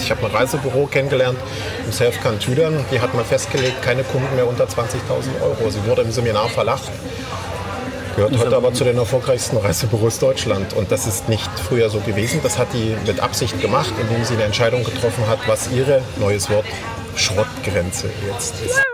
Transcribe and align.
Ich 0.00 0.10
habe 0.10 0.26
ein 0.26 0.32
Reisebüro 0.32 0.86
kennengelernt 0.86 1.38
im 1.84 1.92
Selfcan 1.92 2.38
Tüdern. 2.38 2.84
Die 2.92 3.00
hat 3.00 3.14
mal 3.14 3.24
festgelegt, 3.24 3.82
keine 3.82 4.04
Kunden 4.04 4.34
mehr 4.34 4.46
unter 4.46 4.64
20.000 4.64 5.42
Euro. 5.42 5.70
Sie 5.70 5.84
wurde 5.86 6.02
im 6.02 6.12
Seminar 6.12 6.48
verlacht. 6.48 6.90
Gehört 8.16 8.36
heute 8.38 8.56
aber 8.56 8.74
zu 8.74 8.84
den 8.84 8.98
erfolgreichsten 8.98 9.56
Reisebüros 9.56 10.18
Deutschland. 10.18 10.74
Und 10.74 10.92
das 10.92 11.06
ist 11.06 11.28
nicht 11.28 11.50
früher 11.68 11.88
so 11.88 12.00
gewesen. 12.00 12.40
Das 12.42 12.58
hat 12.58 12.68
die 12.74 12.94
mit 13.06 13.20
Absicht 13.20 13.60
gemacht, 13.60 13.92
indem 14.00 14.24
sie 14.24 14.34
eine 14.34 14.44
Entscheidung 14.44 14.84
getroffen 14.84 15.26
hat, 15.28 15.38
was 15.46 15.70
ihre, 15.70 16.02
neues 16.16 16.50
Wort, 16.50 16.66
Schrottgrenze 17.16 18.10
jetzt 18.28 18.54
ist. 18.64 18.91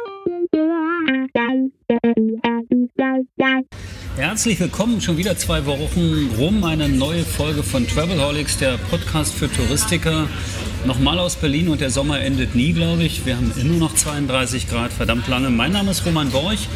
Herzlich 4.19 4.59
willkommen, 4.59 5.01
schon 5.01 5.17
wieder 5.17 5.37
zwei 5.37 5.65
Wochen 5.65 6.29
rum, 6.37 6.65
eine 6.65 6.89
neue 6.89 7.23
Folge 7.23 7.63
von 7.63 7.87
Travelholics, 7.87 8.59
der 8.59 8.77
Podcast 8.77 9.33
für 9.33 9.49
Touristiker. 9.49 10.27
Nochmal 10.85 11.21
aus 11.21 11.37
Berlin 11.37 11.69
und 11.69 11.81
der 11.81 11.91
Sommer 11.91 12.21
endet 12.21 12.57
nie, 12.57 12.73
glaube 12.73 13.05
ich. 13.05 13.25
Wir 13.27 13.37
haben 13.37 13.53
immer 13.57 13.77
noch 13.77 13.95
32 13.95 14.69
Grad, 14.69 14.93
verdammt 14.93 15.29
lange. 15.29 15.51
Mein 15.51 15.71
Name 15.71 15.93
ist 15.93 16.05
Roman 16.05 16.31
Borch. 16.31 16.67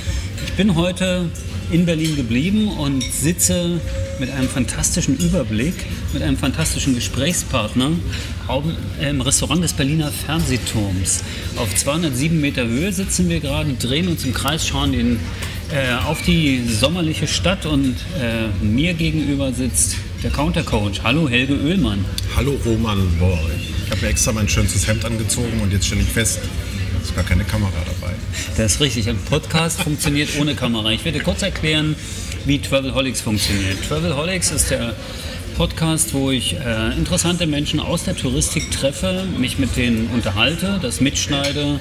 Ich 0.47 0.53
bin 0.53 0.77
heute 0.77 1.31
in 1.73 1.85
Berlin 1.85 2.15
geblieben 2.15 2.69
und 2.69 3.03
sitze 3.03 3.81
mit 4.21 4.31
einem 4.31 4.49
fantastischen 4.49 5.19
Überblick, 5.19 5.75
mit 6.13 6.23
einem 6.23 6.37
fantastischen 6.37 6.95
Gesprächspartner 6.95 7.91
im 9.01 9.21
Restaurant 9.21 9.65
des 9.65 9.73
Berliner 9.73 10.13
Fernsehturms. 10.13 11.25
Auf 11.57 11.75
207 11.75 12.41
Meter 12.41 12.69
Höhe 12.69 12.93
sitzen 12.93 13.29
wir 13.29 13.41
gerade, 13.41 13.73
drehen 13.73 14.07
uns 14.07 14.25
im 14.25 14.33
Kreis, 14.33 14.65
schauen 14.65 14.93
den, 14.93 15.19
äh, 15.73 15.95
auf 16.05 16.21
die 16.23 16.63
sommerliche 16.67 17.27
Stadt 17.27 17.67
und 17.67 17.97
äh, 18.21 18.65
mir 18.65 18.95
gegenüber 18.95 19.53
sitzt 19.53 19.97
der 20.23 20.31
Countercoach. 20.31 21.03
Hallo 21.03 21.29
Helge 21.29 21.55
Oehlmann. 21.55 22.05
Hallo 22.37 22.59
Roman 22.65 23.09
Borch. 23.19 23.39
Ich 23.87 23.91
habe 23.91 24.03
mir 24.03 24.09
extra 24.09 24.33
mein 24.33 24.49
schönstes 24.49 24.87
Hemd 24.87 25.05
angezogen 25.05 25.61
und 25.63 25.73
jetzt 25.73 25.87
stelle 25.87 26.03
ich 26.03 26.09
fest, 26.09 26.41
es 27.01 27.09
ist 27.09 27.17
gar 27.17 27.25
keine 27.25 27.45
Kamera 27.45 27.73
dabei. 27.87 28.13
Das 28.57 28.75
ist 28.75 28.81
richtig. 28.81 29.09
Ein 29.09 29.19
Podcast 29.19 29.81
funktioniert 29.81 30.29
ohne 30.41 30.55
Kamera. 30.55 30.91
Ich 30.91 31.05
werde 31.05 31.21
kurz 31.21 31.43
erklären, 31.43 31.97
wie 32.45 32.59
Travelholics 32.59 33.23
funktioniert. 33.23 33.79
Travelholics 33.89 34.51
ist 34.51 34.71
der 34.71 34.95
Podcast, 35.57 36.13
wo 36.13 36.31
ich 36.31 36.55
äh, 36.55 36.97
interessante 36.97 37.47
Menschen 37.47 37.81
aus 37.81 38.05
der 38.05 38.17
Touristik 38.17 38.71
treffe, 38.71 39.25
mich 39.39 39.59
mit 39.59 39.77
denen 39.77 40.09
unterhalte, 40.13 40.79
das 40.83 41.01
mitschneide. 41.01 41.81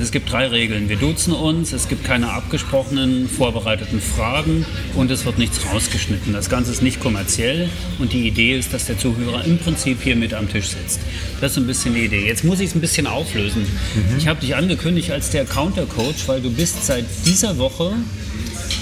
Es 0.00 0.12
gibt 0.12 0.30
drei 0.30 0.46
Regeln. 0.46 0.88
Wir 0.88 0.96
duzen 0.96 1.32
uns, 1.32 1.72
es 1.72 1.88
gibt 1.88 2.04
keine 2.04 2.30
abgesprochenen, 2.30 3.28
vorbereiteten 3.28 4.00
Fragen 4.00 4.64
und 4.94 5.10
es 5.10 5.24
wird 5.24 5.38
nichts 5.38 5.60
rausgeschnitten. 5.72 6.32
Das 6.32 6.48
Ganze 6.48 6.70
ist 6.70 6.82
nicht 6.82 7.00
kommerziell 7.00 7.68
und 7.98 8.12
die 8.12 8.26
Idee 8.26 8.56
ist, 8.56 8.72
dass 8.72 8.86
der 8.86 8.98
Zuhörer 8.98 9.44
im 9.44 9.58
Prinzip 9.58 10.02
hier 10.02 10.16
mit 10.16 10.34
am 10.34 10.48
Tisch 10.48 10.68
sitzt. 10.68 11.00
Das 11.40 11.52
ist 11.52 11.58
ein 11.58 11.66
bisschen 11.66 11.94
die 11.94 12.04
Idee. 12.04 12.26
Jetzt 12.26 12.44
muss 12.44 12.60
ich 12.60 12.70
es 12.70 12.74
ein 12.74 12.80
bisschen 12.80 13.06
auflösen. 13.06 13.62
Mhm. 13.62 14.18
Ich 14.18 14.28
habe 14.28 14.40
dich 14.40 14.54
angekündigt 14.54 15.10
als 15.10 15.30
der 15.30 15.44
Countercoach, 15.44 16.26
weil 16.26 16.40
du 16.40 16.50
bist 16.50 16.86
seit 16.86 17.04
dieser 17.26 17.58
Woche 17.58 17.92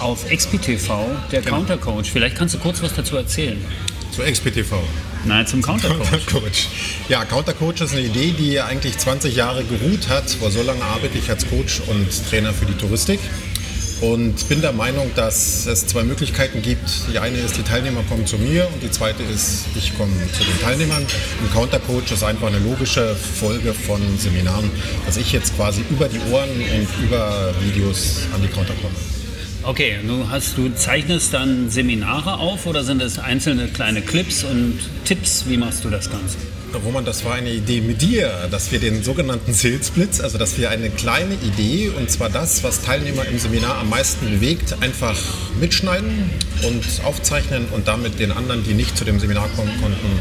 auf 0.00 0.26
XPTV 0.28 1.06
der 1.32 1.42
genau. 1.42 1.56
Countercoach. 1.56 2.10
Vielleicht 2.10 2.36
kannst 2.36 2.54
du 2.54 2.58
kurz 2.58 2.82
was 2.82 2.94
dazu 2.94 3.16
erzählen. 3.16 3.58
Zu 4.18 4.24
XPTV? 4.24 4.74
Nein, 5.26 5.46
zum 5.46 5.62
Countercoach. 5.62 6.10
Countercoach. 6.26 6.66
Ja, 7.08 7.24
Countercoach 7.24 7.80
ist 7.82 7.92
eine 7.92 8.00
Idee, 8.00 8.34
die 8.36 8.60
eigentlich 8.60 8.98
20 8.98 9.36
Jahre 9.36 9.62
geruht 9.62 10.08
hat. 10.08 10.28
Vor 10.28 10.50
so 10.50 10.60
lange 10.60 10.82
arbeite 10.82 11.16
ich 11.18 11.30
als 11.30 11.48
Coach 11.48 11.82
und 11.86 12.28
Trainer 12.28 12.52
für 12.52 12.66
die 12.66 12.72
Touristik. 12.72 13.20
Und 14.00 14.48
bin 14.48 14.60
der 14.60 14.72
Meinung, 14.72 15.08
dass 15.14 15.66
es 15.66 15.86
zwei 15.86 16.02
Möglichkeiten 16.02 16.62
gibt. 16.62 16.90
Die 17.12 17.20
eine 17.20 17.38
ist, 17.38 17.58
die 17.58 17.62
Teilnehmer 17.62 18.02
kommen 18.08 18.26
zu 18.26 18.38
mir 18.38 18.66
und 18.74 18.82
die 18.82 18.90
zweite 18.90 19.22
ist, 19.22 19.66
ich 19.76 19.96
komme 19.96 20.12
zu 20.32 20.42
den 20.42 20.60
Teilnehmern. 20.62 21.06
Ein 21.40 21.52
Countercoach 21.52 22.10
ist 22.10 22.24
einfach 22.24 22.48
eine 22.48 22.58
logische 22.58 23.14
Folge 23.14 23.72
von 23.72 24.00
Seminaren, 24.18 24.68
dass 25.06 25.16
ich 25.16 25.30
jetzt 25.30 25.54
quasi 25.54 25.84
über 25.90 26.08
die 26.08 26.18
Ohren 26.32 26.50
und 26.50 27.04
über 27.04 27.54
Videos 27.60 28.22
an 28.34 28.42
die 28.42 28.48
Counter 28.48 28.74
komme. 28.82 29.17
Okay, 29.68 29.96
du, 30.02 30.26
hast, 30.30 30.56
du 30.56 30.70
zeichnest 30.74 31.34
dann 31.34 31.68
Seminare 31.68 32.38
auf 32.38 32.64
oder 32.64 32.84
sind 32.84 33.02
es 33.02 33.18
einzelne 33.18 33.68
kleine 33.68 34.00
Clips 34.00 34.42
und 34.42 34.78
Tipps? 35.04 35.44
Wie 35.46 35.58
machst 35.58 35.84
du 35.84 35.90
das 35.90 36.10
Ganze? 36.10 36.38
Roman, 36.82 37.04
das 37.04 37.22
war 37.26 37.34
eine 37.34 37.50
Idee 37.50 37.82
mit 37.82 38.00
dir, 38.00 38.48
dass 38.50 38.72
wir 38.72 38.80
den 38.80 39.02
sogenannten 39.02 39.52
Sales 39.52 39.90
Blitz, 39.90 40.20
also 40.20 40.38
dass 40.38 40.56
wir 40.56 40.70
eine 40.70 40.88
kleine 40.88 41.34
Idee, 41.34 41.90
und 41.90 42.10
zwar 42.10 42.30
das, 42.30 42.64
was 42.64 42.80
Teilnehmer 42.82 43.26
im 43.26 43.38
Seminar 43.38 43.76
am 43.76 43.90
meisten 43.90 44.30
bewegt, 44.30 44.74
einfach 44.80 45.18
mitschneiden 45.60 46.30
und 46.62 47.04
aufzeichnen 47.04 47.66
und 47.70 47.88
damit 47.88 48.18
den 48.20 48.32
anderen, 48.32 48.64
die 48.64 48.72
nicht 48.72 48.96
zu 48.96 49.04
dem 49.04 49.20
Seminar 49.20 49.50
kommen 49.54 49.72
konnten, 49.82 50.18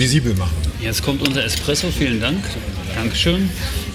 visibel 0.00 0.34
machen. 0.34 0.56
Jetzt 0.80 1.04
kommt 1.04 1.26
unser 1.26 1.44
Espresso, 1.44 1.88
vielen 1.96 2.20
Dank. 2.20 2.38
Dankeschön. 2.94 3.50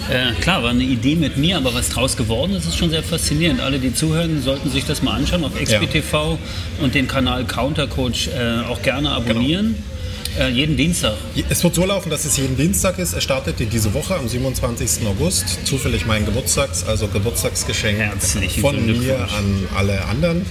Äh, 0.08 0.40
klar, 0.40 0.62
war 0.62 0.70
eine 0.70 0.84
Idee 0.84 1.16
mit 1.16 1.36
mir, 1.36 1.56
aber 1.56 1.74
was 1.74 1.88
draus 1.90 2.16
geworden 2.16 2.54
ist, 2.54 2.66
ist 2.66 2.78
schon 2.78 2.90
sehr 2.90 3.02
faszinierend. 3.02 3.60
Alle, 3.60 3.78
die 3.78 3.92
zuhören, 3.92 4.40
sollten 4.40 4.70
sich 4.70 4.86
das 4.86 5.02
mal 5.02 5.16
anschauen 5.16 5.44
auf 5.44 5.60
XPTV 5.60 6.12
ja. 6.12 6.38
und 6.80 6.94
den 6.94 7.08
Kanal 7.08 7.44
Countercoach 7.44 8.28
äh, 8.28 8.60
auch 8.70 8.80
gerne 8.82 9.10
abonnieren. 9.10 9.74
Genau. 9.74 9.95
Äh, 10.38 10.48
jeden 10.50 10.76
Dienstag. 10.76 11.14
Es 11.48 11.64
wird 11.64 11.74
so 11.74 11.86
laufen, 11.86 12.10
dass 12.10 12.24
es 12.26 12.36
jeden 12.36 12.56
Dienstag 12.56 12.98
ist. 12.98 13.14
Es 13.14 13.22
startet 13.22 13.56
diese 13.72 13.94
Woche 13.94 14.14
am 14.16 14.28
27. 14.28 15.06
August. 15.06 15.66
Zufällig 15.66 16.04
mein 16.04 16.26
Geburtstags, 16.26 16.84
also 16.84 17.08
Geburtstagsgeschenk 17.08 17.98
Herzlichen 17.98 18.60
von 18.60 18.84
mir 18.84 19.18
an 19.18 19.66
alle 19.74 20.04
anderen. 20.04 20.44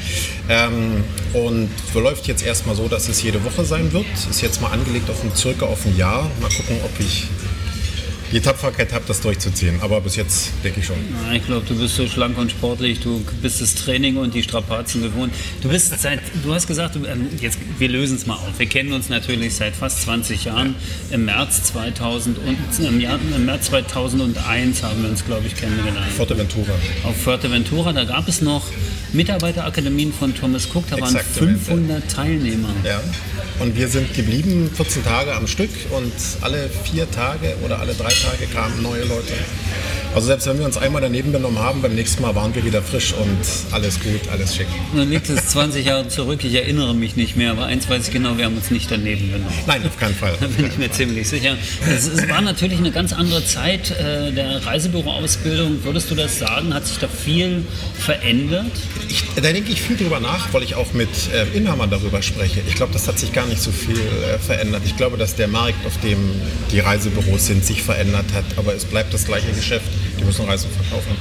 Ähm, 0.50 1.04
und 1.34 1.70
verläuft 1.92 2.28
jetzt 2.28 2.44
erstmal 2.44 2.76
so, 2.76 2.88
dass 2.88 3.08
es 3.10 3.22
jede 3.22 3.44
Woche 3.44 3.64
sein 3.64 3.94
wird. 3.94 4.06
Ist 4.30 4.42
jetzt 4.42 4.60
mal 4.62 4.72
angelegt 4.72 5.10
auf 5.10 5.24
ein, 5.24 5.32
circa 5.36 5.68
auf 5.68 5.86
ein 5.86 5.96
Jahr. 5.96 6.30
Mal 6.42 6.50
gucken, 6.50 6.78
ob 6.84 7.00
ich 7.00 7.26
die 8.36 8.42
Tapferkeit 8.42 8.92
habe, 8.92 9.06
das 9.08 9.22
durchzuziehen. 9.22 9.80
Aber 9.80 10.02
bis 10.02 10.18
jetzt 10.18 10.52
denke 10.62 10.82
ich 10.82 10.86
schon. 10.86 10.98
Ich 11.34 11.46
glaube, 11.46 11.66
du 11.66 11.80
bist 11.80 11.96
so 11.96 12.06
schlank 12.06 12.38
und 12.38 12.52
sportlich. 12.52 13.00
Du 13.00 13.24
bist 13.42 13.62
das 13.62 13.76
Training 13.76 14.18
und 14.18 14.34
die 14.34 14.44
Strapazen 14.44 15.02
gewohnt. 15.02 15.34
Du 15.62 15.70
bist 15.70 15.98
seit, 16.02 16.20
du 16.44 16.54
hast 16.54 16.68
gesagt, 16.68 16.96
du, 16.96 17.06
ähm, 17.06 17.30
jetzt, 17.40 17.58
wir 17.80 17.88
lösen 17.88 18.18
es 18.18 18.26
mal 18.26 18.34
auf. 18.34 18.60
Wir 18.60 18.66
kennen 18.66 18.92
uns 18.92 19.08
natürlich 19.08 19.56
seit 19.56 19.74
fast 19.74 20.02
20 20.02 20.44
Jahren. 20.44 20.76
Im 21.12 21.24
März 21.24 21.64
2000 21.64 22.38
und 22.40 22.58
im, 22.86 23.00
Jahr, 23.00 23.18
im 23.34 23.46
März 23.46 23.68
2001 23.68 24.84
haben 24.84 25.02
wir 25.02 25.10
uns, 25.12 25.24
glaube 25.24 25.48
ich, 25.48 25.56
kennengelernt. 25.56 26.12
Fuerteventura. 26.18 26.74
Auf 27.06 27.16
Fuerteventura. 27.16 27.94
Da 27.94 28.04
gab 28.04 28.28
es 28.28 28.42
noch 28.42 28.66
Mitarbeiterakademien 29.14 30.12
von 30.12 30.36
Thomas 30.36 30.68
Cook. 30.74 30.84
Da 30.90 31.00
waren 31.00 31.16
500 31.16 32.12
Teilnehmer. 32.12 32.70
Ja. 32.84 33.00
Und 33.60 33.78
wir 33.78 33.88
sind 33.88 34.14
geblieben 34.14 34.70
14 34.76 35.06
Tage 35.06 35.34
am 35.34 35.48
Stück 35.48 35.70
und 35.92 36.12
alle 36.42 36.70
vier 36.84 37.10
Tage 37.10 37.56
oder 37.64 37.80
alle 37.80 37.94
drei 37.94 38.10
Tage 38.10 38.25
kamen 38.54 38.82
neue 38.82 39.04
Leute. 39.04 39.34
Also 40.16 40.28
selbst 40.28 40.48
wenn 40.48 40.58
wir 40.60 40.66
uns 40.66 40.78
einmal 40.78 41.02
daneben 41.02 41.34
genommen 41.34 41.60
haben, 41.60 41.82
beim 41.82 41.94
nächsten 41.94 42.22
Mal 42.22 42.34
waren 42.36 42.56
wir 42.56 42.64
wieder 42.64 42.82
frisch 42.82 43.12
und 43.12 43.74
alles 43.74 44.00
gut, 44.00 44.30
alles 44.32 44.56
schick. 44.56 44.68
Dann 44.96 45.10
liegt 45.10 45.30
es 45.30 45.48
20 45.48 45.86
Jahre 45.86 46.08
zurück, 46.08 46.40
ich 46.46 46.54
erinnere 46.54 46.96
mich 46.96 47.18
nicht 47.18 47.36
mehr, 47.36 47.52
aber 47.52 47.66
eins 47.66 47.90
weiß 47.90 48.08
ich 48.08 48.14
genau, 48.14 48.38
wir 48.38 48.46
haben 48.46 48.56
uns 48.56 48.72
nicht 48.72 48.90
daneben 48.90 49.30
genommen. 49.34 49.54
Nein, 49.68 49.86
auf 49.86 50.00
keinen 50.00 50.16
Fall. 50.16 50.34
Da 50.46 50.48
bin 50.48 50.68
ich 50.68 50.78
mir 50.78 50.90
ziemlich 50.92 51.28
sicher. 51.28 51.58
Es, 51.86 52.08
es, 52.08 52.30
war 52.30 52.40
natürlich 52.40 52.78
eine 52.78 52.92
ganz 52.92 53.12
andere 53.12 53.44
Zeit 53.46 53.92
äh, 53.92 54.32
der 54.32 54.66
Reisebüroausbildung. 54.66 55.84
Würdest 55.84 56.10
du 56.12 56.16
das 56.16 56.40
sagen? 56.40 56.74
Hat 56.74 56.86
sich 56.86 57.00
da 57.00 57.08
viel 57.08 57.66
verändert? 57.98 58.72
Ich, 59.10 59.24
da 59.36 59.42
denke 59.42 59.72
ich 59.72 59.82
viel 59.82 59.98
drüber 59.98 60.20
nach, 60.22 60.54
weil 60.54 60.64
ich 60.64 60.76
auch 60.76 60.94
mit 60.94 61.10
äh, 61.34 61.58
Inhabern 61.58 61.90
darüber 61.90 62.22
spreche. 62.22 62.62
Ich 62.68 62.76
glaube, 62.76 62.94
das 62.94 63.08
hat 63.08 63.20
sich 63.20 63.34
gar 63.34 63.48
nicht 63.48 63.62
so 63.62 63.72
viel 63.72 63.98
äh, 63.98 64.38
verändert. 64.40 64.84
Ich 64.86 64.96
glaube, 64.96 65.18
dass 65.18 65.36
der 65.36 65.50
Markt, 65.50 65.86
auf 65.86 66.00
dem 66.02 66.20
die 66.72 66.80
Reisebüros 66.80 67.48
sind, 67.48 67.66
sich 67.66 67.82
verändert 67.84 68.15
hat, 68.18 68.46
aber 68.58 68.74
es 68.74 68.86
bleibt 68.86 69.14
das 69.14 69.26
gleiche 69.26 69.52
Geschäft 69.52 69.88
die 70.20 70.24
müssen 70.24 70.46
Reisen 70.46 70.70
verkaufen. 70.72 71.12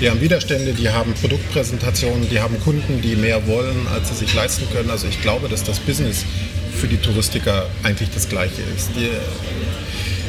Die 0.00 0.08
haben 0.08 0.20
Widerstände, 0.20 0.72
die 0.72 0.88
haben 0.88 1.12
Produktpräsentationen, 1.14 2.28
die 2.28 2.40
haben 2.40 2.58
Kunden, 2.60 3.02
die 3.02 3.16
mehr 3.16 3.46
wollen, 3.46 3.86
als 3.88 4.08
sie 4.08 4.14
sich 4.14 4.34
leisten 4.34 4.66
können. 4.72 4.90
Also 4.90 5.06
ich 5.08 5.20
glaube, 5.20 5.48
dass 5.48 5.64
das 5.64 5.78
Business 5.80 6.24
für 6.74 6.86
die 6.86 6.98
Touristiker 6.98 7.66
eigentlich 7.82 8.10
das 8.14 8.28
gleiche 8.28 8.62
ist. 8.76 8.90
Die, 8.96 9.10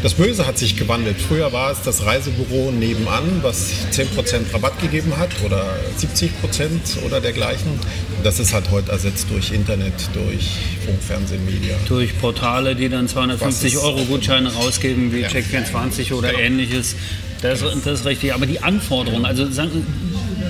das 0.02 0.14
Böse 0.14 0.48
hat 0.48 0.58
sich 0.58 0.78
gewandelt. 0.78 1.18
Früher 1.20 1.52
war 1.52 1.72
es 1.72 1.82
das 1.82 2.06
Reisebüro 2.06 2.72
nebenan, 2.72 3.40
was 3.42 3.72
10% 3.92 4.54
Rabatt 4.54 4.80
gegeben 4.82 5.18
hat 5.18 5.30
oder 5.46 5.66
70% 6.00 7.04
oder 7.06 7.20
dergleichen. 7.20 7.80
Das 8.24 8.40
ist 8.40 8.54
halt 8.54 8.72
heute 8.72 8.92
ersetzt 8.92 9.28
durch 9.30 9.52
Internet, 9.52 9.94
durch 10.14 10.58
Funk, 10.86 11.02
Fernsehen, 11.02 11.46
Media. 11.46 11.76
Durch 11.88 12.18
Portale, 12.20 12.76
die 12.76 12.90
dann 12.90 13.08
250 13.08 13.78
Euro 13.78 14.04
Gutscheine 14.06 14.54
rausgeben, 14.54 15.12
wie 15.14 15.22
ja. 15.22 15.28
Check24 15.28 16.14
oder 16.14 16.30
genau. 16.30 16.40
ähnliches. 16.40 16.96
Das, 17.42 17.62
das 17.62 18.00
ist 18.00 18.06
richtig. 18.06 18.34
Aber 18.34 18.46
die 18.46 18.62
Anforderungen, 18.62 19.26
also 19.26 19.46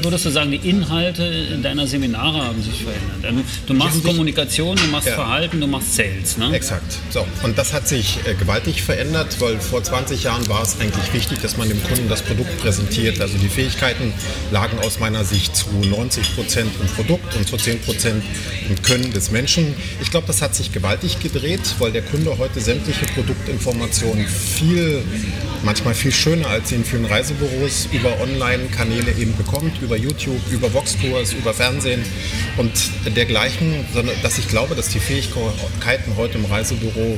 würdest 0.03 0.25
du 0.25 0.29
sagen, 0.29 0.51
die 0.51 0.69
Inhalte 0.69 1.57
deiner 1.61 1.87
Seminare 1.87 2.45
haben 2.45 2.61
sich 2.61 2.83
verändert? 2.83 3.23
Also, 3.23 3.41
du 3.67 3.73
machst 3.73 4.03
Kommunikation, 4.03 4.75
du 4.75 4.87
machst 4.87 5.07
ja. 5.07 5.15
Verhalten, 5.15 5.59
du 5.61 5.67
machst 5.67 5.95
Sales. 5.95 6.37
Ne? 6.37 6.53
Exakt. 6.53 6.97
So. 7.09 7.25
Und 7.43 7.57
das 7.57 7.73
hat 7.73 7.87
sich 7.87 8.19
äh, 8.25 8.33
gewaltig 8.33 8.81
verändert, 8.81 9.39
weil 9.39 9.59
vor 9.59 9.83
20 9.83 10.23
Jahren 10.23 10.47
war 10.49 10.61
es 10.61 10.79
eigentlich 10.79 11.13
wichtig, 11.13 11.41
dass 11.41 11.57
man 11.57 11.69
dem 11.69 11.81
Kunden 11.83 12.09
das 12.09 12.21
Produkt 12.21 12.59
präsentiert. 12.59 13.21
Also 13.21 13.37
die 13.37 13.49
Fähigkeiten 13.49 14.13
lagen 14.51 14.79
aus 14.79 14.99
meiner 14.99 15.23
Sicht 15.23 15.55
zu 15.55 15.69
90 15.71 16.35
Prozent 16.35 16.71
im 16.81 16.87
Produkt 16.87 17.35
und 17.35 17.47
zu 17.47 17.57
10 17.57 17.81
Prozent 17.81 18.23
im 18.69 18.81
Können 18.81 19.11
des 19.11 19.31
Menschen. 19.31 19.73
Ich 20.01 20.11
glaube, 20.11 20.27
das 20.27 20.41
hat 20.41 20.55
sich 20.55 20.71
gewaltig 20.71 21.19
gedreht, 21.19 21.75
weil 21.79 21.91
der 21.91 22.01
Kunde 22.01 22.37
heute 22.37 22.59
sämtliche 22.59 23.05
Produktinformationen 23.05 24.27
viel, 24.27 25.01
manchmal 25.63 25.93
viel 25.93 26.11
schöner 26.11 26.47
als 26.47 26.71
in 26.71 26.83
vielen 26.85 27.05
Reisebüros 27.05 27.87
über 27.91 28.19
Online-Kanäle 28.21 29.11
eben 29.19 29.35
bekommt, 29.35 29.81
über 29.89 29.97
YouTube, 29.97 30.39
über 30.51 30.71
Voxkurs, 30.71 31.33
über 31.33 31.51
Fernsehen 31.51 32.03
und 32.57 32.71
dergleichen, 33.15 33.73
sondern 33.91 34.15
dass 34.21 34.37
ich 34.37 34.47
glaube, 34.47 34.75
dass 34.75 34.89
die 34.89 34.99
Fähigkeiten 34.99 36.15
heute 36.15 36.37
im 36.37 36.45
Reisebüro 36.45 37.17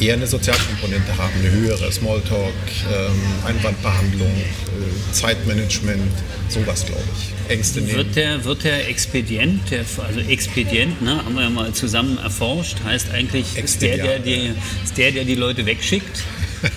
eher 0.00 0.14
eine 0.14 0.26
Sozialkomponente 0.26 1.16
haben, 1.16 1.32
eine 1.38 1.52
höhere 1.52 1.92
Smalltalk, 1.92 2.52
ähm, 2.92 3.46
Einwandbehandlung, 3.46 4.26
äh, 4.28 5.12
Zeitmanagement, 5.12 6.10
sowas 6.48 6.84
glaube 6.84 7.04
ich. 7.16 7.52
Ängste 7.52 7.80
nehmen. 7.80 7.96
Wird 7.96 8.16
der, 8.16 8.44
wird 8.44 8.64
der 8.64 8.88
Expedient, 8.88 9.70
der, 9.70 9.84
also 10.04 10.18
Expedient, 10.20 11.00
ne, 11.02 11.24
haben 11.24 11.34
wir 11.36 11.42
ja 11.42 11.50
mal 11.50 11.72
zusammen 11.72 12.18
erforscht, 12.18 12.78
heißt 12.84 13.12
eigentlich 13.12 13.56
ist 13.56 13.82
der, 13.82 13.98
der 13.98 14.18
die, 14.18 14.52
ist 14.82 14.98
der, 14.98 15.12
der 15.12 15.24
die 15.24 15.36
Leute 15.36 15.64
wegschickt. 15.64 16.24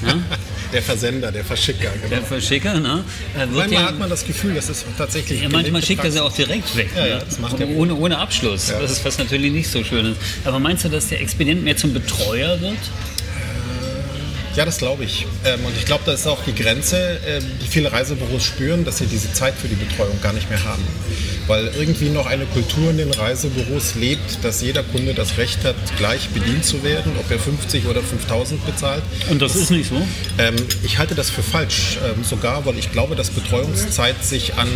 Ne? 0.03 0.24
Der 0.73 0.81
Versender, 0.81 1.31
der 1.31 1.45
Verschicker. 1.45 1.91
Genau. 1.93 2.09
Der 2.09 2.21
Verschicker, 2.23 2.79
ne? 2.79 3.03
manchmal 3.35 3.71
ja, 3.71 3.87
hat 3.87 3.99
man 3.99 4.09
das 4.09 4.25
Gefühl, 4.25 4.55
dass 4.55 4.69
es 4.69 4.83
tatsächlich. 4.97 5.43
Ja, 5.43 5.49
manchmal 5.49 5.83
schickt 5.83 6.03
er 6.03 6.11
sie 6.11 6.19
auch 6.19 6.33
direkt 6.33 6.75
weg. 6.75 6.89
Ja, 6.95 7.05
ja, 7.05 7.15
ne? 7.17 7.23
das 7.29 7.39
macht 7.39 7.59
er 7.59 7.69
ohne, 7.69 7.95
ohne 7.95 8.17
Abschluss. 8.17 8.67
Das 8.67 8.91
ist 8.91 9.05
was 9.05 9.19
natürlich 9.19 9.51
nicht 9.51 9.69
so 9.69 9.83
schön 9.83 10.07
ist. 10.07 10.17
Aber 10.43 10.59
meinst 10.59 10.83
du, 10.83 10.89
dass 10.89 11.09
der 11.09 11.21
Expedient 11.21 11.63
mehr 11.63 11.77
zum 11.77 11.93
Betreuer 11.93 12.59
wird? 12.59 12.77
Ja, 14.55 14.65
das 14.65 14.77
glaube 14.77 15.03
ich. 15.03 15.25
Ähm, 15.45 15.65
und 15.65 15.75
ich 15.75 15.85
glaube, 15.85 16.03
da 16.05 16.13
ist 16.13 16.27
auch 16.27 16.44
die 16.44 16.53
Grenze, 16.53 17.19
äh, 17.25 17.41
die 17.61 17.67
viele 17.67 17.91
Reisebüros 17.91 18.44
spüren, 18.44 18.85
dass 18.85 19.00
sie 19.00 19.07
diese 19.07 19.33
Zeit 19.33 19.55
für 19.55 19.67
die 19.67 19.75
Betreuung 19.75 20.21
gar 20.21 20.33
nicht 20.33 20.50
mehr 20.50 20.63
haben 20.63 20.83
weil 21.47 21.71
irgendwie 21.77 22.09
noch 22.09 22.25
eine 22.25 22.45
Kultur 22.45 22.89
in 22.89 22.97
den 22.97 23.11
Reisebüros 23.11 23.95
lebt, 23.95 24.44
dass 24.44 24.61
jeder 24.61 24.83
Kunde 24.83 25.13
das 25.13 25.38
Recht 25.38 25.63
hat, 25.63 25.75
gleich 25.97 26.29
bedient 26.29 26.65
zu 26.65 26.83
werden, 26.83 27.13
ob 27.19 27.29
er 27.29 27.39
50 27.39 27.85
oder 27.88 28.01
5000 28.01 28.65
bezahlt. 28.65 29.03
Und 29.29 29.41
das, 29.41 29.53
das 29.53 29.63
ist 29.63 29.71
nicht 29.71 29.89
so? 29.89 30.01
Ähm, 30.38 30.55
ich 30.83 30.97
halte 30.97 31.15
das 31.15 31.29
für 31.29 31.44
falsch, 31.44 31.97
ähm, 32.05 32.23
sogar, 32.23 32.65
weil 32.65 32.77
ich 32.77 32.91
glaube, 32.91 33.15
dass 33.15 33.29
Betreuungszeit 33.29 34.23
sich 34.23 34.55
an 34.55 34.67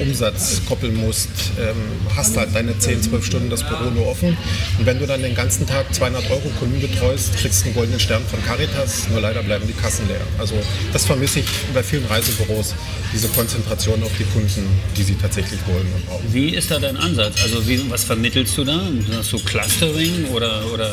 Umsatz 0.00 0.62
koppeln 0.68 0.94
muss. 0.94 1.28
Ähm, 1.58 1.76
hast 2.14 2.36
halt 2.36 2.54
deine 2.54 2.78
10, 2.78 3.02
12 3.02 3.24
Stunden 3.24 3.50
das 3.50 3.66
Büro 3.66 3.90
nur 3.90 4.06
offen 4.06 4.36
und 4.78 4.86
wenn 4.86 4.98
du 4.98 5.06
dann 5.06 5.22
den 5.22 5.34
ganzen 5.34 5.66
Tag 5.66 5.92
200 5.94 6.30
Euro 6.30 6.50
Kunden 6.58 6.80
betreust, 6.80 7.36
kriegst 7.36 7.62
du 7.62 7.66
einen 7.66 7.74
goldenen 7.74 8.00
Stern 8.00 8.22
von 8.30 8.44
Caritas, 8.44 9.03
nur 9.10 9.20
leider 9.20 9.42
bleiben 9.42 9.66
die 9.66 9.72
Kassen 9.72 10.06
leer. 10.08 10.20
Also 10.38 10.54
das 10.92 11.04
vermisse 11.04 11.40
ich 11.40 11.46
bei 11.72 11.82
vielen 11.82 12.04
Reisebüros, 12.06 12.74
diese 13.12 13.28
Konzentration 13.28 14.02
auf 14.02 14.12
die 14.18 14.24
Kunden, 14.24 14.66
die 14.96 15.02
sie 15.02 15.14
tatsächlich 15.14 15.60
wollen. 15.66 15.86
Wie 16.30 16.50
ist 16.50 16.70
da 16.70 16.78
dein 16.78 16.96
Ansatz? 16.96 17.42
Also 17.42 17.66
wie, 17.66 17.90
was 17.90 18.04
vermittelst 18.04 18.56
du 18.58 18.64
da? 18.64 18.80
Hast 19.16 19.32
du 19.32 19.38
Clustering 19.38 20.26
oder, 20.32 20.62
oder 20.72 20.90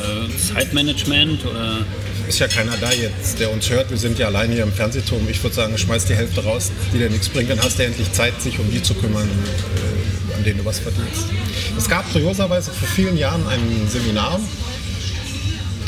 Zeitmanagement? 0.53 1.45
Oder? 1.45 1.85
Ist 2.27 2.39
ja 2.39 2.47
keiner 2.47 2.77
da 2.77 2.91
jetzt, 2.91 3.39
der 3.39 3.51
uns 3.51 3.69
hört. 3.69 3.89
Wir 3.89 3.97
sind 3.97 4.19
ja 4.19 4.27
alleine 4.27 4.53
hier 4.53 4.63
im 4.63 4.71
Fernsehturm. 4.71 5.27
Ich 5.29 5.41
würde 5.43 5.55
sagen, 5.55 5.77
schmeiß 5.77 6.05
die 6.05 6.15
Hälfte 6.15 6.43
raus, 6.43 6.71
die 6.93 6.99
dir 6.99 7.09
nichts 7.09 7.29
bringt. 7.29 7.49
Dann 7.49 7.59
hast 7.61 7.79
du 7.79 7.83
endlich 7.83 8.11
Zeit, 8.13 8.41
sich 8.41 8.59
um 8.59 8.69
die 8.71 8.81
zu 8.81 8.93
kümmern, 8.93 9.27
äh, 9.27 10.35
an 10.37 10.43
denen 10.43 10.59
du 10.59 10.65
was 10.65 10.79
verdienst. 10.79 11.25
Es 11.77 11.89
gab 11.89 12.09
kurioserweise 12.11 12.71
vor 12.71 12.87
vielen 12.87 13.17
Jahren 13.17 13.45
ein 13.47 13.87
Seminar, 13.89 14.39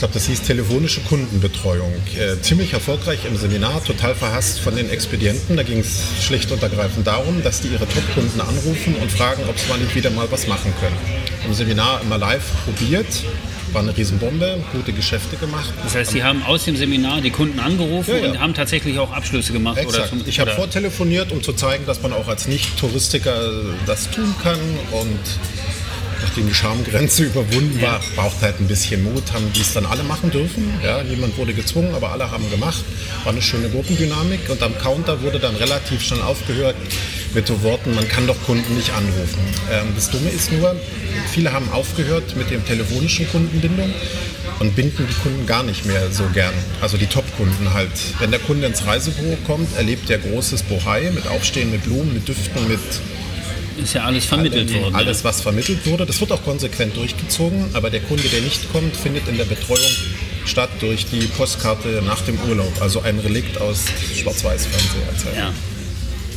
glaube, 0.03 0.15
das 0.15 0.27
hieß 0.27 0.41
telefonische 0.41 0.99
Kundenbetreuung. 0.99 1.93
Äh, 2.19 2.41
ziemlich 2.41 2.73
erfolgreich 2.73 3.19
im 3.25 3.37
Seminar, 3.37 3.81
total 3.85 4.13
verhasst 4.13 4.59
von 4.59 4.75
den 4.75 4.89
Expedienten. 4.89 5.55
Da 5.55 5.63
ging 5.63 5.79
es 5.79 6.03
schlicht 6.21 6.51
und 6.51 6.61
ergreifend 6.61 7.07
darum, 7.07 7.41
dass 7.41 7.61
die 7.61 7.69
ihre 7.69 7.87
Top-Kunden 7.87 8.41
anrufen 8.41 8.95
und 9.01 9.09
fragen, 9.09 9.43
ob 9.47 9.57
sie 9.57 9.69
mal 9.69 9.79
nicht 9.79 9.95
wieder 9.95 10.09
mal 10.09 10.29
was 10.29 10.45
machen 10.47 10.73
können. 10.81 10.97
Im 11.45 11.53
Seminar 11.53 12.01
immer 12.01 12.17
live 12.17 12.43
probiert, 12.65 13.07
war 13.71 13.81
eine 13.81 13.95
Riesenbombe, 13.95 14.61
gute 14.73 14.91
Geschäfte 14.91 15.37
gemacht. 15.37 15.71
Das 15.83 15.95
heißt, 15.95 16.11
Sie 16.11 16.21
haben 16.21 16.43
aus 16.43 16.65
dem 16.65 16.75
Seminar 16.75 17.21
die 17.21 17.31
Kunden 17.31 17.61
angerufen 17.61 18.11
ja, 18.11 18.17
ja. 18.17 18.29
und 18.29 18.39
haben 18.41 18.53
tatsächlich 18.53 18.99
auch 18.99 19.13
Abschlüsse 19.13 19.53
gemacht? 19.53 19.77
Exakt. 19.77 20.11
Oder 20.11 20.27
ich 20.27 20.41
habe 20.41 20.51
vortelefoniert, 20.51 21.31
um 21.31 21.41
zu 21.41 21.53
zeigen, 21.53 21.85
dass 21.85 22.01
man 22.01 22.11
auch 22.11 22.27
als 22.27 22.49
Nicht-Touristiker 22.49 23.39
das 23.85 24.11
tun 24.11 24.35
kann 24.43 24.59
und 24.91 25.17
nachdem 26.23 26.47
die 26.47 26.53
Schamgrenze 26.53 27.23
überwunden 27.31 27.81
war, 27.81 28.01
braucht 28.15 28.41
halt 28.41 28.59
ein 28.59 28.67
bisschen 28.67 29.03
Mut, 29.03 29.31
haben 29.33 29.51
die 29.53 29.61
es 29.61 29.73
dann 29.73 29.85
alle 29.85 30.03
machen 30.03 30.31
dürfen. 30.31 30.73
Ja, 30.83 31.03
niemand 31.03 31.37
wurde 31.37 31.53
gezwungen, 31.53 31.93
aber 31.93 32.11
alle 32.11 32.31
haben 32.31 32.49
gemacht. 32.49 32.83
War 33.23 33.33
eine 33.33 33.41
schöne 33.41 33.69
Gruppendynamik 33.69 34.49
und 34.49 34.61
am 34.63 34.77
Counter 34.79 35.21
wurde 35.21 35.39
dann 35.39 35.55
relativ 35.55 36.01
schnell 36.01 36.21
aufgehört 36.21 36.75
mit 37.33 37.47
so 37.47 37.61
Worten, 37.63 37.95
man 37.95 38.07
kann 38.07 38.27
doch 38.27 38.41
Kunden 38.43 38.75
nicht 38.75 38.91
anrufen. 38.93 39.39
Ähm, 39.71 39.87
das 39.95 40.09
Dumme 40.09 40.29
ist 40.29 40.51
nur, 40.51 40.75
viele 41.31 41.51
haben 41.51 41.69
aufgehört 41.71 42.35
mit 42.35 42.51
dem 42.51 42.65
telefonischen 42.65 43.27
Kundenbindung 43.29 43.91
und 44.59 44.75
binden 44.75 45.07
die 45.09 45.21
Kunden 45.21 45.45
gar 45.45 45.63
nicht 45.63 45.85
mehr 45.85 46.11
so 46.11 46.25
gern. 46.33 46.53
Also 46.81 46.97
die 46.97 47.07
Top-Kunden 47.07 47.73
halt. 47.73 47.91
Wenn 48.19 48.31
der 48.31 48.39
Kunde 48.39 48.67
ins 48.67 48.85
Reisebüro 48.85 49.37
kommt, 49.47 49.75
erlebt 49.77 50.09
er 50.09 50.19
großes 50.19 50.63
Bohai 50.63 51.11
mit 51.13 51.27
Aufstehen, 51.27 51.71
mit 51.71 51.83
Blumen, 51.83 52.13
mit 52.13 52.27
Düften, 52.27 52.67
mit 52.67 52.79
ist 53.77 53.93
ja 53.93 54.03
alles 54.03 54.25
vermittelt 54.25 54.69
alle, 54.69 54.81
worden. 54.81 54.95
Alles, 54.95 55.23
was 55.23 55.41
vermittelt 55.41 55.85
wurde, 55.85 56.05
das 56.05 56.19
wird 56.19 56.31
auch 56.31 56.43
konsequent 56.43 56.95
durchgezogen, 56.95 57.69
aber 57.73 57.89
der 57.89 58.01
Kunde, 58.01 58.23
der 58.23 58.41
nicht 58.41 58.71
kommt, 58.71 58.95
findet 58.95 59.27
in 59.27 59.37
der 59.37 59.45
Betreuung 59.45 59.79
statt 60.45 60.69
durch 60.79 61.05
die 61.05 61.25
Postkarte 61.27 62.01
nach 62.05 62.21
dem 62.21 62.37
Urlaub. 62.49 62.73
Also 62.81 63.01
ein 63.01 63.19
Relikt 63.19 63.59
aus 63.59 63.85
Schwarz-Weiß-Fernseher. 64.15 65.37
Ja. 65.37 65.53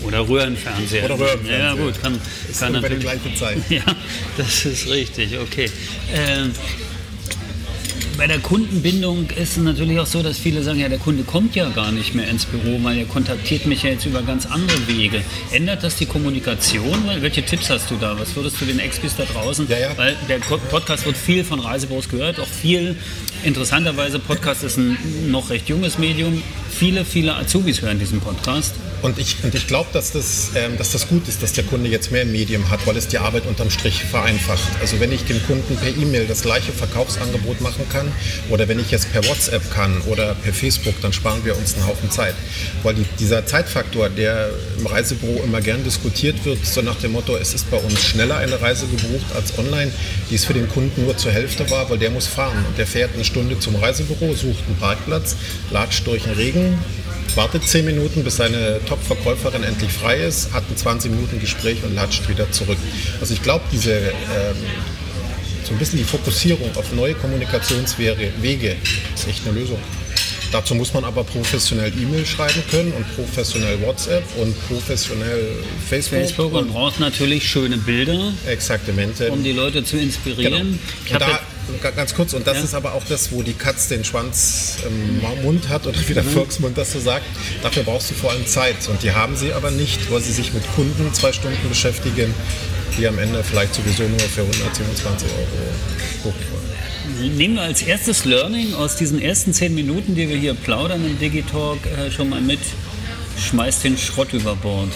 Oder 0.04 0.28
Röhrenfernseher. 0.28 1.04
Oder 1.06 1.18
Röhrenfernseher. 1.18 1.58
Ja, 1.58 1.74
gut, 1.74 2.00
kann, 2.00 2.20
ist 2.48 2.60
kann 2.60 2.72
natürlich. 2.72 2.98
die 2.98 3.04
gleiche 3.04 3.34
Zeit. 3.34 3.58
Ja, 3.68 3.82
das 4.36 4.64
ist 4.64 4.88
richtig, 4.88 5.38
okay. 5.38 5.70
Ähm, 6.14 6.52
bei 8.16 8.26
der 8.26 8.38
Kundenbindung 8.38 9.28
ist 9.30 9.56
es 9.56 9.62
natürlich 9.62 9.98
auch 9.98 10.06
so, 10.06 10.22
dass 10.22 10.38
viele 10.38 10.62
sagen, 10.62 10.80
ja, 10.80 10.88
der 10.88 10.98
Kunde 10.98 11.22
kommt 11.22 11.54
ja 11.54 11.68
gar 11.68 11.92
nicht 11.92 12.14
mehr 12.14 12.28
ins 12.28 12.46
Büro, 12.46 12.82
weil 12.82 12.98
er 12.98 13.04
kontaktiert 13.04 13.66
mich 13.66 13.82
ja 13.82 13.90
jetzt 13.90 14.06
über 14.06 14.22
ganz 14.22 14.46
andere 14.46 14.86
Wege. 14.88 15.22
Ändert 15.52 15.82
das 15.82 15.96
die 15.96 16.06
Kommunikation? 16.06 16.98
Welche 17.20 17.42
Tipps 17.42 17.68
hast 17.68 17.90
du 17.90 17.96
da? 17.96 18.18
Was 18.18 18.34
würdest 18.34 18.60
du 18.60 18.64
den 18.64 18.78
Expis 18.78 19.16
da 19.16 19.24
draußen? 19.24 19.68
Ja, 19.68 19.78
ja. 19.78 19.98
Weil 19.98 20.16
der 20.28 20.38
Podcast 20.38 21.04
wird 21.04 21.16
viel 21.16 21.44
von 21.44 21.60
Reisebüros 21.60 22.08
gehört, 22.08 22.40
auch 22.40 22.46
viel. 22.46 22.96
Interessanterweise, 23.44 24.18
Podcast 24.18 24.64
ist 24.64 24.78
ein 24.78 24.96
noch 25.30 25.50
recht 25.50 25.68
junges 25.68 25.98
Medium. 25.98 26.42
Viele, 26.78 27.06
viele 27.06 27.34
Azubis 27.34 27.80
hören 27.80 27.98
diesen 27.98 28.20
Podcast. 28.20 28.74
Und 29.00 29.18
ich, 29.18 29.36
und 29.42 29.54
ich 29.54 29.66
glaube, 29.66 29.88
dass, 29.92 30.12
das, 30.12 30.50
ähm, 30.54 30.76
dass 30.76 30.92
das 30.92 31.08
gut 31.08 31.26
ist, 31.28 31.42
dass 31.42 31.52
der 31.52 31.64
Kunde 31.64 31.88
jetzt 31.88 32.12
mehr 32.12 32.26
Medium 32.26 32.68
hat, 32.70 32.86
weil 32.86 32.96
es 32.96 33.08
die 33.08 33.16
Arbeit 33.16 33.46
unterm 33.46 33.70
Strich 33.70 34.02
vereinfacht. 34.04 34.68
Also 34.80 35.00
wenn 35.00 35.12
ich 35.12 35.24
dem 35.24 35.40
Kunden 35.46 35.76
per 35.76 35.88
E-Mail 35.88 36.26
das 36.26 36.42
gleiche 36.42 36.72
Verkaufsangebot 36.72 37.60
machen 37.60 37.88
kann 37.90 38.10
oder 38.50 38.68
wenn 38.68 38.78
ich 38.78 38.92
es 38.92 39.06
per 39.06 39.24
WhatsApp 39.26 39.72
kann 39.72 40.00
oder 40.02 40.34
per 40.34 40.52
Facebook, 40.52 40.94
dann 41.00 41.12
sparen 41.12 41.44
wir 41.44 41.56
uns 41.56 41.74
einen 41.74 41.86
Haufen 41.86 42.10
Zeit. 42.10 42.34
Weil 42.82 42.94
die, 42.94 43.04
dieser 43.20 43.46
Zeitfaktor, 43.46 44.08
der 44.08 44.50
im 44.78 44.86
Reisebüro 44.86 45.42
immer 45.44 45.60
gern 45.60 45.84
diskutiert 45.84 46.44
wird, 46.44 46.66
so 46.66 46.82
nach 46.82 46.96
dem 46.96 47.12
Motto, 47.12 47.36
es 47.36 47.54
ist 47.54 47.70
bei 47.70 47.78
uns 47.78 48.02
schneller 48.02 48.38
eine 48.38 48.60
Reise 48.60 48.86
gebucht 48.86 49.26
als 49.34 49.58
online, 49.58 49.92
die 50.30 50.34
ist 50.34 50.46
für 50.46 50.54
den 50.54 50.68
Kunden 50.68 51.04
nur 51.04 51.16
zur 51.16 51.32
Hälfte 51.32 51.70
war, 51.70 51.88
weil 51.88 51.98
der 51.98 52.10
muss 52.10 52.26
fahren 52.26 52.64
und 52.66 52.76
der 52.76 52.86
fährt 52.86 53.14
eine 53.14 53.24
Stunde 53.24 53.58
zum 53.60 53.76
Reisebüro, 53.76 54.34
sucht 54.34 54.64
einen 54.66 54.76
Parkplatz, 54.78 55.36
latscht 55.70 56.06
durch 56.06 56.24
den 56.24 56.32
Regen, 56.32 56.65
wartet 57.34 57.68
10 57.68 57.84
Minuten, 57.84 58.24
bis 58.24 58.36
seine 58.36 58.80
Top-Verkäuferin 58.88 59.62
endlich 59.62 59.92
frei 59.92 60.16
ist, 60.16 60.52
hat 60.52 60.64
ein 60.70 60.76
20 60.76 61.10
Minuten 61.10 61.38
Gespräch 61.38 61.78
und 61.84 61.94
latscht 61.94 62.28
wieder 62.28 62.50
zurück. 62.50 62.78
Also 63.20 63.34
ich 63.34 63.42
glaube, 63.42 63.64
diese 63.72 63.92
ähm, 63.92 64.56
so 65.64 65.72
ein 65.72 65.78
bisschen 65.78 65.98
die 65.98 66.04
Fokussierung 66.04 66.70
auf 66.76 66.92
neue 66.92 67.14
Kommunikationswege 67.14 68.76
ist 69.14 69.28
echt 69.28 69.46
eine 69.46 69.58
Lösung. 69.58 69.78
Dazu 70.52 70.74
muss 70.76 70.94
man 70.94 71.04
aber 71.04 71.24
professionell 71.24 71.92
E-Mail 72.00 72.24
schreiben 72.24 72.62
können 72.70 72.92
und 72.92 73.04
professionell 73.16 73.80
WhatsApp 73.82 74.24
und 74.40 74.54
professionell 74.68 75.48
Facebook. 75.88 76.20
Facebook 76.20 76.52
und, 76.52 76.66
und 76.66 76.72
braucht 76.72 77.00
natürlich 77.00 77.48
schöne 77.48 77.76
Bilder. 77.76 78.32
Exaktamente. 78.46 79.30
Um 79.30 79.42
die 79.42 79.52
Leute 79.52 79.82
zu 79.84 79.98
inspirieren. 79.98 80.78
Genau. 81.06 81.18
Da, 81.18 81.40
ganz 81.94 82.14
kurz, 82.14 82.32
und 82.34 82.46
das 82.46 82.58
ja. 82.58 82.64
ist 82.64 82.74
aber 82.74 82.94
auch 82.94 83.04
das, 83.04 83.32
wo 83.32 83.42
die 83.42 83.52
Katz 83.54 83.88
den 83.88 84.04
Schwanz 84.04 84.78
im 84.86 85.42
Mund 85.42 85.68
hat 85.68 85.86
oder 85.86 85.98
wie 86.06 86.14
der 86.14 86.22
mhm. 86.22 86.30
Volksmund 86.30 86.78
das 86.78 86.92
so 86.92 87.00
sagt. 87.00 87.24
Dafür 87.62 87.82
brauchst 87.82 88.10
du 88.10 88.14
vor 88.14 88.30
allem 88.30 88.46
Zeit. 88.46 88.88
Und 88.88 89.02
die 89.02 89.12
haben 89.12 89.36
sie 89.36 89.52
aber 89.52 89.70
nicht, 89.70 90.10
weil 90.10 90.20
sie 90.20 90.32
sich 90.32 90.52
mit 90.52 90.62
Kunden 90.74 91.12
zwei 91.14 91.32
Stunden 91.32 91.68
beschäftigen, 91.68 92.34
die 92.98 93.06
am 93.06 93.18
Ende 93.18 93.42
vielleicht 93.42 93.74
sowieso 93.74 94.04
nur 94.04 94.20
für 94.20 94.42
127 94.42 95.28
Euro 95.28 95.46
buchen 96.22 96.44
wollen. 96.52 97.36
Nehmen 97.36 97.54
wir 97.54 97.62
als 97.62 97.82
erstes 97.82 98.24
Learning 98.24 98.74
aus 98.74 98.96
diesen 98.96 99.20
ersten 99.20 99.52
zehn 99.52 99.74
Minuten, 99.74 100.14
die 100.14 100.28
wir 100.28 100.36
hier 100.36 100.54
plaudern 100.54 101.04
im 101.04 101.18
Digitalk, 101.18 101.78
äh, 101.86 102.10
schon 102.10 102.28
mal 102.28 102.40
mit. 102.40 102.60
schmeißt 103.38 103.84
den 103.84 103.96
Schrott 103.98 104.32
über 104.32 104.56
Bord. 104.56 104.90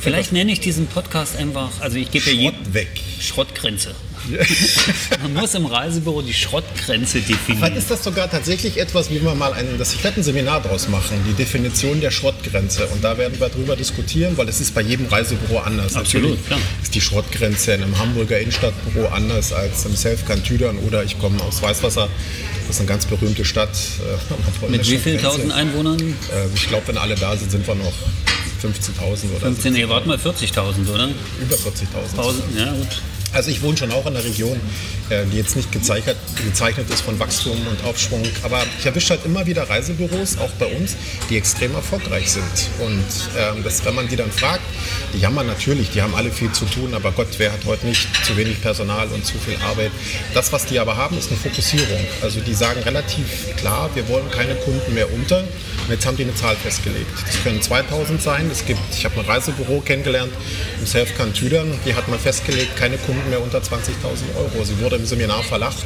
Vielleicht 0.00 0.32
nenne 0.32 0.52
ich 0.52 0.60
diesen 0.60 0.86
Podcast 0.86 1.36
einfach, 1.36 1.80
also 1.80 1.96
ich 1.96 2.10
gebe 2.10 2.30
ja 2.30 2.32
Schrott 2.32 2.54
jeden 2.54 2.74
weg. 2.74 2.88
Schrottgrenze. 3.20 3.94
Man 5.22 5.34
muss 5.34 5.54
im 5.54 5.66
Reisebüro 5.66 6.22
die 6.22 6.32
Schrottgrenze 6.34 7.20
Vielleicht 7.20 7.28
definieren. 7.48 7.76
ist 7.76 7.90
das 7.90 8.02
sogar 8.04 8.30
tatsächlich 8.30 8.78
etwas, 8.78 9.10
wie 9.10 9.22
wir 9.22 9.34
mal 9.34 9.52
ein, 9.52 9.66
das, 9.78 9.94
ich 9.94 10.02
werde 10.04 10.20
ein 10.20 10.22
Seminar 10.22 10.60
daraus 10.62 10.88
machen, 10.88 11.16
die 11.28 11.32
Definition 11.34 12.00
der 12.00 12.10
Schrottgrenze. 12.10 12.86
Und 12.86 13.02
da 13.04 13.18
werden 13.18 13.38
wir 13.38 13.48
drüber 13.48 13.76
diskutieren, 13.76 14.36
weil 14.36 14.48
es 14.48 14.60
ist 14.60 14.74
bei 14.74 14.80
jedem 14.82 15.06
Reisebüro 15.06 15.58
anders. 15.58 15.94
Absolut, 15.96 16.30
Natürlich 16.30 16.46
klar. 16.46 16.58
ist 16.82 16.94
die 16.94 17.00
Schrottgrenze 17.00 17.72
in 17.74 17.82
einem 17.82 17.98
Hamburger 17.98 18.38
Innenstadtbüro 18.40 19.08
anders 19.08 19.52
als 19.52 19.84
im 19.84 19.94
Selfkantüdern 19.94 20.78
oder 20.78 21.04
ich 21.04 21.18
komme 21.18 21.40
aus 21.42 21.60
Weißwasser. 21.62 22.08
Das 22.66 22.76
ist 22.76 22.80
eine 22.80 22.88
ganz 22.88 23.04
berühmte 23.06 23.44
Stadt. 23.44 23.70
äh, 23.76 24.70
Mit 24.70 24.90
wie 24.90 24.96
vielen 24.98 25.20
tausend 25.20 25.52
Einwohnern? 25.52 26.00
Äh, 26.00 26.46
Ich 26.54 26.66
glaube, 26.68 26.88
wenn 26.88 26.96
alle 26.98 27.14
da 27.14 27.36
sind, 27.36 27.50
sind 27.50 27.66
wir 27.66 27.74
noch 27.74 27.92
15.000 28.62 29.30
oder 29.36 29.40
15, 29.40 29.72
nee, 29.74 29.86
warte 29.88 30.08
mal, 30.08 30.16
40.000, 30.16 30.88
oder? 30.92 31.08
über 31.42 31.54
40.000. 31.56 32.16
1000, 32.16 32.42
ja 32.58 32.72
gut. 32.72 33.02
Also 33.34 33.50
ich 33.50 33.62
wohne 33.62 33.76
schon 33.76 33.90
auch 33.90 34.06
in 34.06 34.16
einer 34.16 34.24
Region, 34.24 34.60
äh, 35.10 35.24
die 35.26 35.36
jetzt 35.36 35.56
nicht 35.56 35.72
gezeichnet, 35.72 36.16
gezeichnet 36.44 36.88
ist 36.88 37.02
von 37.02 37.18
Wachstum 37.18 37.58
und 37.66 37.84
Aufschwung, 37.84 38.22
aber 38.42 38.62
ich 38.78 38.86
erwische 38.86 39.10
halt 39.10 39.24
immer 39.24 39.44
wieder 39.44 39.68
Reisebüros, 39.68 40.38
auch 40.38 40.50
bei 40.52 40.66
uns, 40.66 40.96
die 41.28 41.36
extrem 41.36 41.74
erfolgreich 41.74 42.30
sind. 42.30 42.44
Und 42.78 43.04
ähm, 43.36 43.64
das, 43.64 43.84
wenn 43.84 43.94
man 43.96 44.08
die 44.08 44.16
dann 44.16 44.30
fragt, 44.30 44.62
die 45.12 45.18
jammern 45.18 45.46
natürlich, 45.46 45.90
die 45.90 46.00
haben 46.00 46.14
alle 46.14 46.30
viel 46.30 46.52
zu 46.52 46.64
tun, 46.64 46.94
aber 46.94 47.10
Gott, 47.12 47.28
wer 47.38 47.52
hat 47.52 47.64
heute 47.66 47.86
nicht 47.86 48.08
zu 48.24 48.36
wenig 48.36 48.62
Personal 48.62 49.08
und 49.08 49.26
zu 49.26 49.36
viel 49.38 49.56
Arbeit? 49.68 49.90
Das, 50.32 50.52
was 50.52 50.66
die 50.66 50.78
aber 50.78 50.96
haben, 50.96 51.18
ist 51.18 51.28
eine 51.30 51.38
Fokussierung. 51.38 52.00
Also 52.22 52.40
die 52.40 52.54
sagen 52.54 52.80
relativ 52.82 53.56
klar, 53.56 53.90
wir 53.94 54.08
wollen 54.08 54.30
keine 54.30 54.54
Kunden 54.54 54.94
mehr 54.94 55.12
unter. 55.12 55.40
Und 55.40 55.90
jetzt 55.90 56.06
haben 56.06 56.16
die 56.16 56.22
eine 56.22 56.34
Zahl 56.34 56.56
festgelegt. 56.56 57.10
Das 57.26 57.42
können 57.42 57.60
2000 57.60 58.22
sein. 58.22 58.48
Es 58.50 58.64
gibt, 58.64 58.80
ich 58.96 59.04
habe 59.04 59.20
ein 59.20 59.26
Reisebüro 59.26 59.80
kennengelernt 59.80 60.32
im 60.80 60.86
Selfcan 60.86 61.34
Tüdern. 61.34 61.78
Die 61.84 61.94
hat 61.94 62.08
man 62.08 62.18
festgelegt, 62.18 62.76
keine 62.76 62.96
Kunden 62.96 63.23
mehr 63.28 63.40
unter 63.42 63.58
20.000 63.58 63.62
Euro. 64.38 64.64
Sie 64.64 64.78
wurde 64.80 64.96
im 64.96 65.06
Seminar 65.06 65.42
verlacht. 65.42 65.84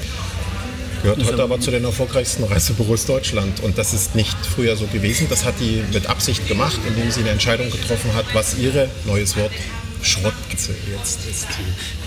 Gehört 1.02 1.24
heute 1.24 1.42
aber 1.44 1.60
zu 1.60 1.70
den 1.70 1.84
erfolgreichsten 1.84 2.42
Reisebüros 2.44 3.06
Deutschland. 3.06 3.60
Und 3.60 3.78
das 3.78 3.92
ist 3.94 4.14
nicht 4.16 4.36
früher 4.54 4.76
so 4.76 4.86
gewesen. 4.86 5.28
Das 5.30 5.44
hat 5.44 5.54
die 5.60 5.82
mit 5.92 6.08
Absicht 6.08 6.48
gemacht, 6.48 6.78
indem 6.88 7.10
sie 7.12 7.20
eine 7.20 7.30
Entscheidung 7.30 7.70
getroffen 7.70 8.12
hat, 8.14 8.24
was 8.32 8.58
ihre, 8.58 8.88
neues 9.06 9.36
Wort, 9.36 9.52
Schrottgrenze 10.02 10.74
jetzt 10.96 11.20
ist. 11.28 11.46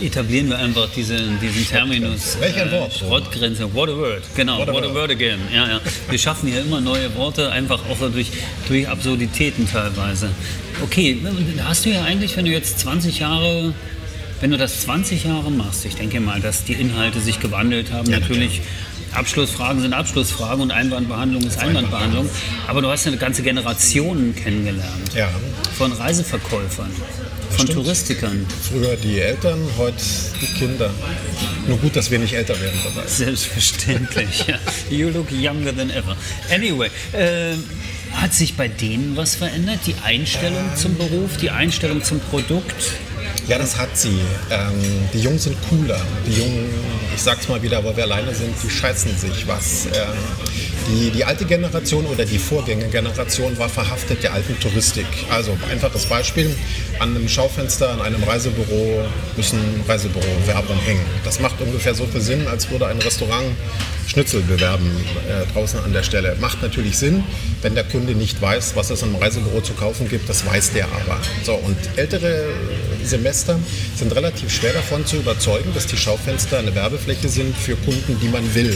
Etablieren 0.01 0.49
wir 0.49 0.57
einfach 0.57 0.89
diesen, 0.95 1.39
diesen 1.41 1.67
Terminus. 1.67 2.35
äh, 2.35 2.41
Welch 2.41 2.61
ein 2.61 2.71
Wort? 2.71 2.93
Schrottgrenze. 2.93 3.73
What 3.73 3.89
a 3.89 3.95
word. 3.97 4.23
Genau, 4.35 4.59
What 4.59 4.67
what 4.69 4.83
a 4.83 4.87
a, 4.87 4.89
word. 4.89 4.95
word 4.95 5.11
again. 5.11 5.39
Ja, 5.53 5.67
ja. 5.67 5.81
Wir 6.09 6.17
schaffen 6.19 6.49
hier 6.49 6.61
immer 6.61 6.79
neue 6.81 7.13
Worte, 7.15 7.51
einfach 7.51 7.81
auch 7.89 7.97
durch, 8.11 8.27
durch 8.67 8.87
Absurditäten 8.87 9.69
teilweise. 9.69 10.29
Okay, 10.83 11.17
hast 11.63 11.85
du 11.85 11.89
ja 11.89 12.03
eigentlich, 12.03 12.35
wenn 12.37 12.45
du 12.45 12.51
jetzt 12.51 12.79
20 12.79 13.19
Jahre, 13.19 13.73
wenn 14.41 14.51
du 14.51 14.57
das 14.57 14.81
20 14.81 15.23
Jahre 15.25 15.51
machst, 15.51 15.85
ich 15.85 15.95
denke 15.95 16.19
mal, 16.19 16.41
dass 16.41 16.63
die 16.63 16.73
Inhalte 16.73 17.19
sich 17.21 17.39
gewandelt 17.39 17.91
haben. 17.91 18.09
Ja, 18.09 18.19
Natürlich. 18.19 18.61
Abschlussfragen 19.13 19.81
sind 19.81 19.93
Abschlussfragen 19.93 20.61
und 20.61 20.71
Einwandbehandlung 20.71 21.43
ist 21.43 21.59
Einwandbehandlung. 21.59 22.29
Aber 22.67 22.81
du 22.81 22.89
hast 22.89 23.05
ja 23.05 23.11
eine 23.11 23.19
ganze 23.19 23.43
Generation 23.43 24.33
kennengelernt. 24.35 25.13
Ja, 25.15 25.29
Von 25.77 25.91
Reiseverkäufern, 25.91 26.89
von 27.49 27.55
Stimmt. 27.67 27.73
Touristikern. 27.73 28.45
früher 28.69 28.95
die 28.95 29.19
Eltern, 29.19 29.59
heute 29.77 29.97
die 30.41 30.45
Kinder. 30.57 30.89
Nur 31.67 31.77
gut, 31.79 31.95
dass 31.95 32.09
wir 32.09 32.19
nicht 32.19 32.33
älter 32.33 32.59
werden 32.61 32.79
dabei. 32.85 33.05
Selbstverständlich. 33.07 34.45
ja. 34.47 34.57
You 34.89 35.09
look 35.09 35.29
younger 35.31 35.75
than 35.75 35.89
ever. 35.89 36.15
Anyway, 36.49 36.89
äh, 37.11 37.55
hat 38.13 38.33
sich 38.33 38.55
bei 38.55 38.69
denen 38.69 39.17
was 39.17 39.35
verändert? 39.35 39.79
Die 39.85 39.95
Einstellung 40.03 40.73
zum 40.75 40.97
Beruf, 40.97 41.35
die 41.37 41.49
Einstellung 41.49 42.01
zum 42.01 42.19
Produkt? 42.21 42.93
Ja, 43.47 43.57
das 43.57 43.77
hat 43.77 43.97
sie. 43.97 44.19
Ähm, 44.49 45.09
die 45.13 45.19
Jungen 45.19 45.39
sind 45.39 45.57
cooler. 45.69 45.99
Die 46.25 46.33
Jungen, 46.33 46.69
ich 47.13 47.21
sag's 47.21 47.49
mal 47.49 47.61
wieder, 47.61 47.83
weil 47.83 47.97
wir 47.97 48.03
alleine 48.03 48.33
sind, 48.33 48.53
die 48.63 48.69
scheißen 48.69 49.17
sich 49.17 49.47
was. 49.47 49.87
Ähm, 49.87 49.91
die, 50.87 51.09
die 51.09 51.23
alte 51.23 51.45
Generation 51.45 52.05
oder 52.05 52.25
die 52.25 52.37
Vorgängergeneration 52.37 53.57
war 53.57 53.69
verhaftet 53.69 54.23
der 54.23 54.33
alten 54.33 54.59
Touristik. 54.59 55.05
Also 55.29 55.57
einfaches 55.69 56.05
Beispiel, 56.05 56.55
an 56.99 57.15
einem 57.15 57.27
Schaufenster, 57.27 57.91
an 57.91 58.01
einem 58.01 58.23
Reisebüro 58.23 59.03
müssen 59.35 59.59
Reisebüro-Werbung 59.87 60.77
hängen. 60.79 61.05
Das 61.23 61.39
macht 61.39 61.59
ungefähr 61.61 61.95
so 61.95 62.05
viel 62.05 62.21
Sinn, 62.21 62.47
als 62.47 62.69
würde 62.69 62.87
ein 62.87 62.99
Restaurant 62.99 63.55
Schnitzel 64.07 64.41
bewerben 64.41 64.89
äh, 65.27 65.51
draußen 65.53 65.79
an 65.79 65.93
der 65.93 66.03
Stelle. 66.03 66.35
Macht 66.39 66.61
natürlich 66.61 66.97
Sinn, 66.97 67.23
wenn 67.61 67.75
der 67.75 67.83
Kunde 67.83 68.13
nicht 68.13 68.41
weiß, 68.41 68.75
was 68.75 68.89
es 68.89 69.01
im 69.01 69.15
Reisebüro 69.15 69.61
zu 69.61 69.73
kaufen 69.73 70.09
gibt, 70.09 70.29
das 70.29 70.45
weiß 70.45 70.73
der 70.73 70.85
aber. 70.85 71.19
So, 71.43 71.53
und 71.55 71.77
ältere 71.95 72.45
Semester 73.03 73.59
sind 73.95 74.15
relativ 74.15 74.51
schwer 74.51 74.73
davon 74.73 75.05
zu 75.05 75.17
überzeugen, 75.17 75.73
dass 75.73 75.87
die 75.87 75.97
Schaufenster 75.97 76.59
eine 76.59 76.75
Werbefläche 76.75 77.29
sind 77.29 77.55
für 77.55 77.75
Kunden, 77.75 78.19
die 78.21 78.27
man 78.27 78.53
will 78.55 78.75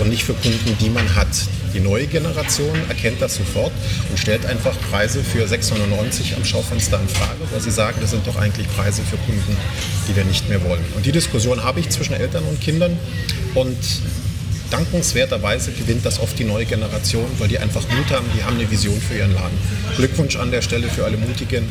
und 0.00 0.08
nicht 0.08 0.24
für 0.24 0.34
Kunden, 0.34 0.76
die 0.80 0.90
man 0.90 1.14
hat. 1.14 1.28
Die 1.74 1.80
neue 1.80 2.06
Generation 2.06 2.76
erkennt 2.88 3.22
das 3.22 3.36
sofort 3.36 3.72
und 4.10 4.18
stellt 4.18 4.44
einfach 4.44 4.74
Preise 4.90 5.22
für 5.22 5.44
6,99 5.44 6.36
am 6.36 6.44
Schaufenster 6.44 7.00
in 7.00 7.08
Frage, 7.08 7.40
weil 7.50 7.60
sie 7.60 7.70
sagen, 7.70 7.98
das 8.00 8.10
sind 8.10 8.26
doch 8.26 8.36
eigentlich 8.36 8.68
Preise 8.76 9.02
für 9.02 9.16
Kunden, 9.16 9.56
die 10.08 10.14
wir 10.14 10.24
nicht 10.24 10.48
mehr 10.50 10.62
wollen. 10.64 10.84
Und 10.94 11.06
die 11.06 11.12
Diskussion 11.12 11.64
habe 11.64 11.80
ich 11.80 11.88
zwischen 11.88 12.14
Eltern 12.14 12.44
und 12.44 12.60
Kindern 12.60 12.98
und 13.54 13.78
dankenswerterweise 14.72 15.72
gewinnt 15.72 16.04
das 16.06 16.18
oft 16.20 16.38
die 16.38 16.44
neue 16.44 16.64
Generation, 16.64 17.26
weil 17.38 17.48
die 17.48 17.58
einfach 17.58 17.82
Mut 17.82 18.10
haben, 18.10 18.26
die 18.36 18.42
haben 18.42 18.56
eine 18.56 18.70
Vision 18.70 18.98
für 19.00 19.18
ihren 19.18 19.34
Laden. 19.34 19.58
Glückwunsch 19.96 20.36
an 20.36 20.50
der 20.50 20.62
Stelle 20.62 20.88
für 20.88 21.04
alle 21.04 21.16
Mutigen. 21.16 21.68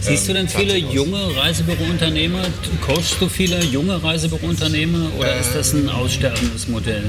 Siehst 0.00 0.28
du 0.28 0.32
denn 0.32 0.46
Ähm, 0.46 0.48
viele 0.48 0.76
junge 0.76 1.36
Reisebürounternehmer? 1.36 2.42
Coachst 2.86 3.16
du 3.20 3.28
viele 3.28 3.62
junge 3.64 4.02
Reisebürounternehmer 4.02 5.10
oder 5.18 5.36
ist 5.36 5.54
das 5.54 5.72
ein 5.74 5.88
aussterbendes 5.88 6.68
Modell? 6.68 7.04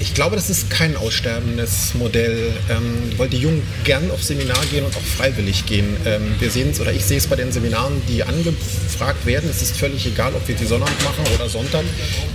Ich 0.00 0.14
glaube, 0.14 0.36
das 0.36 0.48
ist 0.48 0.70
kein 0.70 0.96
aussterbendes 0.96 1.94
Modell, 1.94 2.52
ähm, 2.70 3.12
weil 3.16 3.28
die 3.28 3.38
Jungen 3.38 3.62
gern 3.82 4.12
auf 4.12 4.22
Seminar 4.22 4.64
gehen 4.70 4.84
und 4.84 4.96
auch 4.96 5.02
freiwillig 5.02 5.66
gehen. 5.66 5.96
Ähm, 6.04 6.36
wir 6.38 6.50
sehen 6.50 6.70
es, 6.70 6.80
oder 6.80 6.92
ich 6.92 7.04
sehe 7.04 7.18
es 7.18 7.26
bei 7.26 7.34
den 7.34 7.50
Seminaren, 7.50 8.00
die 8.06 8.22
angefragt 8.22 9.26
werden. 9.26 9.50
Es 9.50 9.60
ist 9.60 9.76
völlig 9.76 10.06
egal, 10.06 10.34
ob 10.34 10.46
wir 10.46 10.54
die 10.54 10.66
Sonnabend 10.66 11.02
machen 11.02 11.24
oder 11.34 11.48
Sonntag. 11.48 11.82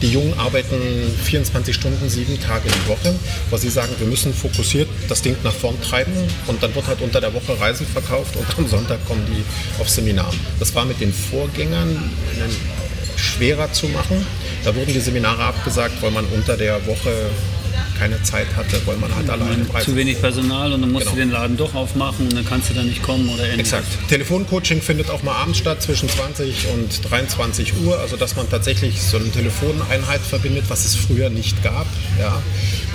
Die 0.02 0.12
Jungen 0.12 0.34
arbeiten 0.38 0.76
24 1.24 1.74
Stunden, 1.74 2.10
sieben 2.10 2.38
Tage 2.42 2.68
die 2.68 2.90
Woche, 2.90 3.16
weil 3.50 3.60
sie 3.60 3.70
sagen, 3.70 3.94
wir 3.98 4.08
müssen 4.08 4.34
fokussiert 4.34 4.90
das 5.08 5.22
Ding 5.22 5.38
nach 5.44 5.54
vorn 5.54 5.82
treiben 5.82 6.12
und 6.48 6.62
dann 6.62 6.76
wird 6.76 6.88
halt 6.88 7.00
unter 7.00 7.22
der 7.22 7.34
Woche 7.34 7.58
Reisen 7.58 7.88
verkauft 7.88 8.36
und 8.36 8.46
am 8.58 8.68
Sonntag 8.68 9.06
kommen 9.08 9.26
die 9.26 9.82
auf 9.82 9.90
Seminar. 9.90 10.34
Das 10.60 10.76
war 10.76 10.84
mit 10.84 11.00
den 11.00 11.14
Vorgängern 11.14 12.12
schwerer 13.24 13.72
zu 13.72 13.88
machen. 13.88 14.26
Da 14.64 14.76
wurden 14.76 14.94
die 14.94 15.00
Seminare 15.00 15.44
abgesagt, 15.44 16.02
weil 16.02 16.12
man 16.12 16.26
unter 16.26 16.58
der 16.58 16.86
Woche 16.86 17.12
keine 18.00 18.22
Zeit 18.24 18.48
hatte, 18.56 18.82
weil 18.86 18.98
man 18.98 19.14
halt 19.16 19.30
alleine 19.30 19.54
im 19.64 19.70
Reisen 19.70 19.92
Zu 19.92 19.96
wenig 19.96 20.20
Personal 20.20 20.74
und 20.74 20.82
dann 20.82 20.92
musst 20.92 21.06
Genau. 21.06 21.16
du 21.16 21.22
den 21.22 21.32
Laden 21.32 21.58
doch 21.58 21.76
aufmachen 21.76 22.28
und 22.28 22.34
dann 22.36 22.46
kannst 22.46 22.70
du 22.70 22.74
da 22.74 22.82
nicht 22.82 23.04
kommen 23.04 23.30
oder 23.30 23.44
ähnliches. 23.44 23.72
Exakt. 23.74 24.10
Telefoncoaching 24.10 24.82
findet 24.82 25.10
auch 25.12 25.22
mal 25.22 25.36
abends 25.36 25.60
statt 25.60 25.82
zwischen 25.82 26.10
20 26.10 26.68
und 26.74 27.10
23 27.10 27.74
Uhr, 27.86 28.00
also 28.00 28.18
dass 28.18 28.36
man 28.36 28.50
tatsächlich 28.50 29.02
so 29.02 29.18
eine 29.18 29.30
Telefoneinheit 29.30 30.22
verbindet, 30.22 30.66
was 30.70 30.86
es 30.86 30.96
früher 30.96 31.30
nicht 31.30 31.62
gab. 31.64 31.86
Ja. 32.20 32.42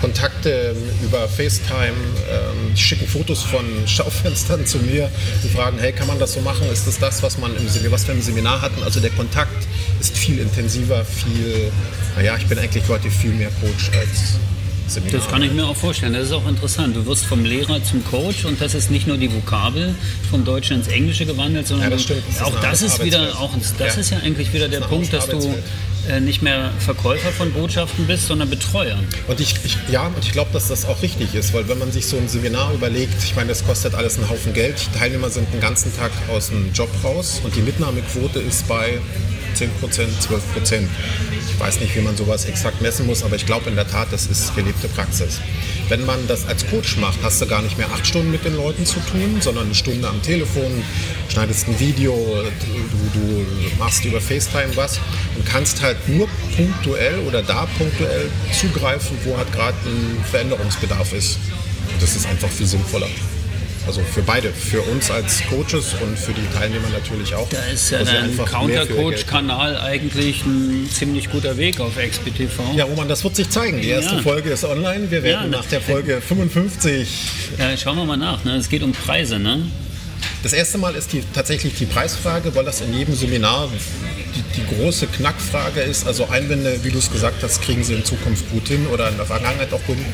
Kontakte 0.00 0.50
ähm, 0.76 0.76
über 1.06 1.28
FaceTime, 1.28 1.88
ähm, 2.30 2.74
die 2.74 2.80
schicken 2.80 3.06
Fotos 3.08 3.42
von 3.42 3.64
Schaufenstern 3.86 4.64
zu 4.66 4.78
mir 4.78 5.10
und 5.42 5.52
fragen, 5.52 5.78
hey, 5.78 5.92
kann 5.92 6.06
man 6.06 6.18
das 6.18 6.32
so 6.34 6.40
machen? 6.40 6.70
Ist 6.72 6.86
das 6.86 6.98
das, 6.98 7.22
was, 7.22 7.38
man 7.38 7.54
im, 7.56 7.68
Seminar- 7.68 7.92
was 7.92 8.06
wir 8.06 8.14
im 8.14 8.22
Seminar 8.22 8.60
hatten? 8.62 8.82
Also 8.82 9.00
der 9.00 9.10
Kontakt 9.10 9.66
ist 10.00 10.16
viel 10.16 10.38
intensiver, 10.38 11.04
viel, 11.04 11.70
naja, 12.16 12.36
ich 12.38 12.46
bin 12.46 12.58
eigentlich 12.58 12.84
heute 12.88 13.10
viel 13.10 13.30
mehr 13.32 13.50
Coach 13.60 13.90
als 13.98 14.38
Seminar. 14.92 15.20
Das 15.20 15.28
kann 15.28 15.42
ich 15.42 15.52
mir 15.52 15.66
auch 15.66 15.76
vorstellen. 15.76 16.14
Das 16.14 16.24
ist 16.24 16.32
auch 16.32 16.46
interessant. 16.48 16.96
Du 16.96 17.04
wirst 17.04 17.26
vom 17.26 17.44
Lehrer 17.44 17.82
zum 17.84 18.02
Coach 18.06 18.44
und 18.46 18.58
das 18.60 18.74
ist 18.74 18.90
nicht 18.90 19.06
nur 19.06 19.18
die 19.18 19.30
Vokabel 19.32 19.94
vom 20.30 20.44
Deutschen 20.44 20.78
ins 20.78 20.88
Englische 20.88 21.26
gewandelt, 21.26 21.66
sondern 21.66 21.90
Ja, 21.90 21.96
das. 21.96 22.06
Das 22.06 22.42
auch 22.42 22.58
das 22.60 22.80
ist 22.82 23.04
wieder, 23.04 23.38
auch, 23.38 23.50
das 23.78 23.94
Ja. 23.94 24.00
ist 24.00 24.10
ja 24.10 24.18
eigentlich 24.18 24.52
wieder 24.54 24.68
der 24.68 24.80
Punkt, 24.80 25.12
dass 25.12 25.26
du 25.28 25.54
nicht 26.20 26.42
mehr 26.42 26.70
Verkäufer 26.78 27.30
von 27.30 27.52
Botschaften 27.52 28.06
bist, 28.06 28.26
sondern 28.26 28.50
Betreuer. 28.50 28.98
Und 29.26 29.40
ich, 29.40 29.54
ich, 29.64 29.76
ja, 29.90 30.06
und 30.06 30.18
ich 30.24 30.32
glaube, 30.32 30.50
dass 30.52 30.68
das 30.68 30.86
auch 30.86 31.02
richtig 31.02 31.34
ist, 31.34 31.52
weil 31.52 31.68
wenn 31.68 31.78
man 31.78 31.92
sich 31.92 32.06
so 32.06 32.16
ein 32.16 32.28
Seminar 32.28 32.72
überlegt, 32.72 33.22
ich 33.22 33.36
meine, 33.36 33.48
das 33.48 33.64
kostet 33.66 33.94
alles 33.94 34.18
einen 34.18 34.28
Haufen 34.28 34.52
Geld. 34.52 34.88
Teilnehmer 34.96 35.30
sind 35.30 35.52
den 35.52 35.60
ganzen 35.60 35.94
Tag 35.96 36.10
aus 36.30 36.48
dem 36.48 36.72
Job 36.72 36.90
raus 37.04 37.40
und 37.44 37.54
die 37.54 37.62
Mitnahmequote 37.62 38.40
ist 38.40 38.66
bei 38.68 39.00
10% 39.58 39.68
12% 39.80 40.82
Ich 41.48 41.60
weiß 41.60 41.80
nicht, 41.80 41.96
wie 41.96 42.00
man 42.00 42.16
sowas 42.16 42.44
exakt 42.44 42.80
messen 42.80 43.06
muss, 43.06 43.22
aber 43.22 43.36
ich 43.36 43.46
glaube 43.46 43.68
in 43.70 43.76
der 43.76 43.88
Tat, 43.88 44.08
das 44.10 44.26
ist 44.26 44.54
gelebte 44.54 44.88
Praxis. 44.88 45.40
Wenn 45.88 46.04
man 46.04 46.26
das 46.28 46.46
als 46.46 46.66
Coach 46.66 46.98
macht, 46.98 47.18
hast 47.22 47.40
du 47.40 47.46
gar 47.46 47.62
nicht 47.62 47.78
mehr 47.78 47.88
acht 47.92 48.06
Stunden 48.06 48.30
mit 48.30 48.44
den 48.44 48.56
Leuten 48.56 48.84
zu 48.84 49.00
tun, 49.00 49.38
sondern 49.40 49.64
eine 49.64 49.74
Stunde 49.74 50.06
am 50.08 50.22
Telefon, 50.22 50.82
schneidest 51.28 51.66
ein 51.66 51.80
Video, 51.80 52.14
du, 52.14 53.18
du 53.18 53.46
machst 53.78 54.04
über 54.04 54.20
FaceTime 54.20 54.76
was 54.76 55.00
und 55.36 55.46
kannst 55.46 55.82
halt 55.82 55.96
nur 56.08 56.28
punktuell 56.56 57.18
oder 57.26 57.42
da 57.42 57.66
punktuell 57.78 58.30
zugreifen, 58.52 59.16
wo 59.24 59.36
halt 59.36 59.50
gerade 59.52 59.76
ein 59.86 60.24
Veränderungsbedarf 60.30 61.12
ist. 61.12 61.38
Und 61.92 62.02
das 62.02 62.14
ist 62.16 62.26
einfach 62.26 62.50
viel 62.50 62.66
sinnvoller. 62.66 63.08
Also 63.88 64.02
für 64.02 64.20
beide, 64.20 64.50
für 64.52 64.82
uns 64.82 65.10
als 65.10 65.42
Coaches 65.48 65.94
und 66.02 66.18
für 66.18 66.34
die 66.34 66.46
Teilnehmer 66.54 66.90
natürlich 66.90 67.34
auch. 67.34 67.48
Da 67.48 67.56
ist 67.72 67.90
ja 67.90 68.02
Geld 68.02 68.36
Countercoach-Kanal 68.36 69.78
eigentlich 69.80 70.44
ein 70.44 70.86
ziemlich 70.92 71.30
guter 71.30 71.56
Weg 71.56 71.80
auf 71.80 71.92
XPTV. 71.96 72.74
Ja, 72.76 72.84
Roman, 72.84 73.08
das 73.08 73.24
wird 73.24 73.34
sich 73.36 73.48
zeigen. 73.48 73.80
Die 73.80 73.88
erste 73.88 74.16
Ja. 74.16 74.20
Folge 74.20 74.50
ist 74.50 74.64
online. 74.66 75.10
Wir 75.10 75.22
werden 75.22 75.50
Ja, 75.50 75.58
nach 75.58 75.64
der 75.64 75.80
Folge 75.90 76.20
55. 76.20 77.08
Ja, 77.58 77.74
schauen 77.78 77.96
wir 77.96 78.04
mal 78.04 78.18
nach. 78.18 78.44
Ne? 78.44 78.56
Es 78.56 78.68
geht 78.68 78.82
um 78.82 78.92
Preise, 78.92 79.38
ne? 79.38 79.62
Das 80.42 80.52
erste 80.52 80.76
Mal 80.76 80.94
ist 80.94 81.14
die, 81.14 81.22
tatsächlich 81.34 81.72
die 81.78 81.86
Preisfrage, 81.86 82.54
weil 82.54 82.66
das 82.66 82.82
in 82.82 82.92
jedem 82.92 83.14
Seminar 83.14 83.70
große 84.76 85.06
Knackfrage 85.06 85.80
ist. 85.80 86.06
Also 86.06 86.28
Einwände, 86.28 86.80
wie 86.82 86.90
du 86.90 86.98
es 86.98 87.10
gesagt 87.10 87.42
hast, 87.42 87.62
kriegen 87.62 87.84
sie 87.84 87.94
in 87.94 88.04
Zukunft 88.04 88.50
gut 88.50 88.68
hin 88.68 88.86
oder 88.86 89.08
in 89.08 89.16
der 89.16 89.26
Vergangenheit 89.26 89.72
auch 89.72 89.82
gut 89.86 89.96
hin. 89.96 90.06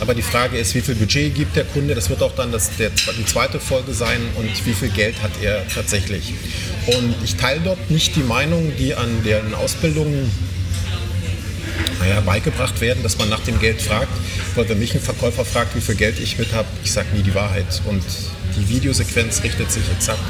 Aber 0.00 0.14
die 0.14 0.22
Frage 0.22 0.58
ist, 0.58 0.74
wie 0.74 0.80
viel 0.80 0.94
Budget 0.94 1.34
gibt 1.34 1.56
der 1.56 1.64
Kunde? 1.64 1.94
Das 1.94 2.10
wird 2.10 2.22
auch 2.22 2.34
dann 2.34 2.52
das, 2.52 2.76
der, 2.76 2.90
die 2.90 3.24
zweite 3.24 3.60
Folge 3.60 3.92
sein 3.94 4.20
und 4.36 4.66
wie 4.66 4.74
viel 4.74 4.90
Geld 4.90 5.22
hat 5.22 5.32
er 5.42 5.66
tatsächlich. 5.68 6.34
Und 6.86 7.14
ich 7.24 7.36
teile 7.36 7.60
dort 7.60 7.90
nicht 7.90 8.16
die 8.16 8.22
Meinung, 8.22 8.72
die 8.78 8.94
an 8.94 9.22
deren 9.24 9.54
Ausbildungen 9.54 10.30
naja, 12.00 12.20
beigebracht 12.20 12.80
werden, 12.80 13.02
dass 13.02 13.18
man 13.18 13.28
nach 13.28 13.40
dem 13.40 13.58
Geld 13.60 13.80
fragt. 13.80 14.12
Weil 14.54 14.68
wenn 14.68 14.78
mich 14.78 14.94
ein 14.94 15.00
Verkäufer 15.00 15.44
fragt, 15.44 15.74
wie 15.76 15.80
viel 15.80 15.94
Geld 15.94 16.18
ich 16.18 16.38
mit 16.38 16.52
habe, 16.52 16.68
ich 16.84 16.92
sage 16.92 17.08
nie 17.14 17.22
die 17.22 17.34
Wahrheit. 17.34 17.82
Und 17.86 18.02
die 18.56 18.68
Videosequenz 18.68 19.42
richtet 19.42 19.70
sich 19.70 19.84
exakt, 19.96 20.20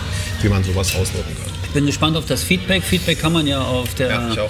wie 0.42 0.48
man 0.48 0.62
sowas 0.62 0.94
auswirken 0.94 1.36
kann. 1.42 1.51
Ich 1.72 1.74
bin 1.74 1.86
gespannt 1.86 2.18
auf 2.18 2.26
das 2.26 2.42
Feedback. 2.42 2.82
Feedback 2.82 3.18
kann 3.18 3.32
man 3.32 3.46
ja 3.46 3.62
auf 3.62 3.94
der 3.94 4.10
Ja. 4.10 4.46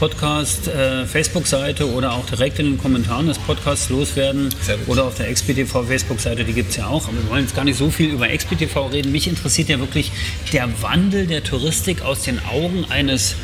Podcast 0.00 0.66
äh, 0.66 1.06
Facebook-Seite 1.06 1.88
oder 1.88 2.14
auch 2.14 2.26
direkt 2.26 2.58
in 2.58 2.66
den 2.66 2.78
Kommentaren 2.78 3.28
des 3.28 3.38
Podcasts 3.38 3.90
loswerden 3.90 4.52
oder 4.88 5.04
auf 5.04 5.14
der 5.14 5.32
XPTV 5.32 5.84
Facebook-Seite, 5.86 6.42
die 6.42 6.52
gibt 6.52 6.70
es 6.70 6.76
ja 6.76 6.88
auch. 6.88 7.06
Aber 7.06 7.16
wir 7.16 7.30
wollen 7.30 7.42
jetzt 7.42 7.54
gar 7.54 7.64
nicht 7.64 7.78
so 7.78 7.90
viel 7.90 8.10
über 8.10 8.26
XPTV 8.26 8.90
reden. 8.90 9.12
Mich 9.12 9.28
interessiert 9.28 9.68
ja 9.68 9.78
wirklich 9.78 10.10
der 10.52 10.68
Wandel 10.82 11.28
der 11.28 11.44
Touristik 11.44 12.02
aus 12.02 12.22
den 12.22 12.44
Augen 12.44 12.84
eines 12.90 13.36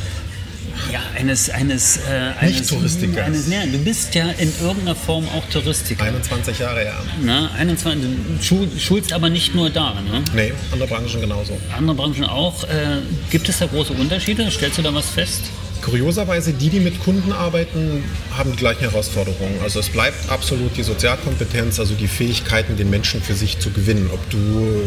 ja, 0.93 1.01
eines, 1.19 1.51
eines, 1.51 1.99
äh, 1.99 2.33
eines, 2.39 2.61
Nicht-Touristikers. 2.61 3.27
eines, 3.27 3.49
ja, 3.49 3.67
du 3.67 3.79
bist 3.79 4.15
ja 4.15 4.31
in 4.31 4.53
irgendeiner 4.61 4.97
Form 4.97 5.27
auch 5.29 5.45
Touristiker. 5.51 6.05
21 6.05 6.59
Jahre, 6.59 6.85
ja. 6.85 6.95
Ne? 7.23 7.51
21, 7.57 8.03
du 8.03 8.43
schul, 8.43 8.69
schulst 8.79 9.13
aber 9.13 9.31
nicht 9.31 9.55
nur 9.55 9.71
da. 9.71 9.95
Ne? 9.95 10.23
Nee, 10.35 10.53
andere 10.73 10.89
Branchen 10.89 11.21
genauso. 11.21 11.59
Andere 11.77 11.97
Branchen 11.97 12.25
auch. 12.25 12.65
Äh, 12.65 12.99
gibt 13.31 13.49
es 13.49 13.59
da 13.59 13.67
große 13.67 13.93
Unterschiede? 13.93 14.51
Stellst 14.51 14.79
du 14.79 14.83
da 14.83 14.95
was 14.95 15.09
fest? 15.11 15.43
Kurioserweise, 15.83 16.53
die, 16.53 16.69
die 16.69 16.81
mit 16.81 17.03
Kunden 17.03 17.33
arbeiten, 17.33 18.05
haben 18.37 18.53
die 18.53 18.59
gleichen 18.59 18.81
Herausforderungen. 18.81 19.61
Also 19.63 19.81
es 19.81 19.89
bleibt 19.89 20.29
absolut 20.29 20.77
die 20.77 20.83
Sozialkompetenz, 20.83 21.81
also 21.81 21.95
die 21.95 22.09
Fähigkeiten, 22.09 22.77
den 22.77 22.91
Menschen 22.91 23.23
für 23.23 23.35
sich 23.35 23.59
zu 23.59 23.71
gewinnen. 23.71 24.11
Ob 24.13 24.31
du 24.31 24.83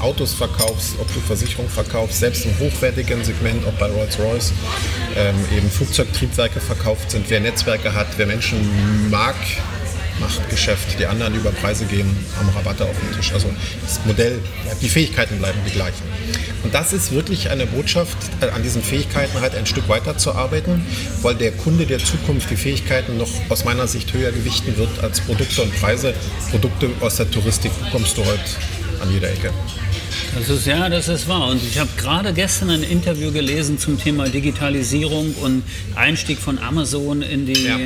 Autos 0.00 0.34
verkaufst, 0.34 0.94
ob 0.98 1.12
du 1.12 1.20
Versicherung 1.20 1.68
verkaufst, 1.68 2.20
selbst 2.20 2.44
im 2.44 2.58
hochwertigen 2.58 3.24
Segment, 3.24 3.66
auch 3.66 3.72
bei 3.72 3.86
Rolls-Royce, 3.86 4.52
ähm, 5.16 5.36
eben 5.56 5.70
Flugzeugtriebwerke 5.70 6.60
verkauft 6.60 7.10
sind. 7.10 7.28
Wer 7.28 7.40
Netzwerke 7.40 7.94
hat, 7.94 8.06
wer 8.16 8.26
Menschen 8.26 8.58
mag, 9.10 9.36
macht 10.20 10.48
Geschäft. 10.50 10.98
Die 10.98 11.06
anderen, 11.06 11.34
über 11.34 11.50
Preise 11.50 11.86
gehen, 11.86 12.14
haben 12.38 12.48
Rabatte 12.50 12.84
auf 12.84 12.96
dem 12.98 13.16
Tisch. 13.16 13.32
Also 13.32 13.48
das 13.82 14.00
Modell, 14.04 14.38
die 14.80 14.88
Fähigkeiten 14.88 15.38
bleiben 15.38 15.58
die 15.66 15.72
gleichen. 15.72 16.02
Und 16.62 16.74
das 16.74 16.92
ist 16.92 17.12
wirklich 17.12 17.50
eine 17.50 17.66
Botschaft, 17.66 18.16
äh, 18.40 18.50
an 18.50 18.62
diesen 18.62 18.82
Fähigkeiten 18.82 19.40
halt 19.40 19.54
ein 19.54 19.66
Stück 19.66 19.88
weiter 19.88 20.18
zu 20.18 20.34
arbeiten, 20.34 20.84
weil 21.22 21.34
der 21.34 21.52
Kunde 21.52 21.86
der 21.86 21.98
Zukunft 21.98 22.50
die 22.50 22.56
Fähigkeiten 22.56 23.16
noch 23.16 23.30
aus 23.48 23.64
meiner 23.64 23.86
Sicht 23.86 24.12
höher 24.12 24.30
gewichten 24.30 24.76
wird 24.76 25.02
als 25.02 25.20
Produkte 25.20 25.62
und 25.62 25.74
Preise. 25.80 26.14
Produkte 26.50 26.90
aus 27.00 27.16
der 27.16 27.30
Touristik 27.30 27.72
bekommst 27.84 28.16
du 28.18 28.24
heute 28.24 28.40
an 29.00 29.10
jeder 29.10 29.30
Ecke. 29.30 29.50
Das 30.34 30.48
ist, 30.48 30.66
ja, 30.66 30.88
das 30.88 31.08
ist 31.08 31.28
wahr. 31.28 31.48
Und 31.48 31.60
ich 31.62 31.78
habe 31.78 31.90
gerade 31.96 32.32
gestern 32.32 32.70
ein 32.70 32.82
Interview 32.82 33.32
gelesen 33.32 33.78
zum 33.78 33.98
Thema 33.98 34.28
Digitalisierung 34.28 35.34
und 35.42 35.62
Einstieg 35.96 36.38
von 36.38 36.58
Amazon 36.58 37.22
in 37.22 37.46
die, 37.46 37.64
Ja. 37.64 37.78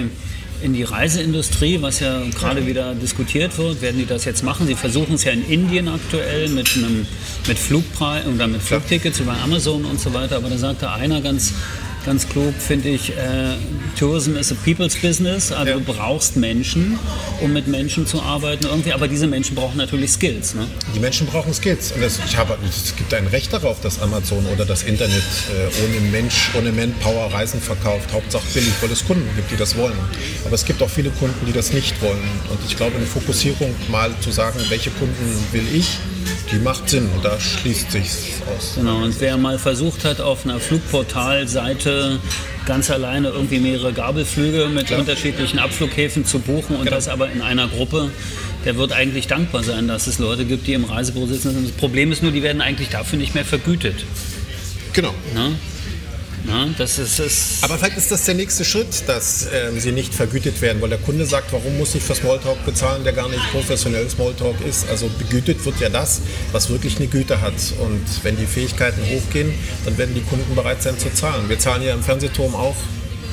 in 0.63 0.73
die 0.75 0.83
Reiseindustrie, 0.83 1.81
was 1.81 2.01
ja 2.01 2.23
gerade 2.39 2.67
wieder 2.67 2.95
diskutiert 2.95 3.57
wird. 3.59 3.81
Werden 3.81 3.99
die 3.99 4.07
das 4.07 4.25
jetzt 4.25 4.43
machen? 4.45 4.67
Sie 4.67 4.75
versuchen 4.75 5.15
es 5.15 5.25
ja 5.25 5.33
in 5.33 5.45
Indien 5.49 5.89
aktuell 5.89 6.49
mit 6.49 6.69
einem 6.77 7.07
mit 7.49 7.59
Flugpreis 7.59 8.27
oder 8.27 8.47
mit 8.47 8.63
Flugtickets 8.63 9.21
über 9.21 9.37
Amazon 9.43 9.85
und 9.85 10.01
so 10.01 10.13
weiter. 10.13 10.37
Aber 10.37 10.49
da 10.51 10.59
sagte 10.59 10.91
einer 10.91 11.21
ganz 11.23 11.53
ganz 12.05 12.29
klug, 12.29 12.53
finde 12.59 12.89
ich, 12.91 13.11
äh, 13.11 13.55
Tourism 13.99 14.37
is 14.37 14.53
a 14.53 14.55
people's 14.65 14.95
business. 14.97 15.51
Also 15.53 15.73
Ja. 15.73 15.79
du 15.79 15.85
brauchst 15.85 16.37
Menschen, 16.37 16.99
um 17.41 17.53
mit 17.53 17.67
Menschen 17.67 18.07
zu 18.07 18.21
arbeiten 18.23 18.67
irgendwie. 18.67 18.93
Aber 18.93 19.09
diese 19.09 19.27
Menschen 19.27 19.55
brauchen 19.55 19.77
natürlich 19.77 20.13
Skills. 20.13 20.55
Ne? 20.55 20.67
Die 20.95 21.01
Menschen 21.01 21.27
brauchen 21.27 21.53
Skills. 21.55 21.93
Und 21.93 22.03
das, 22.03 22.19
ich 22.27 22.37
habe, 22.37 22.57
es 22.69 22.95
gibt 22.97 23.13
ein 23.15 23.27
Recht 23.29 23.53
darauf, 23.53 23.81
dass 23.81 24.01
Amazon 24.01 24.45
oder 24.53 24.65
das 24.65 24.83
Internet 24.83 25.23
äh, 25.23 25.85
ohne 25.85 26.01
Mensch, 26.11 26.51
ohne 26.59 26.73
Manpower 26.73 27.33
Reisen 27.33 27.61
verkauft. 27.61 28.13
Hauptsache 28.13 28.45
billig, 28.53 28.73
weil 28.81 28.91
es 28.91 29.05
Kunden 29.05 29.29
gibt, 29.37 29.51
die 29.51 29.57
das 29.57 29.77
wollen. 29.77 29.97
Aber 30.45 30.55
es 30.55 30.65
gibt 30.65 30.83
auch 30.83 30.91
viele 30.91 31.11
Kunden, 31.11 31.47
die 31.47 31.53
das 31.53 31.73
nicht 31.73 32.01
wollen. 32.03 32.23
Und 32.51 32.59
ich 32.69 32.77
glaube, 32.77 32.97
eine 32.97 33.07
Fokussierung 33.07 33.75
mal 33.91 34.11
zu 34.21 34.31
sagen, 34.31 34.61
welche 34.69 34.91
Kunden 34.91 35.45
will 35.53 35.65
ich, 35.75 35.99
die 36.51 36.59
macht 36.59 36.89
Sinn. 36.89 37.09
Und 37.15 37.25
da 37.25 37.39
schließt 37.41 37.91
sich 37.93 38.09
aus. 38.55 38.75
Genau, 38.77 39.03
und 39.03 39.21
wer 39.21 39.37
mal 39.37 39.59
versucht 39.59 40.05
hat, 40.05 40.21
auf 40.21 40.45
einer 40.45 40.61
Flugportalseite 40.61 42.19
ganz 42.67 42.91
alleine 42.91 43.29
irgendwie 43.29 43.59
mehrere 43.59 43.93
Gabelflüge 43.93 44.69
mit 44.69 44.91
unterschiedlichen 44.91 45.59
Abflughäfen 45.59 46.25
zu 46.25 46.39
buchen 46.39 46.77
und 46.77 46.85
Genau. 46.85 46.97
das 46.97 47.09
aber 47.09 47.31
in 47.31 47.43
einer 47.43 47.69
Gruppe, 47.69 48.11
der 48.65 48.77
wird 48.77 48.93
eigentlich 48.93 49.27
dankbar 49.27 49.63
sein, 49.63 49.89
dass 49.89 50.07
es 50.07 50.19
Leute 50.19 50.45
gibt, 50.45 50.67
die 50.67 50.73
im 50.73 50.85
Reisebüro 50.85 51.27
sitzen. 51.27 51.63
Das 51.63 51.73
Problem 51.73 52.13
ist 52.13 52.23
nur, 52.23 52.33
die 52.33 52.43
werden 52.43 52.63
eigentlich 52.63 52.89
dafür 52.89 53.19
nicht 53.19 53.35
mehr 53.35 53.45
vergütet. 53.45 54.05
Genau. 54.95 55.15
Ne? 55.35 55.53
Ne? 56.45 56.75
Das 56.77 56.99
ist, 56.99 57.19
ist 57.19 57.65
Aber 57.65 57.79
vielleicht 57.79 57.97
ist 57.97 58.11
das 58.11 58.25
der 58.25 58.35
nächste 58.35 58.65
Schritt, 58.65 59.09
dass 59.09 59.49
ähm, 59.53 59.81
sie 59.81 59.93
nicht 59.93 60.15
vergütet 60.15 60.61
werden, 60.61 60.83
weil 60.83 60.91
der 60.91 60.99
Kunde 60.99 61.25
sagt, 61.25 61.53
warum 61.53 61.79
muss 61.79 61.95
ich 61.95 62.03
für 62.03 62.15
Smalltalk 62.15 62.65
bezahlen, 62.67 63.03
der 63.03 63.15
gar 63.15 63.29
nicht 63.29 63.43
professionell 63.51 64.09
Smalltalk 64.11 64.57
ist. 64.69 64.89
Also 64.89 65.09
begütet 65.19 65.65
wird 65.65 65.81
ja 65.81 65.89
das, 65.89 66.21
was 66.53 66.69
wirklich 66.69 66.97
eine 66.97 67.07
Güte 67.07 67.41
hat. 67.41 67.55
Und 67.81 68.05
wenn 68.23 68.37
die 68.37 68.47
Fähigkeiten 68.47 69.01
hochgehen, 69.07 69.55
dann 69.85 69.97
werden 69.97 70.15
die 70.15 70.23
Kunden 70.23 70.55
bereit 70.55 70.83
sein 70.83 70.99
zu 70.99 71.13
zahlen. 71.13 71.49
Wir 71.49 71.59
zahlen 71.59 71.83
ja 71.83 71.95
im 71.95 72.03
Fernsehturm 72.03 72.55
auch. 72.55 72.77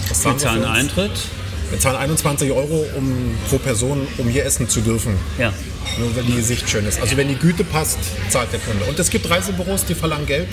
Was 0.09 0.21
zahlen 0.21 0.35
wir 0.35 0.41
zahlen 0.41 0.59
uns? 0.59 0.69
Eintritt. 0.69 1.11
Wir 1.69 1.79
zahlen 1.79 1.97
21 1.97 2.51
Euro 2.51 2.85
um, 2.97 3.35
pro 3.49 3.57
Person, 3.57 4.07
um 4.17 4.27
hier 4.27 4.45
essen 4.45 4.67
zu 4.67 4.81
dürfen. 4.81 5.15
Ja. 5.37 5.53
Nur 5.99 6.15
wenn 6.15 6.25
die 6.25 6.35
Gesicht 6.35 6.69
schön 6.69 6.85
ist. 6.85 6.99
Also 7.01 7.17
wenn 7.17 7.27
die 7.27 7.35
Güte 7.35 7.63
passt, 7.63 7.99
zahlt 8.29 8.51
der 8.53 8.59
Kunde. 8.59 8.85
Und 8.85 8.97
es 8.99 9.09
gibt 9.09 9.29
Reisebüros, 9.29 9.85
die 9.85 9.93
verlangen 9.95 10.25
Geld 10.25 10.47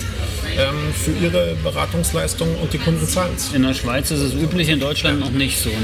ähm, 0.57 0.75
für 0.93 1.11
ihre 1.11 1.55
Beratungsleistung 1.63 2.55
und 2.57 2.73
die 2.73 2.77
Kunden 2.77 3.07
zahlen 3.07 3.31
es. 3.37 3.53
In 3.53 3.63
der 3.63 3.73
Schweiz 3.73 4.11
ist 4.11 4.19
es 4.19 4.33
üblich, 4.33 4.69
in 4.69 4.79
Deutschland 4.79 5.19
noch 5.19 5.31
nicht 5.31 5.57
so. 5.59 5.69
Ne? 5.69 5.75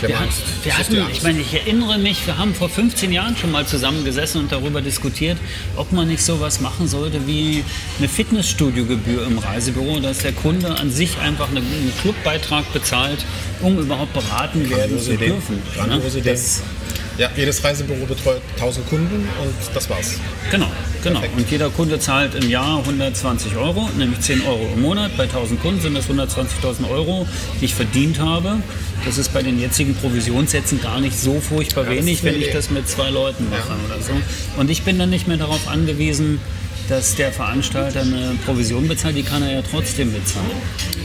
Wir 0.00 0.08
Wir, 0.10 0.20
hat- 0.20 0.28
wir 0.62 0.78
hatten, 0.78 0.96
ich 1.12 1.22
meine, 1.22 1.40
ich 1.40 1.54
erinnere 1.54 1.98
mich, 1.98 2.26
wir 2.26 2.38
haben 2.38 2.54
vor 2.54 2.68
15 2.68 3.12
Jahren 3.12 3.36
schon 3.36 3.50
mal 3.50 3.66
zusammengesessen 3.66 4.40
und 4.42 4.52
darüber 4.52 4.80
diskutiert, 4.80 5.38
ob 5.76 5.90
man 5.92 6.08
nicht 6.08 6.22
sowas 6.22 6.60
machen 6.60 6.86
sollte 6.88 7.26
wie 7.26 7.64
eine 7.98 8.08
Fitnessstudiogebühr 8.08 9.26
im 9.26 9.38
Reisebüro, 9.38 9.98
dass 10.00 10.18
der 10.18 10.32
Kunde 10.32 10.78
an 10.78 10.90
sich 10.90 11.18
einfach 11.18 11.48
einen 11.48 11.92
Clubbeitrag 12.02 12.72
bezahlt, 12.72 13.24
um 13.60 13.78
überhaupt 13.78 14.12
beraten 14.12 14.68
werden 14.70 15.00
zu 15.00 15.16
dürfen. 15.16 15.62
Ne? 15.88 16.00
Das, 16.24 16.62
Ja, 17.16 17.30
jedes 17.36 17.62
Reisebüro 17.62 18.06
betreut 18.06 18.42
1000 18.56 18.88
Kunden 18.88 19.28
und 19.42 19.54
das 19.74 19.88
war's. 19.88 20.14
Genau, 20.50 20.66
genau. 21.02 21.20
Perfekt. 21.20 21.38
Und 21.38 21.50
jeder 21.50 21.70
Kunde 21.70 21.98
zahlt 22.00 22.34
im 22.34 22.50
Jahr 22.50 22.78
120 22.78 23.54
Euro, 23.56 23.88
nämlich 23.96 24.18
10 24.20 24.42
Euro 24.42 24.68
im 24.74 24.82
Monat. 24.82 25.16
Bei 25.16 25.24
1000 25.24 25.62
Kunden 25.62 25.80
sind 25.80 25.94
das 25.94 26.08
120.000 26.08 26.90
Euro, 26.90 27.26
die 27.60 27.66
ich 27.66 27.74
verdient 27.74 28.18
habe. 28.18 28.56
Das 29.04 29.18
ist 29.18 29.32
bei 29.32 29.42
den 29.42 29.60
jetzigen 29.60 29.94
Provisionssätzen 29.94 30.80
gar 30.80 31.00
nicht 31.00 31.16
so 31.18 31.38
furchtbar 31.40 31.84
Ja, 31.84 31.90
wenig, 31.90 32.24
wenn 32.24 32.34
ich 32.34 32.44
Idee. 32.44 32.52
das 32.52 32.70
mit 32.70 32.88
zwei 32.88 33.10
Leuten 33.10 33.48
mache 33.48 33.68
Ja. 33.68 33.76
oder 33.94 34.02
so. 34.02 34.12
Und 34.60 34.70
ich 34.70 34.82
bin 34.82 34.98
dann 34.98 35.10
nicht 35.10 35.28
mehr 35.28 35.36
darauf 35.36 35.68
angewiesen, 35.68 36.40
dass 36.88 37.14
der 37.14 37.32
Veranstalter 37.32 38.02
eine 38.02 38.36
Provision 38.44 38.86
bezahlt, 38.88 39.16
die 39.16 39.22
kann 39.22 39.42
er 39.42 39.52
ja 39.54 39.62
trotzdem 39.68 40.12
bezahlen. 40.12 40.50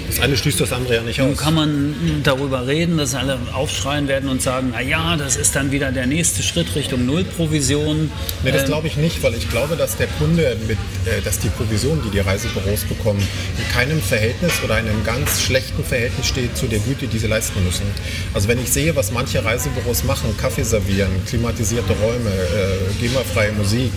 Das 0.07 0.19
eine 0.21 0.35
schließt 0.35 0.59
das 0.59 0.73
andere 0.73 0.95
ja 0.95 1.01
nicht 1.03 1.19
Nun 1.19 1.33
aus. 1.33 1.37
kann 1.37 1.53
man 1.53 1.95
darüber 2.23 2.65
reden, 2.65 2.97
dass 2.97 3.13
alle 3.13 3.37
aufschreien 3.53 4.07
werden 4.07 4.27
und 4.27 4.41
sagen, 4.41 4.69
na 4.71 4.81
ja, 4.81 5.15
das 5.17 5.35
ist 5.37 5.55
dann 5.55 5.71
wieder 5.71 5.91
der 5.91 6.07
nächste 6.07 6.41
Schritt 6.41 6.75
Richtung 6.75 7.05
Nullprovision. 7.05 8.09
Nee, 8.43 8.51
das 8.51 8.63
Ähm, 8.63 8.67
glaube 8.69 8.87
ich 8.87 8.97
nicht, 8.97 9.21
weil 9.21 9.35
ich 9.35 9.49
glaube, 9.49 9.75
dass 9.75 9.97
der 9.97 10.07
Kunde, 10.07 10.57
mit, 10.67 10.77
äh, 11.05 11.21
dass 11.23 11.37
die 11.39 11.49
Provision, 11.49 12.01
die 12.03 12.09
die 12.09 12.19
Reisebüros 12.19 12.85
bekommen, 12.85 13.21
in 13.57 13.71
keinem 13.71 14.01
Verhältnis 14.01 14.53
oder 14.65 14.79
in 14.79 14.87
einem 14.87 15.03
ganz 15.03 15.41
schlechten 15.41 15.83
Verhältnis 15.83 16.25
steht 16.27 16.57
zu 16.57 16.65
der 16.65 16.79
Güte, 16.79 17.07
die 17.07 17.19
sie 17.19 17.27
leisten 17.27 17.63
müssen. 17.63 17.85
Also 18.33 18.47
wenn 18.47 18.59
ich 18.59 18.69
sehe, 18.71 18.95
was 18.95 19.11
manche 19.11 19.45
Reisebüros 19.45 20.03
machen, 20.05 20.35
Kaffee 20.37 20.63
servieren, 20.63 21.11
klimatisierte 21.27 21.93
Räume, 21.93 22.29
äh, 22.31 22.99
GEMA-freie 22.99 23.51
Musik, 23.53 23.91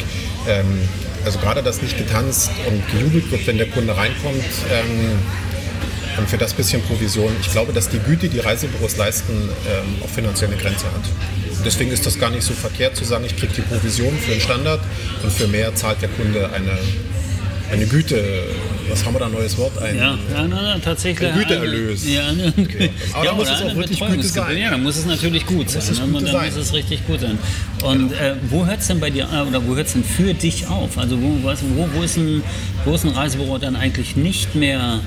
ähm, 0.47 0.67
also 1.25 1.39
gerade, 1.39 1.63
dass 1.63 1.83
nicht 1.83 1.99
getanzt 1.99 2.51
und 2.67 2.87
gejubelt 2.91 3.31
wird, 3.31 3.47
wenn 3.47 3.59
der 3.59 3.69
Kunde 3.69 3.97
reinkommt, 3.97 4.45
ähm, 4.71 5.19
und 6.19 6.29
für 6.29 6.39
das 6.39 6.53
bisschen 6.53 6.83
Provision. 6.83 7.33
Ich 7.41 7.51
glaube, 7.51 7.73
dass 7.73 7.89
die 7.89 7.99
Güte, 7.99 8.29
die 8.29 8.41
Reisebüros 8.41 8.97
leisten, 8.97 9.33
ähm, 9.33 10.03
auch 10.03 10.09
finanziell 10.09 10.51
eine 10.51 10.61
Grenze 10.61 10.87
hat. 10.87 11.03
Deswegen 11.65 11.91
ist 11.91 12.05
das 12.05 12.19
gar 12.19 12.31
nicht 12.31 12.43
so 12.43 12.55
verkehrt 12.55 12.97
zu 12.97 13.05
sagen, 13.05 13.25
ich 13.25 13.37
kriege 13.37 13.53
die 13.55 13.63
Provision 13.63 14.17
für 14.19 14.33
den 14.33 14.41
Standard 14.41 14.81
und 15.23 15.33
für 15.33 15.47
mehr 15.47 15.75
zahlt 15.75 16.03
der 16.03 16.09
Kunde 16.11 16.51
eine, 16.53 16.77
eine 17.73 17.87
Güte. 17.87 18.23
Was 18.89 19.05
haben 19.05 19.15
wir 19.15 19.21
da 19.21 19.27
ein 19.27 19.33
neues 19.33 19.57
Wort? 19.57 19.81
Ein, 19.81 19.97
Ja, 19.97 20.19
ja, 20.33 20.47
na, 20.47 20.63
na, 20.63 20.79
tatsächlich. 20.79 21.31
Ein 21.31 21.39
Gütererlös. 21.39 22.07
Ja, 22.07 22.27
eine, 22.29 22.53
Aber 23.13 23.25
ja, 23.25 23.31
da 23.31 23.33
muss 23.33 23.49
es 23.49 23.63
auch 23.63 23.75
wirklich. 23.75 24.01
Güte 24.01 24.23
sein. 24.23 24.59
Ja, 24.59 24.71
dann 24.71 24.83
muss 24.83 24.97
es 24.97 25.07
natürlich 25.07 25.47
gut 25.47 25.71
sein. 25.71 25.83
es 25.83 25.99
ne? 25.99 26.07
Dann 26.13 26.27
sein. 26.27 26.47
muss 26.47 26.57
es 26.57 26.73
richtig 26.75 27.07
gut 27.07 27.21
sein. 27.21 27.39
Und 27.83 28.13
äh, 28.13 28.35
wo 28.51 28.67
hört 28.67 28.81
es 28.81 28.89
denn 28.89 29.01
bei 29.01 29.11
dir 29.11 29.29
äh, 29.33 29.49
oder 29.49 29.67
wo 29.67 29.75
hört 29.75 29.87
es 29.87 29.95
denn 29.95 30.05
für 30.05 30.35
dich 30.35 30.67
auf? 30.67 30.99
Also 30.99 31.21
wo, 31.21 31.43
wo, 31.43 31.89
wo, 31.95 32.03
ist 32.03 32.17
ein, 32.17 32.43
wo 32.85 32.95
ist 32.95 33.05
ein 33.05 33.11
Reisebüro 33.11 33.59
dann 33.59 33.77
eigentlich 33.77 34.17
nicht 34.17 34.55
mehr 34.55 35.01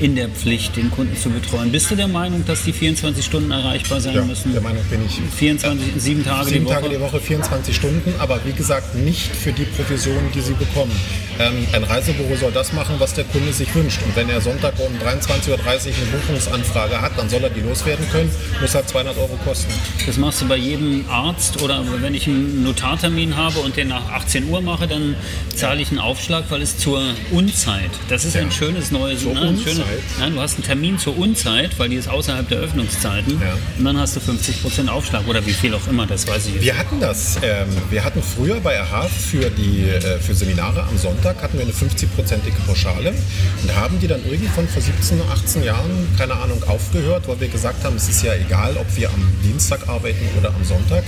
in 0.00 0.14
der 0.14 0.28
Pflicht, 0.28 0.76
den 0.76 0.90
Kunden 0.90 1.16
zu 1.16 1.30
betreuen? 1.30 1.72
Bist 1.72 1.90
du 1.90 1.96
der 1.96 2.08
Meinung, 2.08 2.44
dass 2.46 2.64
die 2.64 2.72
24 2.72 3.24
Stunden 3.24 3.50
erreichbar 3.50 4.00
sein 4.00 4.14
ja, 4.14 4.24
müssen? 4.24 4.52
der 4.52 4.60
Meinung 4.60 4.82
bin 4.84 5.00
ich. 5.04 5.20
24, 5.36 5.86
sieben 5.96 6.24
Tage 6.24 6.48
Sieben 6.48 6.60
die 6.60 6.66
Woche? 6.66 6.74
Tage 6.74 6.88
die 6.90 7.00
Woche, 7.00 7.20
24 7.20 7.74
Stunden, 7.74 8.14
aber 8.18 8.40
wie 8.44 8.52
gesagt, 8.52 8.94
nicht 8.94 9.34
für 9.34 9.52
die 9.52 9.64
Provision, 9.64 10.22
die 10.34 10.40
sie 10.40 10.54
bekommen. 10.54 10.92
Ähm, 11.40 11.66
ein 11.72 11.84
Reisebüro 11.84 12.34
soll 12.36 12.52
das 12.52 12.72
machen, 12.72 12.96
was 12.98 13.14
der 13.14 13.24
Kunde 13.24 13.52
sich 13.52 13.72
wünscht. 13.74 14.00
Und 14.04 14.16
wenn 14.16 14.28
er 14.28 14.40
Sonntag 14.40 14.74
um 14.78 14.92
23.30 15.06 15.50
Uhr 15.50 15.58
eine 15.58 15.66
Buchungsanfrage 16.12 17.00
hat, 17.00 17.12
dann 17.16 17.28
soll 17.28 17.44
er 17.44 17.50
die 17.50 17.60
loswerden 17.60 18.08
können, 18.10 18.30
muss 18.60 18.74
halt 18.74 18.88
200 18.88 19.16
Euro 19.18 19.38
kosten. 19.44 19.72
Das 20.04 20.16
machst 20.16 20.40
du 20.42 20.48
bei 20.48 20.56
jedem 20.56 21.04
Arzt 21.08 21.62
oder 21.62 21.84
wenn 22.00 22.14
ich 22.14 22.26
einen 22.26 22.64
Notartermin 22.64 23.36
habe 23.36 23.60
und 23.60 23.76
den 23.76 23.88
nach 23.88 24.10
18 24.10 24.48
Uhr 24.48 24.60
mache, 24.60 24.88
dann 24.88 25.14
zahle 25.54 25.80
ich 25.80 25.90
einen 25.90 26.00
Aufschlag, 26.00 26.44
weil 26.48 26.62
es 26.62 26.78
zur 26.78 27.02
Unzeit. 27.30 27.90
Das 28.08 28.24
ist 28.24 28.36
ein 28.36 28.50
schönes 28.50 28.90
neues. 28.90 29.24
Ne, 29.24 29.40
ein 29.40 29.58
Unzeit? 29.88 30.18
Nein, 30.18 30.34
du 30.34 30.40
hast 30.40 30.54
einen 30.54 30.64
Termin 30.64 30.98
zur 30.98 31.18
Unzeit, 31.18 31.78
weil 31.78 31.88
die 31.88 31.96
ist 31.96 32.08
außerhalb 32.08 32.48
der 32.48 32.58
Öffnungszeiten. 32.58 33.40
Ja. 33.40 33.54
Und 33.78 33.84
dann 33.84 33.98
hast 33.98 34.16
du 34.16 34.20
50% 34.20 34.88
Aufschlag 34.88 35.26
oder 35.26 35.44
wie 35.46 35.52
viel 35.52 35.74
auch 35.74 35.86
immer, 35.88 36.06
das 36.06 36.26
weiß 36.26 36.46
ich 36.46 36.54
jetzt. 36.54 36.64
Wir 36.64 36.76
hatten 36.76 37.00
das. 37.00 37.36
Ähm, 37.42 37.68
wir 37.90 38.04
hatten 38.04 38.22
früher 38.22 38.60
bei 38.60 38.80
AHA 38.80 39.08
für, 39.08 39.50
die, 39.50 39.82
äh, 39.82 40.18
für 40.18 40.34
Seminare 40.34 40.82
am 40.82 40.96
Sonntag 40.98 41.42
hatten 41.42 41.58
wir 41.58 41.64
eine 41.64 41.72
50-prozentige 41.72 42.58
Pauschale 42.66 43.14
und 43.62 43.76
haben 43.76 43.98
die 44.00 44.06
dann 44.06 44.24
irgendwann 44.24 44.68
vor 44.68 44.82
17, 44.82 45.20
18 45.30 45.64
Jahren, 45.64 46.08
keine 46.18 46.34
Ahnung, 46.34 46.62
aufgehört, 46.64 47.28
weil 47.28 47.40
wir 47.40 47.48
gesagt 47.48 47.84
haben, 47.84 47.96
es 47.96 48.08
ist 48.08 48.22
ja 48.22 48.34
egal, 48.34 48.76
ob 48.76 48.86
wir 48.96 49.08
am 49.08 49.32
Dienstag 49.42 49.88
arbeiten 49.88 50.26
oder 50.38 50.48
am 50.54 50.64
Sonntag. 50.64 51.04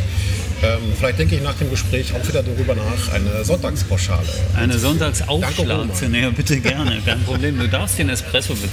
Ähm, 0.62 0.78
vielleicht 0.98 1.18
denke 1.18 1.36
ich 1.36 1.42
nach 1.42 1.54
dem 1.54 1.70
Gespräch 1.70 2.12
auch 2.14 2.26
wieder 2.28 2.42
darüber 2.42 2.74
nach, 2.74 3.12
eine 3.14 3.44
Sonntagspauschale. 3.44 4.28
Eine 4.56 4.78
Sonntagsaufschlag 4.78 5.86
näher, 6.10 6.30
bitte 6.32 6.60
gerne, 6.60 7.00
kein 7.04 7.22
Problem. 7.22 7.58
Du 7.58 7.66
darfst 7.66 7.98
den 7.98 8.10
Espresso 8.10 8.54
bezahlen, 8.54 8.69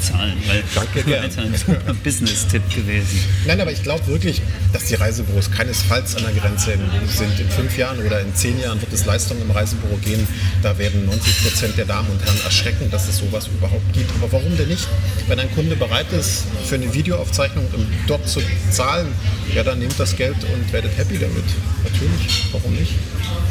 weil 0.47 0.63
Danke, 0.75 1.03
das 1.03 1.27
ist 1.27 1.39
ein 1.39 1.55
super 1.55 1.93
Business-Tipp 1.93 2.63
gewesen. 2.73 3.19
Nein, 3.45 3.59
aber 3.61 3.71
ich 3.71 3.83
glaube 3.83 4.05
wirklich, 4.07 4.41
dass 4.73 4.85
die 4.85 4.95
Reisebüros 4.95 5.51
keinesfalls 5.51 6.15
an 6.15 6.23
der 6.23 6.33
Grenze 6.33 6.77
sind. 7.07 7.39
In 7.39 7.49
fünf 7.49 7.77
Jahren 7.77 7.99
oder 8.05 8.21
in 8.21 8.33
zehn 8.35 8.59
Jahren 8.59 8.79
wird 8.81 8.93
es 8.93 9.05
Leistungen 9.05 9.41
im 9.41 9.51
Reisebüro 9.51 9.97
geben. 9.97 10.27
Da 10.61 10.77
werden 10.77 11.05
90 11.05 11.43
Prozent 11.43 11.77
der 11.77 11.85
Damen 11.85 12.09
und 12.09 12.23
Herren 12.23 12.39
erschrecken, 12.43 12.89
dass 12.91 13.07
es 13.07 13.17
sowas 13.17 13.47
überhaupt 13.47 13.93
gibt. 13.93 14.11
Aber 14.21 14.31
warum 14.31 14.55
denn 14.57 14.67
nicht? 14.67 14.87
Wenn 15.27 15.39
ein 15.39 15.51
Kunde 15.53 15.75
bereit 15.75 16.11
ist, 16.11 16.43
für 16.65 16.75
eine 16.75 16.93
Videoaufzeichnung 16.93 17.65
dort 18.07 18.27
zu 18.27 18.41
zahlen, 18.71 19.07
ja, 19.53 19.63
dann 19.63 19.79
nehmt 19.79 19.99
das 19.99 20.15
Geld 20.15 20.37
und 20.53 20.73
werdet 20.73 20.97
happy 20.97 21.17
damit. 21.17 21.45
Natürlich, 21.83 22.43
warum 22.51 22.73
nicht? 22.73 22.93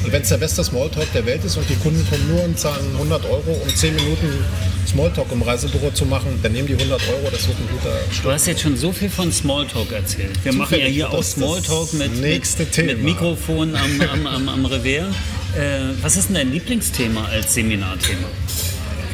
Und 0.05 0.13
wenn 0.13 0.23
es 0.23 0.29
der 0.29 0.37
beste 0.37 0.63
Smalltalk 0.63 1.13
der 1.13 1.27
Welt 1.27 1.45
ist 1.45 1.57
und 1.57 1.69
die 1.69 1.75
Kunden 1.77 2.07
kommen 2.09 2.29
nur 2.29 2.45
und 2.45 2.59
zahlen 2.59 2.93
100 2.95 3.25
Euro, 3.25 3.53
um 3.53 3.75
10 3.75 3.95
Minuten 3.95 4.45
Smalltalk 4.87 5.31
im 5.33 5.43
Reisebüro 5.43 5.91
zu 5.91 6.05
machen, 6.07 6.39
dann 6.43 6.53
nehmen 6.53 6.69
die 6.69 6.75
100 6.75 7.01
Euro, 7.09 7.31
das 7.31 7.47
wird 7.49 7.59
ein 7.59 7.69
guter 7.69 7.97
Du 8.23 8.31
hast 8.31 8.47
jetzt 8.47 8.63
schon 8.63 8.77
so 8.77 8.93
viel 8.93 9.11
von 9.11 9.33
Smalltalk 9.33 9.93
erzählt. 9.93 10.33
Wir 10.45 10.53
machen 10.53 10.73
ja 10.73 10.87
Zufällig 10.87 10.95
hier 10.95 11.11
auch 11.11 11.23
Smalltalk 11.23 11.93
mit, 11.95 12.17
mit, 12.21 12.77
mit 12.87 13.03
Mikrofon 13.03 13.75
am, 13.75 14.01
am, 14.01 14.27
am, 14.27 14.49
am 14.49 14.67
Revers. 14.67 15.15
Äh, 15.57 15.95
was 16.03 16.17
ist 16.17 16.29
denn 16.29 16.35
dein 16.35 16.53
Lieblingsthema 16.53 17.25
als 17.27 17.55
Seminarthema? 17.55 18.29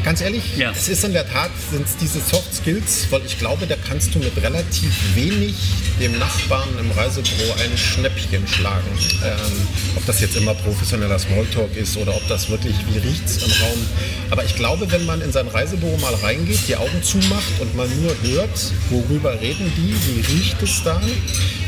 Ganz 0.05 0.21
ehrlich, 0.21 0.43
Ja. 0.57 0.73
es 0.73 0.89
ist 0.89 1.05
in 1.05 1.13
der 1.13 1.29
Tat 1.31 1.51
sind's 1.71 1.97
diese 2.01 2.19
Soft 2.21 2.53
Skills, 2.53 3.07
weil 3.11 3.23
ich 3.25 3.39
glaube, 3.39 3.67
da 3.69 3.77
kannst 3.89 4.13
du 4.15 4.19
mit 4.19 4.37
relativ 4.43 4.91
wenig 5.15 5.55
dem 6.01 6.19
Nachbarn 6.19 6.69
im 6.81 6.91
Reisebüro 6.91 7.53
ein 7.63 7.79
Schnäppchen 7.79 8.47
schlagen. 8.49 8.89
Ähm, 9.25 9.39
ob 9.95 10.05
das 10.07 10.21
jetzt 10.21 10.37
immer 10.37 10.55
professioneller 10.55 11.19
Smalltalk 11.21 11.77
ist 11.77 11.97
oder 11.97 12.17
ob 12.17 12.27
das 12.29 12.51
wirklich, 12.51 12.75
wie 12.93 12.99
riecht's 12.99 13.37
im 13.45 13.53
Raum. 13.63 13.87
Aber 14.31 14.45
ich 14.45 14.57
glaube, 14.57 14.91
wenn 14.91 15.07
man 15.07 15.21
in 15.21 15.31
sein 15.31 15.47
Reisebüro 15.47 15.97
mal 15.99 16.15
reingeht, 16.15 16.59
die 16.67 16.75
Augen 16.77 17.03
zumacht 17.03 17.61
und 17.61 17.77
man 17.77 17.89
nur 18.03 18.15
hört, 18.23 18.73
worüber 18.91 19.41
reden 19.41 19.73
die, 19.77 19.95
wie 20.09 20.33
riecht 20.37 20.61
es 20.63 20.83
da, 20.83 21.01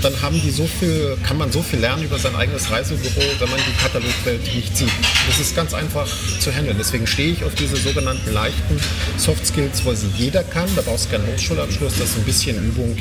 dann 0.02 0.20
haben 0.20 0.40
die 0.42 0.50
so 0.50 0.66
viel, 0.80 1.16
kann 1.26 1.38
man 1.38 1.52
so 1.52 1.62
viel 1.62 1.78
lernen 1.78 2.02
über 2.04 2.18
sein 2.18 2.34
eigenes 2.34 2.68
Reisebüro, 2.70 3.22
wenn 3.38 3.48
man 3.48 3.60
die 3.60 3.82
Katalogwelt 3.82 4.54
nicht 4.54 4.76
sieht. 4.76 4.90
Das 5.28 5.38
ist 5.38 5.54
ganz 5.54 5.72
einfach 5.72 6.08
zu 6.40 6.52
handeln. 6.52 6.76
Deswegen 6.78 7.06
stehe 7.06 7.32
ich 7.32 7.44
auf 7.44 7.54
diese 7.54 7.76
sogenannten 7.76 8.23
leichten 8.32 8.80
Soft 9.16 9.46
Skills, 9.46 9.84
weil 9.84 9.96
sie 9.96 10.08
jeder 10.16 10.42
kann. 10.44 10.68
Da 10.76 10.82
brauchst 10.82 11.06
du 11.06 11.16
keinen 11.16 11.26
Hochschulabschluss, 11.32 11.98
das 11.98 12.10
ist 12.10 12.18
ein 12.18 12.24
bisschen 12.24 12.56
Übung 12.64 12.96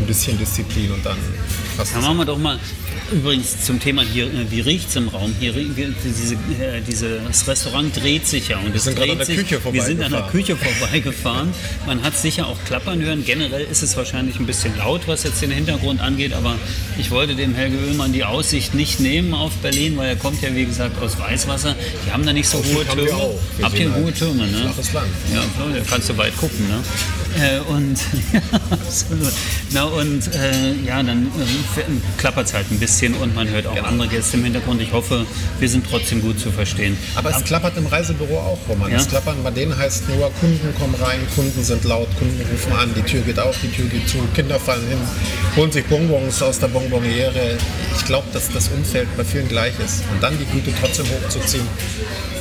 ein 0.00 0.06
bisschen 0.06 0.38
Disziplin 0.38 0.92
und 0.92 1.04
dann 1.04 1.18
Dann 1.78 1.86
es. 2.00 2.06
machen 2.06 2.16
wir 2.18 2.24
doch 2.24 2.38
mal 2.38 2.58
übrigens 3.12 3.64
zum 3.64 3.80
Thema 3.80 4.02
hier, 4.02 4.26
äh, 4.26 4.50
wie 4.50 4.60
riecht 4.60 4.88
es 4.90 4.96
im 4.96 5.08
Raum? 5.08 5.34
Hier, 5.40 5.52
diese, 5.52 6.34
äh, 6.34 6.80
diese, 6.86 7.20
das 7.26 7.46
Restaurant 7.46 7.96
dreht 7.96 8.26
sich 8.26 8.48
ja 8.48 8.58
und 8.58 8.74
es 8.74 8.84
sind 8.84 8.96
gerade 8.96 9.08
dreht 9.08 9.20
an 9.20 9.26
der 9.26 9.26
sich. 9.26 9.36
Küche 9.36 9.60
wir 9.72 9.82
sind 9.82 10.02
an 10.02 10.10
der 10.12 10.20
vorbeigefahren. 10.20 10.30
Küche 10.30 10.56
vorbeigefahren. 10.56 11.48
Man 11.86 12.02
hat 12.02 12.16
sicher 12.16 12.46
auch 12.46 12.56
klappern 12.66 13.00
hören. 13.00 13.24
Generell 13.24 13.66
ist 13.70 13.82
es 13.82 13.96
wahrscheinlich 13.96 14.38
ein 14.38 14.46
bisschen 14.46 14.76
laut, 14.76 15.02
was 15.06 15.22
jetzt 15.22 15.40
den 15.40 15.50
Hintergrund 15.50 16.00
angeht, 16.00 16.32
aber 16.32 16.56
ich 16.98 17.10
wollte 17.10 17.34
dem 17.34 17.54
Helge 17.54 17.78
Oehlmann 17.78 18.12
die 18.12 18.24
Aussicht 18.24 18.74
nicht 18.74 19.00
nehmen 19.00 19.34
auf 19.34 19.52
Berlin, 19.62 19.96
weil 19.96 20.10
er 20.10 20.16
kommt 20.16 20.42
ja 20.42 20.54
wie 20.54 20.66
gesagt 20.66 21.00
aus 21.02 21.18
Weißwasser. 21.18 21.74
Die 22.06 22.12
haben 22.12 22.26
da 22.26 22.32
nicht 22.32 22.48
so 22.48 22.58
hohe 22.58 22.86
Türme. 22.86 23.38
Wir 23.56 23.64
Habt 23.64 23.78
ihr 23.78 23.94
hohe 23.94 24.12
Türme, 24.12 24.46
ne? 24.46 24.58
flaches 24.58 24.92
Land. 24.92 25.08
Ja, 25.32 25.40
da 25.40 25.80
kannst 25.88 26.08
du 26.10 26.16
weit 26.18 26.36
gucken, 26.36 26.66
ne? 26.68 26.82
Äh, 27.38 27.60
und 27.60 27.98
ja, 28.32 28.40
absolut. 28.70 29.32
Na 29.70 29.84
und 29.84 30.34
äh, 30.34 30.74
ja, 30.86 31.02
dann 31.02 31.26
äh, 31.26 31.67
klappert 32.16 32.46
es 32.46 32.54
halt 32.54 32.70
ein 32.70 32.78
bisschen 32.78 33.14
und 33.14 33.34
man 33.34 33.48
hört 33.48 33.66
auch 33.66 33.74
Genau. 33.74 33.88
andere 33.88 34.08
Gäste 34.08 34.36
im 34.36 34.44
Hintergrund. 34.44 34.80
Ich 34.82 34.92
hoffe, 34.92 35.26
wir 35.58 35.68
sind 35.68 35.86
trotzdem 35.88 36.20
gut 36.22 36.38
zu 36.40 36.50
verstehen. 36.50 36.96
Aber 37.14 37.30
es 37.30 37.44
klappert 37.44 37.76
im 37.76 37.86
Reisebüro 37.86 38.38
auch, 38.38 38.58
Roman. 38.68 38.90
Ja? 38.90 38.98
Das 38.98 39.08
Klappern 39.08 39.36
bei 39.42 39.50
denen 39.50 39.76
heißt 39.76 40.08
nur, 40.08 40.30
Kunden 40.40 40.74
kommen 40.78 40.94
rein, 40.96 41.20
Kunden 41.34 41.62
sind 41.62 41.84
laut, 41.84 42.08
Kunden 42.18 42.40
rufen 42.50 42.72
an, 42.72 42.90
die 42.96 43.02
Tür 43.02 43.20
geht 43.22 43.38
auf, 43.38 43.56
die 43.62 43.68
Tür 43.70 43.86
geht 43.86 44.08
zu, 44.08 44.18
Kinder 44.34 44.58
fallen 44.58 44.86
hin, 44.88 44.98
holen 45.56 45.70
sich 45.72 45.84
Bonbons 45.86 46.42
aus 46.42 46.58
der 46.58 46.68
Bonbonniere. 46.68 47.58
Ich 47.96 48.04
glaube, 48.04 48.26
dass 48.32 48.50
das 48.50 48.68
Umfeld 48.68 49.08
bei 49.16 49.24
vielen 49.24 49.48
gleich 49.48 49.74
ist. 49.84 50.02
Und 50.12 50.22
dann 50.22 50.36
die 50.38 50.44
Güte 50.46 50.72
trotzdem 50.80 51.06
hochzuziehen, 51.06 51.66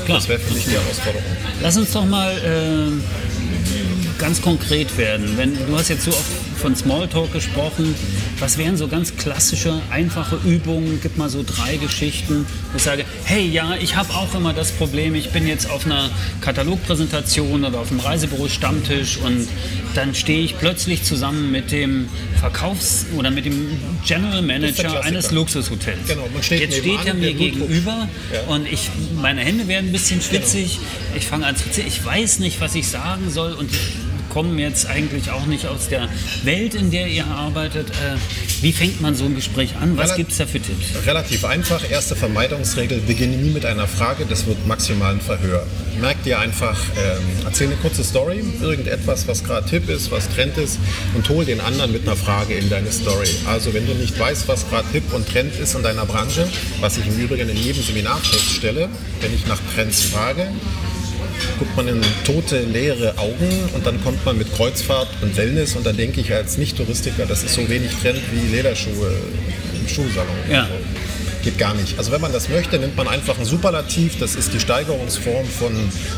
Klar. 0.05 0.17
das 0.19 0.27
wäre 0.29 0.39
für 0.39 0.53
mich 0.53 0.65
die 0.65 0.71
Herausforderung. 0.71 1.23
Lass 1.61 1.77
uns 1.77 1.91
doch 1.91 2.05
mal 2.05 2.31
äh, 2.37 4.19
ganz 4.19 4.41
konkret 4.41 4.97
werden. 4.97 5.33
Wenn, 5.37 5.53
du 5.67 5.77
hast 5.77 5.89
jetzt 5.89 6.03
so 6.03 6.11
oft 6.11 6.23
von 6.57 6.75
Smalltalk 6.75 7.31
gesprochen. 7.33 7.95
Was 8.39 8.57
wären 8.57 8.77
so 8.77 8.87
ganz 8.87 9.15
klassische, 9.15 9.79
einfache 9.89 10.37
Übungen? 10.45 10.99
Gib 11.01 11.17
mal 11.17 11.29
so 11.29 11.43
drei 11.45 11.77
Geschichten. 11.77 12.45
wo 12.71 12.77
Ich 12.77 12.83
sage, 12.83 13.05
hey, 13.23 13.47
ja, 13.47 13.75
ich 13.79 13.95
habe 13.95 14.13
auch 14.13 14.33
immer 14.35 14.53
das 14.53 14.71
Problem, 14.71 15.15
ich 15.15 15.31
bin 15.31 15.47
jetzt 15.47 15.69
auf 15.69 15.85
einer 15.85 16.09
Katalogpräsentation 16.41 17.63
oder 17.63 17.79
auf 17.79 17.91
einem 17.91 17.99
Reisebüro-Stammtisch 17.99 19.17
und 19.17 19.47
dann 19.95 20.13
stehe 20.13 20.41
ich 20.43 20.57
plötzlich 20.57 21.03
zusammen 21.03 21.51
mit 21.51 21.71
dem 21.71 22.07
Verkaufs- 22.39 23.05
oder 23.15 23.31
mit 23.31 23.45
dem 23.45 23.67
General 24.05 24.41
Manager 24.41 25.03
eines 25.03 25.31
Luxushotels. 25.31 26.07
Genau, 26.07 26.27
man 26.33 26.43
steht 26.43 26.61
jetzt 26.61 26.77
steht 26.77 27.05
er 27.05 27.13
mir 27.13 27.33
gegenüber 27.33 28.07
Ja. 28.33 28.41
und 28.53 28.67
ich, 28.71 28.89
meine 29.21 29.41
Hände 29.41 29.67
werden 29.67 29.87
ein 29.89 29.91
bisschen 29.91 30.21
schwitzig. 30.21 30.79
Ich 31.15 31.25
fange 31.27 31.45
an 31.45 31.55
zu. 31.55 31.67
Ich 31.81 32.03
weiß 32.03 32.39
nicht, 32.39 32.61
was 32.61 32.75
ich 32.75 32.87
sagen 32.87 33.29
soll 33.31 33.53
und 33.53 33.69
ich 34.37 34.43
komme 34.43 34.61
jetzt 34.61 34.85
eigentlich 34.85 35.31
auch 35.31 35.47
nicht 35.47 35.65
aus 35.65 35.89
der 35.89 36.09
Welt, 36.43 36.75
in 36.75 36.91
der 36.91 37.07
ihr 37.07 37.25
arbeitet. 37.25 37.89
Äh, 37.89 38.17
wie 38.61 38.71
fängt 38.71 39.01
man 39.01 39.15
so 39.15 39.25
ein 39.25 39.33
Gespräch 39.33 39.75
an? 39.81 39.97
Was 39.97 40.15
gibt 40.15 40.31
es 40.31 40.37
da 40.37 40.45
für 40.45 40.59
Tipps? 40.59 40.89
Relativ 41.07 41.43
einfach. 41.43 41.81
Erste 41.89 42.15
Vermeidungsregel, 42.15 42.99
beginne 42.99 43.35
nie 43.35 43.49
mit 43.49 43.65
einer 43.65 43.87
Frage, 43.87 44.27
das 44.29 44.45
wird 44.45 44.67
maximal 44.67 45.13
ein 45.13 45.21
Verhör. 45.21 45.65
Merk 45.99 46.21
dir 46.23 46.37
einfach, 46.37 46.77
ähm, 46.97 47.23
erzähl 47.45 47.65
eine 47.65 47.77
kurze 47.77 48.03
Story, 48.03 48.43
irgendetwas, 48.61 49.27
was 49.27 49.43
gerade 49.43 49.67
Tipp 49.67 49.89
ist, 49.89 50.11
was 50.11 50.29
Trend 50.29 50.55
ist 50.59 50.77
und 51.15 51.27
hol 51.29 51.43
den 51.43 51.59
anderen 51.59 51.91
mit 51.91 52.03
einer 52.03 52.15
Frage 52.15 52.53
in 52.53 52.69
deine 52.69 52.91
Story. 52.91 53.29
Also 53.47 53.73
wenn 53.73 53.87
du 53.87 53.95
nicht 53.95 54.19
weißt, 54.19 54.47
was 54.47 54.69
gerade 54.69 54.87
Tipp 54.91 55.13
und 55.13 55.27
Trend 55.27 55.55
ist 55.55 55.73
in 55.73 55.81
deiner 55.81 56.05
Branche, 56.05 56.47
was 56.79 56.99
ich 56.99 57.07
im 57.07 57.17
Übrigen 57.17 57.49
in 57.49 57.57
jedem 57.57 57.81
Seminar 57.81 58.17
feststelle, 58.17 58.87
wenn 59.21 59.33
ich 59.33 59.47
nach 59.47 59.59
Trends 59.73 60.03
frage, 60.03 60.47
guckt 61.59 61.75
man 61.75 61.87
in 61.87 62.01
tote, 62.25 62.59
leere 62.61 63.17
Augen 63.17 63.69
und 63.73 63.85
dann 63.85 64.01
kommt 64.03 64.25
man 64.25 64.37
mit 64.37 64.53
Kreuzfahrt 64.55 65.07
und 65.21 65.35
Wellness 65.37 65.75
und 65.75 65.85
dann 65.85 65.97
denke 65.97 66.21
ich 66.21 66.33
als 66.33 66.57
Nicht-Touristiker, 66.57 67.25
das 67.25 67.43
ist 67.43 67.55
so 67.55 67.67
wenig 67.69 67.91
Trend 68.01 68.21
wie 68.31 68.55
Lederschuhe 68.55 69.11
im 69.73 69.87
Schuhsalon. 69.87 70.35
Ja. 70.49 70.63
Also, 70.63 70.73
geht 71.47 71.57
gar 71.57 71.73
nicht. 71.75 71.97
Also 71.97 72.11
wenn 72.11 72.19
man 72.19 72.33
das 72.33 72.49
möchte, 72.49 72.77
nimmt 72.77 72.97
man 72.97 73.07
einfach 73.07 73.39
ein 73.39 73.45
Superlativ, 73.45 74.19
das 74.19 74.35
ist 74.35 74.53
die 74.53 74.59
Steigerungsform 74.59 75.45
von 75.45 75.71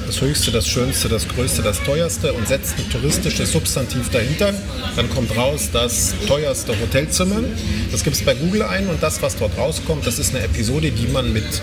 das 0.08 0.22
Höchste, 0.22 0.50
das 0.50 0.68
Schönste, 0.68 1.08
das 1.08 1.28
Größte, 1.28 1.62
das 1.62 1.84
Teuerste 1.84 2.34
und 2.34 2.48
setzt 2.48 2.80
ein 2.80 2.90
touristisches 2.90 3.52
Substantiv 3.52 4.10
dahinter. 4.10 4.56
Dann 4.96 5.08
kommt 5.12 5.38
raus 5.38 5.70
das 5.72 6.16
teuerste 6.28 6.74
Hotelzimmer. 6.80 7.44
Das 7.92 8.04
gibt 8.04 8.16
es 8.16 8.24
bei 8.24 8.34
Google 8.34 8.64
ein 8.64 8.88
und 8.88 9.04
das, 9.04 9.22
was 9.22 9.36
dort 9.38 9.56
rauskommt, 9.56 10.08
das 10.08 10.18
ist 10.18 10.34
eine 10.34 10.44
Episode, 10.44 10.90
die 10.90 11.08
man 11.08 11.32
mit 11.32 11.62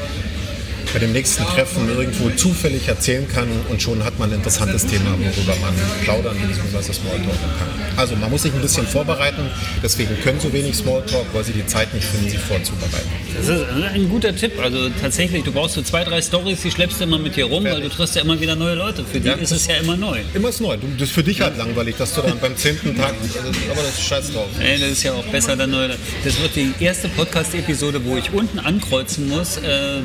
bei 0.96 1.00
dem 1.00 1.12
nächsten 1.12 1.44
Treffen 1.44 1.90
irgendwo 1.90 2.30
zufällig 2.30 2.88
erzählen 2.88 3.28
kann 3.28 3.46
und 3.68 3.82
schon 3.82 4.02
hat 4.02 4.18
man 4.18 4.30
ein 4.30 4.36
interessantes 4.36 4.86
Thema, 4.86 5.10
worüber 5.10 5.54
man 5.60 5.74
plaudern 6.02 6.34
bzw. 6.38 6.90
Smalltalken 6.90 7.50
kann. 7.58 7.98
Also 7.98 8.16
man 8.16 8.30
muss 8.30 8.44
sich 8.44 8.54
ein 8.54 8.62
bisschen 8.62 8.86
vorbereiten, 8.86 9.42
deswegen 9.82 10.18
können 10.22 10.40
so 10.40 10.50
wenig 10.54 10.74
Smalltalk, 10.74 11.26
weil 11.34 11.44
sie 11.44 11.52
die 11.52 11.66
Zeit 11.66 11.92
nicht 11.92 12.06
finden, 12.06 12.30
sich 12.30 12.38
vorzubereiten. 12.38 13.10
Das 13.36 13.46
ist 13.46 13.66
ein 13.92 14.08
guter 14.08 14.34
Tipp. 14.34 14.52
Also 14.62 14.88
tatsächlich, 14.98 15.44
du 15.44 15.52
brauchst 15.52 15.74
so 15.74 15.82
zwei, 15.82 16.02
drei 16.02 16.22
Stories, 16.22 16.62
die 16.62 16.70
schleppst 16.70 16.98
du 17.00 17.04
immer 17.04 17.18
mit 17.18 17.36
dir 17.36 17.44
rum, 17.44 17.64
Fertig. 17.64 17.82
weil 17.82 17.90
du 17.90 17.94
triffst 17.94 18.16
ja 18.16 18.22
immer 18.22 18.40
wieder 18.40 18.56
neue 18.56 18.74
Leute. 18.74 19.04
Für 19.04 19.20
die 19.20 19.28
ja. 19.28 19.34
ist 19.34 19.50
es 19.50 19.66
ja 19.66 19.76
immer 19.76 19.98
neu. 19.98 20.20
Immer 20.32 20.48
ist 20.48 20.62
neu. 20.62 20.78
das 20.98 21.08
ist 21.08 21.14
für 21.14 21.22
dich 21.22 21.42
halt 21.42 21.58
langweilig, 21.58 21.96
dass 21.98 22.14
du 22.14 22.22
dann 22.22 22.38
beim 22.38 22.56
zehnten 22.56 22.96
Tag, 22.96 23.14
aber 23.70 23.82
das 23.82 23.98
ist 23.98 24.04
scheiß 24.04 24.32
drauf. 24.32 24.48
Ey, 24.60 24.78
das 24.78 24.92
ist 24.92 25.02
ja 25.02 25.12
auch 25.12 25.24
besser 25.24 25.56
dann 25.56 25.70
neu. 25.70 25.88
Das 26.24 26.40
wird 26.40 26.56
die 26.56 26.72
erste 26.80 27.10
Podcast-Episode, 27.10 28.02
wo 28.04 28.16
ich 28.16 28.32
unten 28.32 28.58
ankreuzen 28.58 29.28
muss, 29.28 29.58
äh, 29.58 30.00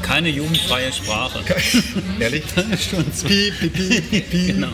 keine 0.00 0.21
keine 0.22 0.36
jugendfreie 0.36 0.92
Sprache. 0.92 1.40
Ehrlich? 2.20 2.44
piep, 2.54 3.58
piep, 3.58 3.72
piep, 3.72 4.30
piep, 4.30 4.46
genau. 4.46 4.68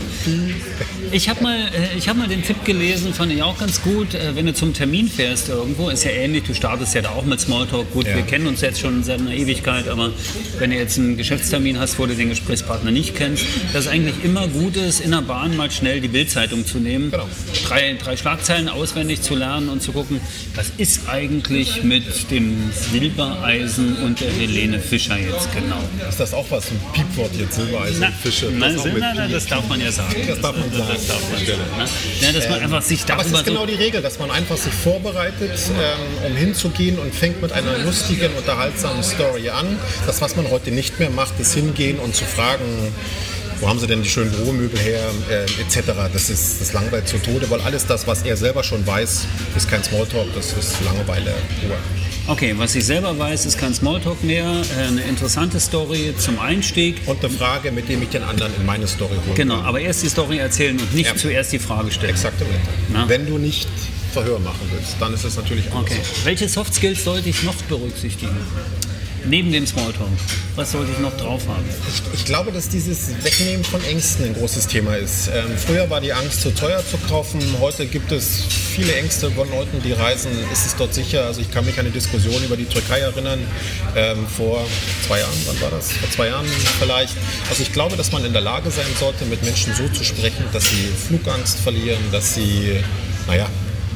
Ich 1.11 1.28
habe 1.30 1.42
mal, 1.42 1.56
äh, 1.56 2.00
hab 2.06 2.18
mal 2.18 2.28
den 2.28 2.42
Tipp 2.42 2.62
gelesen, 2.66 3.14
fand 3.14 3.32
ich 3.32 3.42
auch 3.42 3.56
ganz 3.58 3.80
gut, 3.80 4.12
äh, 4.12 4.37
wenn 4.37 4.44
du 4.44 4.52
zum 4.52 4.74
Termin 4.74 5.08
fährst 5.08 5.48
irgendwo, 5.48 5.88
ist 5.88 6.04
ja 6.04 6.11
ähnlich, 6.11 6.44
du 6.44 6.54
startest 6.54 6.94
ja 6.94 7.00
da 7.00 7.11
auch 7.11 7.24
mit 7.24 7.40
Smalltalk. 7.40 7.90
Gut, 7.92 8.06
ja. 8.06 8.14
wir 8.14 8.24
kennen 8.24 8.46
uns 8.46 8.61
jetzt 8.61 8.80
schon 8.80 9.02
seit 9.02 9.20
einer 9.20 9.32
Ewigkeit, 9.32 9.88
aber 9.88 10.11
wenn 10.58 10.70
du 10.70 10.76
jetzt 10.76 10.98
einen 10.98 11.16
Geschäftstermin 11.16 11.78
hast, 11.78 11.98
wo 11.98 12.04
du 12.04 12.14
den 12.14 12.28
Gesprächspartner 12.28 12.90
nicht 12.90 13.16
kennst, 13.16 13.46
dass 13.72 13.87
es 13.87 13.90
eigentlich 13.90 14.22
immer 14.22 14.48
gut 14.48 14.76
ist, 14.76 15.00
in 15.00 15.12
der 15.12 15.22
Bahn 15.22 15.56
mal 15.56 15.70
schnell 15.70 16.02
die 16.02 16.08
Bildzeitung 16.08 16.66
zu 16.66 16.78
nehmen, 16.78 17.11
genau. 17.11 17.26
drei, 17.66 17.94
drei 17.94 18.18
Schlagzeilen 18.18 18.68
auswendig 18.68 19.22
zu 19.22 19.34
lernen 19.34 19.70
und 19.70 19.82
zu 19.82 19.92
gucken, 19.92 20.20
was 20.54 20.72
ist 20.76 21.08
eigentlich 21.08 21.84
mit 21.84 22.30
dem 22.30 22.70
Silbereisen 22.72 23.96
und 24.04 24.20
der 24.20 24.30
Helene 24.30 24.78
Fischer 24.78 25.16
jetzt 25.18 25.38
jetzt 25.38 25.55
genau. 25.55 25.77
Ist 26.09 26.20
das 26.20 26.35
auch 26.35 26.46
was, 26.51 26.70
ein 26.70 26.81
Piepwort 26.92 27.31
jetzt, 27.37 27.55
Silbereisen, 27.55 28.01
Na, 28.01 28.11
Fische? 28.11 28.46
Nein, 28.46 28.74
das, 28.74 28.85
nein, 28.85 29.16
nein, 29.16 29.33
das 29.33 29.46
darf 29.46 29.68
man 29.68 29.81
ja 29.81 29.92
sagen. 29.92 30.14
Das 30.27 30.40
darf 30.40 30.57
man 30.57 30.72
sagen. 30.72 30.88
Das 30.92 31.07
darf 31.07 31.31
man 31.31 31.46
sagen. 31.46 31.61
Ne? 31.79 31.85
Ja, 32.20 32.33
dass 32.33 32.48
man 32.48 32.59
ähm, 32.59 32.64
einfach 32.64 32.83
sich 32.83 33.05
darüber... 33.05 33.24
Aber 33.24 33.33
es 33.33 33.38
ist 33.38 33.44
genau 33.44 33.66
die 33.66 33.74
Regel, 33.74 34.03
dass 34.03 34.18
man 34.18 34.31
einfach 34.31 34.57
sich 34.57 34.72
vorbereitet, 34.72 35.59
ähm, 35.70 36.31
um 36.31 36.37
hinzugehen 36.37 36.98
und 36.98 37.14
fängt 37.14 37.40
mit 37.42 37.53
einer 37.53 37.79
lustigen, 37.79 38.33
unterhaltsamen 38.37 39.03
Story 39.03 39.51
an. 39.51 39.79
Das, 40.07 40.20
was 40.20 40.37
man 40.37 40.51
heute 40.51 40.70
nicht 40.70 40.98
mehr 40.98 41.11
macht, 41.11 41.38
ist 41.38 41.55
hingehen 41.55 41.98
und 41.98 42.14
zu 42.14 42.24
fragen, 42.24 42.92
wo 43.61 43.68
haben 43.68 43.79
sie 43.79 43.87
denn 43.87 44.03
die 44.03 44.09
schönen 44.09 44.31
Büromöbel 44.31 44.79
her, 44.79 45.03
äh, 45.31 45.42
etc. 45.61 45.90
Das 46.12 46.31
ist 46.31 46.61
das 46.61 46.72
langweilt 46.72 47.09
zu 47.09 47.18
Tode, 47.18 47.51
weil 47.51 47.61
alles 47.61 47.87
das, 47.87 48.07
was 48.07 48.22
er 48.22 48.37
selber 48.37 48.62
schon 48.62 48.87
weiß, 48.87 49.27
ist 49.57 49.68
kein 49.68 49.83
Smalltalk, 49.83 50.29
das 50.35 50.53
ist 50.53 50.77
Langeweile 50.85 51.35
pur. 51.61 51.77
Okay, 52.28 52.54
was 52.58 52.74
ich 52.74 52.84
selber 52.84 53.18
weiß, 53.18 53.46
ist 53.46 53.56
kein 53.56 53.72
Smalltalk 53.72 54.22
mehr. 54.22 54.44
Äh, 54.44 54.88
eine 54.88 55.00
interessante 55.00 55.58
Story 55.58 56.12
zum 56.18 56.38
Einstieg. 56.38 57.00
Und 57.06 57.24
eine 57.24 57.30
Frage, 57.32 57.72
mit 57.72 57.88
dem 57.88 58.02
ich 58.02 58.10
den 58.10 58.22
anderen 58.22 58.54
in 58.54 58.66
meine 58.66 58.86
Story 58.86 59.16
hole. 59.26 59.34
Genau, 59.34 59.56
aber 59.62 59.80
erst 59.80 60.02
die 60.02 60.10
Story 60.10 60.36
erzählen 60.36 60.78
und 60.78 60.94
nicht 60.94 61.08
ja. 61.08 61.16
zuerst 61.16 61.54
die 61.54 61.58
Frage 61.58 61.90
stellen. 61.90 62.10
Exaktamente. 62.10 62.68
Wenn 63.06 63.26
du 63.26 63.38
nicht 63.38 63.66
Verhör 64.12 64.38
machen 64.40 64.60
willst, 64.74 64.96
dann 65.00 65.14
ist 65.14 65.24
es 65.24 65.36
natürlich 65.36 65.72
anders. 65.72 65.90
Okay. 65.90 66.00
Welche 66.24 66.48
Soft 66.50 66.74
Skills 66.74 67.02
sollte 67.02 67.30
ich 67.30 67.42
noch 67.44 67.54
berücksichtigen? 67.62 68.36
Neben 69.24 69.52
dem 69.52 69.66
Smalltalk. 69.66 70.09
Was 70.57 70.72
sollte 70.72 70.90
ich 70.92 70.98
noch 70.98 71.16
drauf 71.16 71.46
haben? 71.46 71.64
Ich, 71.88 72.20
ich, 72.20 72.24
glaube, 72.24 72.50
dass 72.50 72.68
dieses 72.68 73.11
Wegnehmen 73.22 73.64
von 73.64 73.83
Ängsten 73.85 74.26
ein 74.26 74.35
großes 74.35 74.66
Thema 74.66 74.96
ist. 74.96 75.28
Ähm, 75.28 75.57
früher 75.57 75.88
war 75.90 76.00
die 76.00 76.12
Angst, 76.12 76.40
zu 76.40 76.54
teuer 76.54 76.83
zu 76.85 76.96
kaufen. 77.09 77.40
Heute 77.61 77.87
gibt 77.87 78.11
es 78.11 78.44
viele 78.74 78.94
Ängste 78.94 79.31
von 79.31 79.48
Leuten, 79.50 79.81
die 79.83 79.92
reisen. 79.92 80.33
Ist 80.52 80.66
es 80.66 80.76
dort 80.76 80.94
sicher? 80.94 81.26
Also 81.26 81.40
ich 81.40 81.50
kann 81.50 81.64
mich 81.64 81.78
an 81.78 81.87
eine 81.87 81.90
Diskussion 81.90 82.42
über 82.42 82.57
die 82.57 82.64
Türkei 82.64 83.00
erinnern. 83.00 83.40
Ähm, 83.96 84.26
vor 84.26 84.66
zwei 85.07 85.20
Jahren, 85.20 85.38
wann 85.46 85.61
war 85.61 85.70
das? 85.70 85.92
Vor 85.92 86.11
zwei 86.11 86.28
Jahren 86.28 86.46
vielleicht. 86.81 87.16
Also 87.50 87.62
ich 87.62 87.72
glaube, 87.72 87.96
dass 87.96 88.12
man 88.12 88.24
in 88.24 88.33
der 88.33 88.42
Lage 88.42 88.70
sein 88.70 88.87
sollte, 88.98 89.24
mit 89.26 89.42
Menschen 89.44 89.74
so 89.74 89.88
zu 89.88 90.04
sprechen, 90.04 90.44
dass 90.52 90.64
sie 90.70 90.88
Flugangst 91.07 91.61
verlieren, 91.61 92.00
dass 92.11 92.35
sie, 92.35 92.81
naja, 93.26 93.48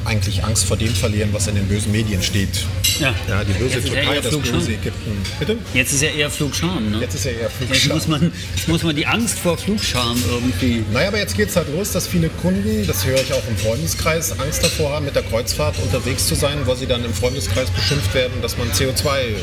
eigentlich 0.05 0.43
Angst 0.43 0.65
vor 0.65 0.77
dem 0.77 0.93
verlieren, 0.93 1.29
was 1.31 1.47
in 1.47 1.55
den 1.55 1.67
bösen 1.67 1.91
Medien 1.91 2.21
steht. 2.21 2.65
Ja, 2.99 3.13
ja 3.27 3.43
die 3.43 3.53
böse 3.53 3.83
Türkei, 3.83 4.19
das 4.19 4.37
böse 4.37 4.73
Ägypten. 4.73 5.11
Bitte? 5.39 5.57
Jetzt 5.73 5.93
ist 5.93 6.03
ja 6.03 6.09
eher 6.09 6.29
Flugscham, 6.29 6.91
ne? 6.91 6.99
Jetzt 6.99 7.15
ist 7.15 7.25
ja 7.25 7.31
eher 7.31 7.49
Flugscham. 7.49 7.77
Jetzt 7.77 7.89
muss 7.93 8.07
man, 8.07 8.31
jetzt 8.55 8.67
muss 8.67 8.83
man 8.83 8.95
die 8.95 9.05
Angst 9.05 9.39
vor 9.39 9.57
Flugscham 9.57 10.21
irgendwie... 10.29 10.83
Naja, 10.91 11.07
aber 11.07 11.19
jetzt 11.19 11.35
geht 11.35 11.49
es 11.49 11.55
halt 11.55 11.67
los, 11.73 11.91
dass 11.91 12.07
viele 12.07 12.29
Kunden, 12.29 12.85
das 12.85 13.05
höre 13.05 13.19
ich 13.19 13.33
auch 13.33 13.47
im 13.47 13.57
Freundeskreis, 13.57 14.37
Angst 14.39 14.63
davor 14.63 14.91
haben, 14.91 15.05
mit 15.05 15.15
der 15.15 15.23
Kreuzfahrt 15.23 15.75
unterwegs 15.79 16.27
zu 16.27 16.35
sein, 16.35 16.59
weil 16.65 16.75
sie 16.75 16.87
dann 16.87 17.03
im 17.03 17.13
Freundeskreis 17.13 17.69
beschimpft 17.69 18.13
werden, 18.13 18.41
dass 18.41 18.57
man 18.57 18.69
CO2 18.71 19.35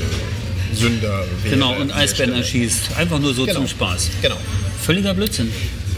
Sünder. 0.74 1.24
Genau, 1.48 1.74
und 1.74 1.92
Eisbären 1.92 2.34
erschießt. 2.34 2.96
Einfach 2.96 3.18
nur 3.18 3.34
so 3.34 3.44
genau. 3.44 3.60
zum 3.60 3.68
Spaß. 3.68 4.10
Genau. 4.22 4.36
Völliger 4.80 5.14
Blödsinn 5.14 5.50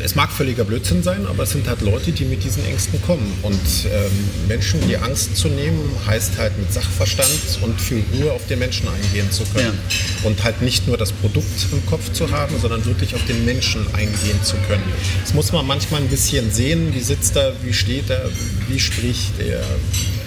es 0.02 0.14
mag 0.14 0.30
völliger 0.30 0.64
Blödsinn 0.64 1.02
sein, 1.02 1.26
aber 1.26 1.44
es 1.44 1.50
sind 1.50 1.68
halt 1.68 1.80
Leute, 1.80 2.12
die 2.12 2.24
mit 2.24 2.42
diesen 2.42 2.64
Ängsten 2.64 3.00
kommen. 3.02 3.32
Und 3.42 3.54
ähm, 3.86 4.10
Menschen 4.48 4.80
die 4.88 4.96
Angst 4.96 5.36
zu 5.36 5.48
nehmen, 5.48 5.90
heißt 6.06 6.38
halt 6.38 6.58
mit 6.58 6.72
Sachverstand 6.72 7.60
und 7.62 7.80
viel 7.80 8.02
Ruhe 8.14 8.32
auf 8.32 8.46
den 8.46 8.58
Menschen 8.58 8.88
eingehen 8.88 9.30
zu 9.30 9.44
können. 9.54 9.78
Ja. 10.22 10.28
Und 10.28 10.42
halt 10.42 10.60
nicht 10.62 10.86
nur 10.88 10.96
das 10.96 11.12
Produkt 11.12 11.66
im 11.70 11.84
Kopf 11.86 12.12
zu 12.12 12.30
haben, 12.30 12.58
sondern 12.60 12.84
wirklich 12.84 13.14
auf 13.14 13.24
den 13.26 13.44
Menschen 13.44 13.86
eingehen 13.94 14.42
zu 14.42 14.56
können. 14.68 14.84
Das 15.22 15.34
muss 15.34 15.52
man 15.52 15.66
manchmal 15.66 16.00
ein 16.00 16.08
bisschen 16.08 16.50
sehen, 16.50 16.92
wie 16.94 17.00
sitzt 17.00 17.36
er, 17.36 17.52
wie 17.62 17.72
steht 17.72 18.10
er, 18.10 18.28
wie 18.68 18.80
spricht 18.80 19.38
er, 19.38 19.62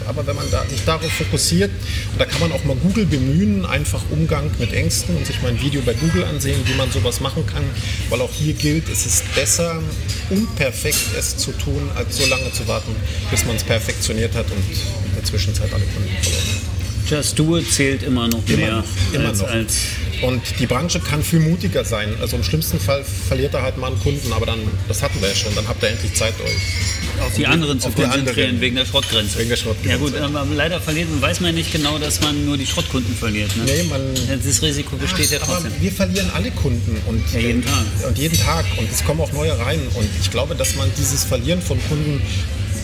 aber 0.07 0.25
wenn 0.27 0.35
man 0.35 0.49
da, 0.51 0.65
sich 0.65 0.83
darauf 0.85 1.11
fokussiert, 1.11 1.71
und 2.11 2.19
da 2.19 2.25
kann 2.25 2.39
man 2.39 2.51
auch 2.51 2.63
mal 2.65 2.75
Google 2.75 3.05
bemühen, 3.05 3.65
einfach 3.65 4.01
Umgang 4.09 4.51
mit 4.59 4.73
Ängsten 4.73 5.15
und 5.15 5.25
sich 5.25 5.41
mal 5.41 5.49
ein 5.49 5.61
Video 5.61 5.81
bei 5.81 5.93
Google 5.93 6.23
ansehen, 6.25 6.59
wie 6.65 6.73
man 6.75 6.91
sowas 6.91 7.19
machen 7.19 7.45
kann, 7.45 7.63
weil 8.09 8.21
auch 8.21 8.31
hier 8.33 8.53
gilt, 8.53 8.89
es 8.89 9.05
ist 9.05 9.35
besser, 9.35 9.81
unperfekt 10.29 10.99
es 11.17 11.37
zu 11.37 11.51
tun, 11.51 11.89
als 11.95 12.17
so 12.17 12.25
lange 12.27 12.51
zu 12.51 12.67
warten, 12.67 12.95
bis 13.31 13.45
man 13.45 13.55
es 13.55 13.63
perfektioniert 13.63 14.35
hat 14.35 14.45
und 14.45 14.57
in 14.57 15.15
der 15.15 15.23
Zwischenzeit 15.23 15.71
alle 15.73 15.83
Kunden 15.83 16.09
verloren 16.21 16.43
hat. 16.47 17.09
Just 17.09 17.37
Do 17.37 17.57
It 17.57 17.71
zählt 17.71 18.01
immer 18.01 18.27
noch 18.27 18.41
immer 18.47 18.57
mehr 18.57 18.75
noch, 18.77 19.13
immer 19.13 19.29
als, 19.29 19.39
noch. 19.39 19.47
als 19.47 19.77
und 20.21 20.41
die 20.59 20.65
Branche 20.67 20.99
kann 20.99 21.23
viel 21.23 21.39
mutiger 21.39 21.83
sein. 21.85 22.15
Also 22.21 22.35
im 22.37 22.43
schlimmsten 22.43 22.79
Fall 22.79 23.03
verliert 23.03 23.53
er 23.53 23.63
halt 23.63 23.77
mal 23.77 23.87
einen 23.87 23.99
Kunden, 23.99 24.31
aber 24.33 24.45
dann, 24.45 24.59
das 24.87 25.01
hatten 25.01 25.21
wir 25.21 25.29
ja 25.29 25.35
schon, 25.35 25.53
dann 25.55 25.67
habt 25.67 25.81
ihr 25.83 25.89
endlich 25.89 26.13
Zeit, 26.13 26.33
euch 26.41 27.21
auf 27.21 27.33
die 27.33 27.47
anderen 27.47 27.79
zu 27.79 27.89
konzentrieren, 27.91 28.59
wegen 28.59 28.75
der 28.75 28.85
Schrottgrenze. 28.85 29.39
Wegen 29.39 29.49
der 29.49 29.57
Schrottgrenze. 29.57 29.89
Ja 29.89 29.97
gut, 29.97 30.15
aber 30.15 30.45
leider 30.53 30.79
verliert 30.81 31.09
man, 31.09 31.21
weiß 31.21 31.39
man 31.41 31.55
nicht 31.55 31.71
genau, 31.71 31.97
dass 31.97 32.21
man 32.21 32.45
nur 32.45 32.57
die 32.57 32.65
Schrottkunden 32.65 33.15
verliert. 33.15 33.55
Ne? 33.55 33.63
Nee, 33.65 33.83
man, 33.83 34.01
das 34.43 34.61
Risiko 34.61 34.95
besteht 34.97 35.31
ja 35.31 35.39
trotzdem. 35.39 35.71
Aber 35.71 35.81
wir 35.81 35.91
verlieren 35.91 36.29
alle 36.33 36.51
Kunden 36.51 36.97
und 37.07 37.23
ja, 37.33 37.39
jeden 37.39 37.63
Tag. 37.63 37.85
Und 38.07 38.17
jeden 38.17 38.37
Tag. 38.37 38.65
Und 38.77 38.91
es 38.91 39.03
kommen 39.03 39.21
auch 39.21 39.31
neue 39.31 39.57
rein. 39.57 39.79
Und 39.93 40.09
ich 40.19 40.29
glaube, 40.31 40.55
dass 40.55 40.75
man 40.75 40.89
dieses 40.97 41.23
Verlieren 41.23 41.61
von 41.61 41.79
Kunden 41.87 42.21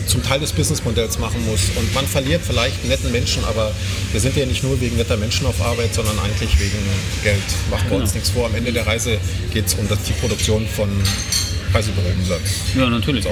zum 0.06 0.22
Teil 0.22 0.40
des 0.40 0.52
Businessmodells 0.52 1.18
machen 1.18 1.44
muss. 1.46 1.60
Und 1.76 1.92
man 1.94 2.06
verliert 2.06 2.42
vielleicht 2.46 2.84
netten 2.84 3.12
Menschen, 3.12 3.44
aber 3.44 3.72
wir 4.12 4.20
sind 4.20 4.36
ja 4.36 4.46
nicht 4.46 4.62
nur 4.62 4.80
wegen 4.80 4.96
netter 4.96 5.16
Menschen 5.16 5.46
auf 5.46 5.60
Arbeit, 5.60 5.94
sondern 5.94 6.18
eigentlich 6.18 6.58
wegen 6.58 6.78
Geld. 7.22 7.38
Machen 7.70 7.84
wir 7.84 7.90
genau. 7.90 8.02
uns 8.02 8.14
nichts 8.14 8.30
vor. 8.30 8.46
Am 8.46 8.54
Ende 8.54 8.72
der 8.72 8.86
Reise 8.86 9.18
geht 9.52 9.66
es 9.66 9.74
um 9.74 9.88
das, 9.88 10.02
die 10.04 10.12
Produktion 10.12 10.66
von 10.66 10.88
Reiseberumsatz. 11.72 12.76
Ja, 12.76 12.88
natürlich. 12.88 13.24
So. 13.24 13.30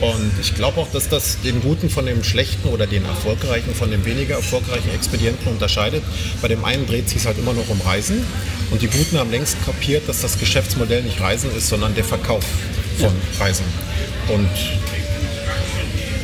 Und 0.00 0.30
ich 0.40 0.54
glaube 0.54 0.80
auch, 0.80 0.90
dass 0.92 1.08
das 1.08 1.40
den 1.40 1.60
Guten 1.60 1.90
von 1.90 2.06
dem 2.06 2.22
Schlechten 2.22 2.68
oder 2.68 2.86
den 2.86 3.04
Erfolgreichen 3.04 3.74
von 3.74 3.90
dem 3.90 4.04
weniger 4.04 4.36
erfolgreichen 4.36 4.90
Expedienten 4.94 5.48
unterscheidet. 5.48 6.04
Bei 6.40 6.46
dem 6.46 6.64
einen 6.64 6.86
dreht 6.86 7.08
sich 7.08 7.26
halt 7.26 7.36
immer 7.38 7.52
noch 7.52 7.68
um 7.68 7.80
Reisen 7.80 8.24
und 8.70 8.80
die 8.80 8.86
Guten 8.86 9.18
haben 9.18 9.30
längst 9.30 9.56
kapiert, 9.64 10.08
dass 10.08 10.20
das 10.20 10.38
Geschäftsmodell 10.38 11.02
nicht 11.02 11.20
Reisen 11.20 11.50
ist, 11.56 11.68
sondern 11.68 11.96
der 11.96 12.04
Verkauf 12.04 12.44
von 12.98 13.08
ja. 13.08 13.44
Reisen. 13.44 13.64
Und 14.28 14.48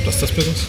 das 0.04 0.14
ist 0.14 0.22
das 0.22 0.32
Business. 0.32 0.66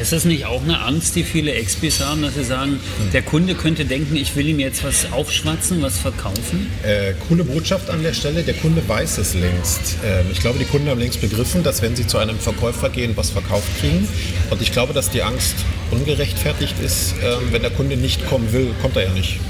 Ist 0.00 0.12
das 0.12 0.24
nicht 0.24 0.46
auch 0.46 0.62
eine 0.62 0.80
Angst, 0.80 1.16
die 1.16 1.22
viele 1.22 1.52
Expis 1.52 2.00
haben, 2.00 2.22
dass 2.22 2.34
sie 2.34 2.44
sagen, 2.44 2.80
der 3.12 3.22
Kunde 3.22 3.54
könnte 3.54 3.84
denken, 3.84 4.16
ich 4.16 4.34
will 4.36 4.48
ihm 4.48 4.58
jetzt 4.58 4.84
was 4.84 5.12
aufschwatzen, 5.12 5.82
was 5.82 5.98
verkaufen? 5.98 6.70
Äh, 6.82 7.12
coole 7.28 7.44
Botschaft 7.44 7.90
an 7.90 8.02
der 8.02 8.14
Stelle, 8.14 8.42
der 8.42 8.54
Kunde 8.54 8.82
weiß 8.86 9.18
es 9.18 9.34
längst. 9.34 9.96
Ähm, 10.04 10.26
ich 10.32 10.40
glaube, 10.40 10.58
die 10.58 10.64
Kunden 10.64 10.88
haben 10.88 10.98
längst 10.98 11.20
begriffen, 11.20 11.62
dass 11.62 11.82
wenn 11.82 11.94
sie 11.94 12.06
zu 12.06 12.18
einem 12.18 12.38
Verkäufer 12.38 12.88
gehen, 12.88 13.12
was 13.16 13.30
verkauft 13.30 13.68
kriegen. 13.80 14.08
Und 14.50 14.62
ich 14.62 14.72
glaube, 14.72 14.94
dass 14.94 15.10
die 15.10 15.22
Angst 15.22 15.56
ungerechtfertigt 15.90 16.76
ist. 16.82 17.14
Ähm, 17.22 17.52
wenn 17.52 17.62
der 17.62 17.70
Kunde 17.70 17.96
nicht 17.96 18.26
kommen 18.26 18.52
will, 18.52 18.74
kommt 18.80 18.96
er 18.96 19.04
ja 19.04 19.12
nicht. 19.12 19.40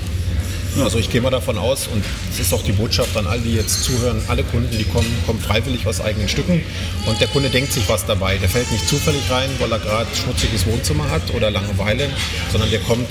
Also 0.80 0.98
ich 0.98 1.10
gehe 1.10 1.20
mal 1.20 1.30
davon 1.30 1.58
aus, 1.58 1.86
und 1.86 2.02
es 2.30 2.40
ist 2.40 2.54
auch 2.54 2.62
die 2.62 2.72
Botschaft 2.72 3.16
an 3.16 3.26
all 3.26 3.40
die 3.40 3.54
jetzt 3.54 3.84
zuhören, 3.84 4.22
alle 4.28 4.42
Kunden, 4.42 4.76
die 4.76 4.84
kommen, 4.84 5.06
kommen 5.26 5.40
freiwillig 5.40 5.86
aus 5.86 6.00
eigenen 6.00 6.28
Stücken 6.28 6.62
und 7.06 7.20
der 7.20 7.28
Kunde 7.28 7.50
denkt 7.50 7.72
sich 7.72 7.88
was 7.88 8.06
dabei. 8.06 8.38
Der 8.38 8.48
fällt 8.48 8.70
nicht 8.72 8.88
zufällig 8.88 9.30
rein, 9.30 9.50
weil 9.58 9.70
er 9.70 9.78
gerade 9.78 10.08
schmutziges 10.14 10.66
Wohnzimmer 10.66 11.10
hat 11.10 11.22
oder 11.34 11.50
Langeweile, 11.50 12.08
sondern 12.52 12.70
der 12.70 12.80
kommt 12.80 13.08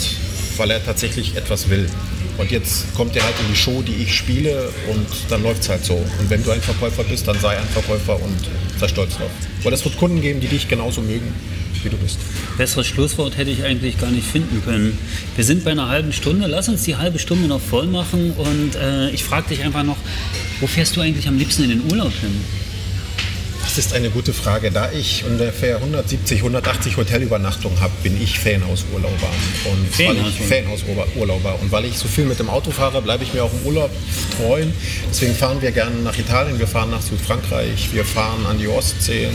weil 0.58 0.72
er 0.72 0.84
tatsächlich 0.84 1.36
etwas 1.36 1.70
will. 1.70 1.90
Und 2.38 2.52
jetzt 2.52 2.94
kommt 2.96 3.16
er 3.16 3.24
halt 3.24 3.36
in 3.40 3.48
die 3.50 3.56
Show, 3.56 3.82
die 3.82 4.04
ich 4.04 4.16
spiele 4.16 4.70
und 4.90 5.08
dann 5.30 5.44
läuft 5.44 5.64
es 5.64 5.70
halt 5.70 5.84
so. 5.84 5.96
Und 5.96 6.30
wenn 6.30 6.44
du 6.44 6.52
ein 6.52 6.62
Verkäufer 6.62 7.04
bist, 7.04 7.28
dann 7.28 7.40
sei 7.40 7.58
ein 7.58 7.68
Verkäufer 7.68 8.22
und 8.22 8.38
sei 8.80 8.88
stolz 8.88 9.18
drauf. 9.18 9.32
Weil 9.64 9.74
es 9.74 9.84
wird 9.84 9.98
Kunden 9.98 10.22
geben, 10.22 10.40
die 10.40 10.48
dich 10.48 10.68
genauso 10.68 11.02
mögen, 11.02 11.34
wie 11.84 11.90
du 11.90 11.98
bist. 11.98 12.18
Besseres 12.58 12.88
Schlusswort 12.88 13.38
hätte 13.38 13.52
ich 13.52 13.64
eigentlich 13.64 14.00
gar 14.00 14.12
nicht 14.12 14.28
finden 14.28 14.62
können. 14.64 14.98
Wir 15.36 15.44
sind 15.44 15.64
bei 15.64 15.72
einer 15.72 15.90
halben 15.90 16.14
Stunde. 16.14 16.48
Lass 16.48 16.70
uns 16.70 16.84
die 16.84 16.96
halbe 16.96 17.20
Stunde 17.20 17.48
noch 17.48 17.62
voll 17.62 17.88
machen. 17.88 18.32
Und 18.32 18.76
äh, 18.76 19.10
ich 19.12 19.24
frage 19.24 19.50
dich 19.50 19.64
einfach 19.64 19.84
noch, 19.84 19.98
wo 20.60 20.68
fährst 20.68 20.96
du 20.96 21.02
eigentlich 21.02 21.28
am 21.28 21.38
liebsten 21.38 21.64
in 21.64 21.70
den 21.70 21.92
Urlaub 21.92 22.14
hin? 22.22 22.44
Das 23.64 23.86
ist 23.86 23.94
eine 23.94 24.10
gute 24.10 24.34
Frage. 24.34 24.70
Da 24.70 24.92
ich 24.92 25.24
ungefähr 25.24 25.78
170, 25.78 26.40
180 26.40 26.98
Hotelübernachtungen 26.98 27.80
habe, 27.80 27.94
bin 28.04 28.22
ich 28.22 28.38
Ferienhausurlauber. 28.38 29.30
Und 29.72 29.88
ich 29.88 30.42
Ferienhausurlauber. 30.42 31.58
Und 31.62 31.72
weil 31.72 31.86
ich 31.86 31.98
so 31.98 32.10
viel 32.10 32.26
mit 32.26 32.38
dem 32.38 32.50
Auto 32.50 32.72
fahre, 32.72 33.02
bleibe 33.02 33.24
ich 33.24 33.34
mir 33.34 33.46
auch 33.46 33.54
im 33.54 33.66
Urlaub 33.66 33.90
treu. 34.36 34.66
Deswegen 35.10 35.34
fahren 35.36 35.62
wir 35.62 35.72
gerne 35.72 35.96
nach 36.02 36.18
Italien, 36.18 36.60
wir 36.60 36.68
fahren 36.68 36.92
nach 36.92 37.02
Südfrankreich, 37.02 37.94
wir 37.94 38.04
fahren 38.04 38.46
an 38.46 38.58
die 38.58 38.68
Ostsee. 38.68 39.30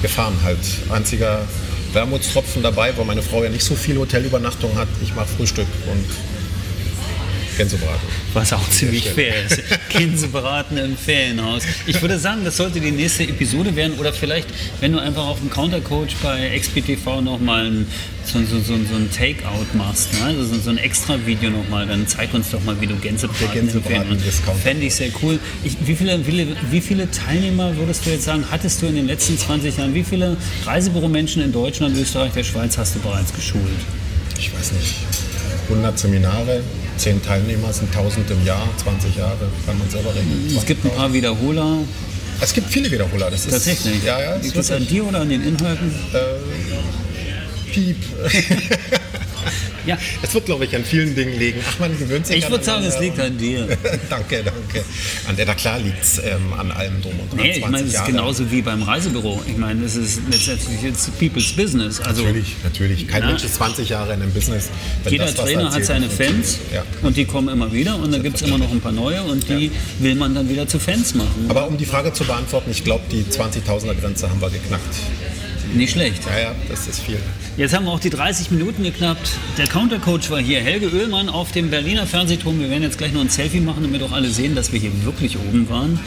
Wir 0.00 0.10
fahren 0.10 0.36
halt. 0.44 0.58
Einziger 0.90 1.40
Wermutstropfen 1.94 2.62
dabei, 2.62 2.96
weil 2.96 3.04
meine 3.04 3.22
Frau 3.22 3.42
ja 3.42 3.50
nicht 3.50 3.64
so 3.64 3.74
viel 3.74 3.98
Hotelübernachtung 3.98 4.76
hat. 4.76 4.88
Ich 5.02 5.14
mache 5.14 5.28
Frühstück 5.28 5.66
und 5.90 6.06
Gänsebraten. 7.62 8.08
Was 8.34 8.52
auch 8.52 8.68
ziemlich 8.70 9.08
fair 9.08 9.34
ist. 9.46 9.62
Gänsebraten 9.88 10.76
im 10.78 10.96
Ferienhaus. 10.96 11.62
Ich 11.86 12.02
würde 12.02 12.18
sagen, 12.18 12.44
das 12.44 12.56
sollte 12.56 12.80
die 12.80 12.90
nächste 12.90 13.22
Episode 13.22 13.76
werden. 13.76 13.98
Oder 13.98 14.12
vielleicht, 14.12 14.48
wenn 14.80 14.92
du 14.92 14.98
einfach 14.98 15.26
auf 15.26 15.38
dem 15.38 15.48
Countercoach 15.48 16.16
bei 16.22 16.58
XPTV 16.58 17.20
nochmal 17.20 17.70
so, 18.24 18.40
so, 18.40 18.58
so, 18.58 18.74
so 18.74 18.94
ein 18.96 19.10
Takeout 19.10 19.66
machst, 19.74 20.12
ne? 20.14 20.26
also 20.26 20.44
so, 20.44 20.70
ein 20.70 20.78
extra 20.78 21.18
Video 21.24 21.50
nochmal, 21.50 21.86
dann 21.86 22.06
zeig 22.06 22.32
uns 22.34 22.50
doch 22.50 22.62
mal, 22.64 22.80
wie 22.80 22.86
du 22.86 22.96
Gänsebraten, 22.96 23.52
Gänsebraten. 23.52 24.18
Fände 24.62 24.86
ich 24.86 24.94
sehr 24.94 25.10
cool. 25.22 25.38
Ich, 25.64 25.76
wie, 25.84 25.94
viele, 25.94 26.18
viele, 26.24 26.46
wie 26.70 26.80
viele 26.80 27.10
Teilnehmer 27.10 27.76
würdest 27.76 28.06
du 28.06 28.10
jetzt 28.10 28.24
sagen, 28.24 28.44
hattest 28.50 28.82
du 28.82 28.86
in 28.86 28.96
den 28.96 29.06
letzten 29.06 29.38
20 29.38 29.76
Jahren? 29.76 29.94
Wie 29.94 30.04
viele 30.04 30.36
Reisebüromenschen 30.66 31.42
in 31.42 31.52
Deutschland, 31.52 31.96
Österreich, 31.96 32.32
der 32.32 32.44
Schweiz 32.44 32.78
hast 32.78 32.96
du 32.96 33.00
bereits 33.00 33.32
geschult? 33.32 33.62
Ich 34.38 34.52
weiß 34.52 34.72
nicht. 34.72 34.94
100 35.68 35.98
Seminare, 35.98 36.62
10 37.02 37.20
Teilnehmer 37.20 37.72
sind 37.72 37.88
1000 37.94 38.30
im 38.30 38.46
Jahr, 38.46 38.62
20 38.76 39.16
Jahre, 39.16 39.36
kann 39.66 39.76
man 39.76 39.90
selber 39.90 40.14
rechnen. 40.14 40.54
Es 40.56 40.64
gibt 40.64 40.84
ein 40.84 40.92
paar 40.92 41.12
Wiederholer. 41.12 41.78
Es 42.40 42.52
gibt 42.54 42.70
viele 42.70 42.92
Wiederholer. 42.92 43.28
Das 43.28 43.44
ist, 43.44 43.50
Tatsächlich. 43.50 44.04
Ja, 44.04 44.20
ja. 44.20 44.36
es 44.36 44.44
Liegt 44.44 44.56
das 44.56 44.70
an 44.70 44.86
dir 44.86 45.04
oder 45.04 45.20
an 45.20 45.28
den 45.28 45.42
Inhalten? 45.42 45.92
Piep. 47.72 47.96
Ja. 49.86 49.98
Es 50.22 50.34
wird, 50.34 50.46
glaube 50.46 50.64
ich, 50.64 50.74
an 50.76 50.84
vielen 50.84 51.14
Dingen 51.14 51.38
liegen. 51.38 51.60
Ach, 51.68 51.78
man 51.78 51.98
gewöhnt 51.98 52.26
sich 52.26 52.36
Ich 52.36 52.50
würde 52.50 52.64
sagen, 52.64 52.84
es 52.84 52.98
liegt 52.98 53.18
an 53.18 53.36
dir. 53.36 53.66
danke, 54.10 54.42
danke. 54.44 54.84
An 55.28 55.36
der, 55.36 55.46
na 55.46 55.54
klar 55.54 55.78
liegt 55.78 56.02
es 56.02 56.18
ähm, 56.18 56.52
an 56.58 56.70
allem 56.70 57.00
drum 57.02 57.18
und 57.18 57.32
dran. 57.32 57.40
Nee, 57.40 57.58
ich 57.58 57.68
meine, 57.68 57.86
es 57.86 57.94
ist 57.94 58.04
genauso 58.06 58.50
wie 58.50 58.62
beim 58.62 58.82
Reisebüro. 58.82 59.42
Ich 59.46 59.56
meine, 59.56 59.84
es 59.84 59.96
ist 59.96 60.20
letztendlich 60.30 60.82
jetzt 60.82 61.18
People's 61.18 61.52
Business. 61.52 62.00
Also 62.00 62.22
Natürlich, 62.22 62.56
natürlich. 62.62 63.08
Kein 63.08 63.22
Ja. 63.22 63.28
Mensch 63.28 63.44
ist 63.44 63.54
20 63.56 63.88
Jahre 63.88 64.14
in 64.14 64.22
einem 64.22 64.32
Business. 64.32 64.68
jeder 65.08 65.26
das, 65.26 65.34
Trainer 65.34 65.62
er 65.64 65.72
hat 65.72 65.84
seine 65.84 66.08
Fans. 66.08 66.58
Ja. 66.72 66.84
und 67.02 67.16
die 67.16 67.24
kommen 67.24 67.48
immer 67.48 67.72
wieder 67.72 67.96
und 67.96 68.12
dann 68.12 68.22
gibt 68.22 68.36
es 68.36 68.42
immer 68.42 68.58
noch 68.58 68.70
ein 68.70 68.80
paar 68.80 68.92
neue 68.92 69.22
und 69.22 69.48
die 69.48 69.70
will 69.98 70.14
man 70.14 70.34
dann 70.34 70.48
wieder 70.48 70.66
zu 70.66 70.78
Fans 70.78 71.14
machen. 71.14 71.46
Aber 71.48 71.66
um 71.66 71.76
die 71.76 71.86
Frage 71.86 72.12
zu 72.12 72.24
beantworten, 72.24 72.70
ich 72.70 72.84
glaube, 72.84 73.04
die 73.10 73.24
20.000er 73.24 73.94
Grenze 73.94 74.28
haben 74.30 74.40
wir 74.40 74.50
geknackt. 74.50 74.94
Nicht 75.74 75.92
schlecht. 75.92 76.22
Ja, 76.26 76.38
ja, 76.38 76.54
das 76.68 76.86
ist 76.86 77.00
viel. 77.00 77.18
Jetzt 77.56 77.74
haben 77.74 77.84
wir 77.84 77.92
auch 77.92 78.00
die 78.00 78.10
30 78.10 78.50
Minuten 78.50 78.82
geknappt. 78.82 79.30
Der 79.58 79.66
Countercoach 79.66 80.30
war 80.30 80.40
hier, 80.40 80.60
Helge 80.60 80.90
Oehlmann 80.92 81.28
auf 81.28 81.52
dem 81.52 81.70
Berliner 81.70 82.06
Fernsehturm. 82.06 82.60
Wir 82.60 82.70
werden 82.70 82.82
jetzt 82.82 82.98
gleich 82.98 83.12
noch 83.12 83.20
ein 83.20 83.28
Selfie 83.28 83.60
machen, 83.60 83.82
damit 83.82 84.02
auch 84.02 84.12
alle 84.12 84.30
sehen, 84.30 84.54
dass 84.54 84.72
wir 84.72 84.80
hier 84.80 84.90
wirklich 85.04 85.36
oben 85.38 85.68
waren. 85.68 86.00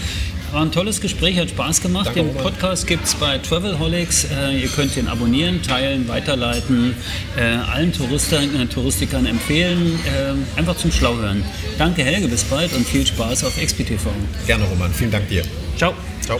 War 0.52 0.62
ein 0.62 0.72
tolles 0.72 1.02
Gespräch, 1.02 1.38
hat 1.38 1.50
Spaß 1.50 1.82
gemacht. 1.82 2.08
Danke, 2.08 2.24
den. 2.24 2.36
Podcast 2.36 2.88
gibt 2.88 3.06
es 3.06 3.16
bei 3.16 3.38
Travelholics. 3.40 4.26
Äh, 4.26 4.62
ihr 4.62 4.70
könnt 4.70 4.96
den 4.96 5.08
abonnieren, 5.08 5.62
teilen, 5.62 6.08
weiterleiten, 6.08 6.96
äh, 7.38 7.42
allen 7.42 7.92
Touristen, 7.92 8.56
äh, 8.60 8.66
Touristikern 8.68 9.26
empfehlen. 9.26 10.00
Äh, 10.06 10.60
einfach 10.60 10.78
zum 10.78 10.92
Schlauhören. 10.92 11.44
Danke 11.78 12.04
Helge, 12.04 12.28
bis 12.28 12.44
bald 12.44 12.74
und 12.74 12.88
viel 12.88 13.06
Spaß 13.06 13.44
auf 13.44 13.62
XPTV. 13.62 14.08
Gerne, 14.48 14.64
Roman. 14.66 14.94
Vielen 14.94 15.12
Dank 15.12 15.28
dir. 15.28 15.44
Ciao. 15.78 15.94
Ciao. 16.22 16.40